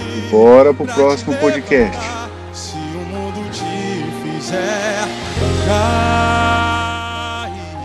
E 0.00 0.20
bora 0.30 0.72
pro 0.72 0.86
próximo 0.86 1.36
podcast. 1.36 2.00
Se 2.52 2.76
o 2.76 2.78
mundo 2.78 3.50
te 3.50 4.40
fizer. 4.40 5.06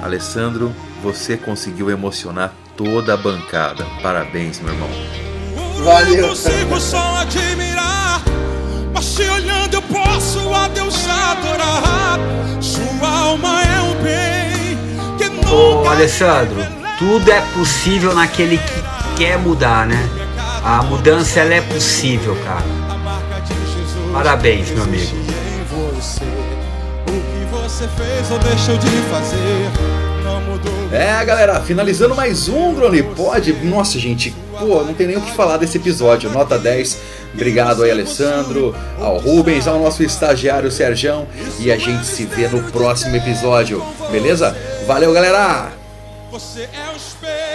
Alessandro, 0.02 0.74
você 1.04 1.36
conseguiu 1.36 1.90
emocionar 1.90 2.54
toda 2.78 3.14
a 3.14 3.18
bancada. 3.18 3.86
Parabéns, 4.02 4.62
meu 4.62 4.74
irmão. 4.74 4.90
Valeu. 5.84 6.16
Eu 6.16 6.30
consigo 6.30 6.80
só 6.80 7.18
admirar, 7.18 8.24
mas 8.94 9.14
te 9.14 9.24
olhando 9.24 9.74
eu 9.74 9.82
posso 9.82 10.54
a 10.54 10.68
Deus 10.70 10.96
adorar. 11.08 12.20
Sua 12.62 13.10
alma 13.10 13.64
é 13.64 13.82
um 13.82 14.02
bem 14.02 14.35
Alessandro, 15.96 16.58
tudo 17.00 17.32
é 17.32 17.42
possível 17.54 18.14
naquele 18.14 18.58
que 18.58 18.84
quer 19.18 19.38
mudar, 19.38 19.88
né? 19.88 20.10
A 20.64 20.84
mudança 20.84 21.40
ela 21.40 21.54
é 21.54 21.62
possível, 21.62 22.38
cara. 22.44 22.66
Parabéns, 24.12 24.70
meu 24.72 24.84
amigo. 24.84 25.16
O 27.08 27.12
que 27.12 27.46
você 27.52 27.88
fez 27.88 28.32
ou 28.32 28.40
deixou 28.40 28.78
de 28.78 28.88
fazer. 29.10 29.95
É, 30.96 31.26
galera, 31.26 31.60
finalizando 31.60 32.16
mais 32.16 32.48
um 32.48 32.74
Drone 32.74 33.04
Pod. 33.04 33.52
Nossa, 33.66 34.00
gente, 34.00 34.34
pô, 34.58 34.82
não 34.82 34.94
tem 34.94 35.08
nem 35.08 35.18
o 35.18 35.22
que 35.22 35.34
falar 35.34 35.58
desse 35.58 35.78
episódio. 35.78 36.30
Nota 36.30 36.58
10. 36.58 36.98
Obrigado 37.34 37.84
aí, 37.84 37.92
Alessandro, 37.92 38.74
ao 38.98 39.18
Rubens, 39.18 39.68
ao 39.68 39.78
nosso 39.78 40.02
estagiário 40.04 40.72
Serjão. 40.72 41.28
E 41.60 41.70
a 41.70 41.78
gente 41.78 42.06
se 42.06 42.26
vê 42.26 42.48
no 42.48 42.64
próximo 42.72 43.14
episódio, 43.14 43.84
beleza? 44.10 44.56
Valeu, 44.88 45.12
galera! 45.12 45.74
Você 46.32 46.62
é 46.62 46.94
o 46.94 46.96
espelho 46.96 47.55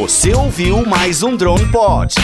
você 0.00 0.32
ouviu 0.34 0.86
mais 0.86 1.22
um 1.22 1.36
Drone 1.36 1.66
Pod. 1.70 2.14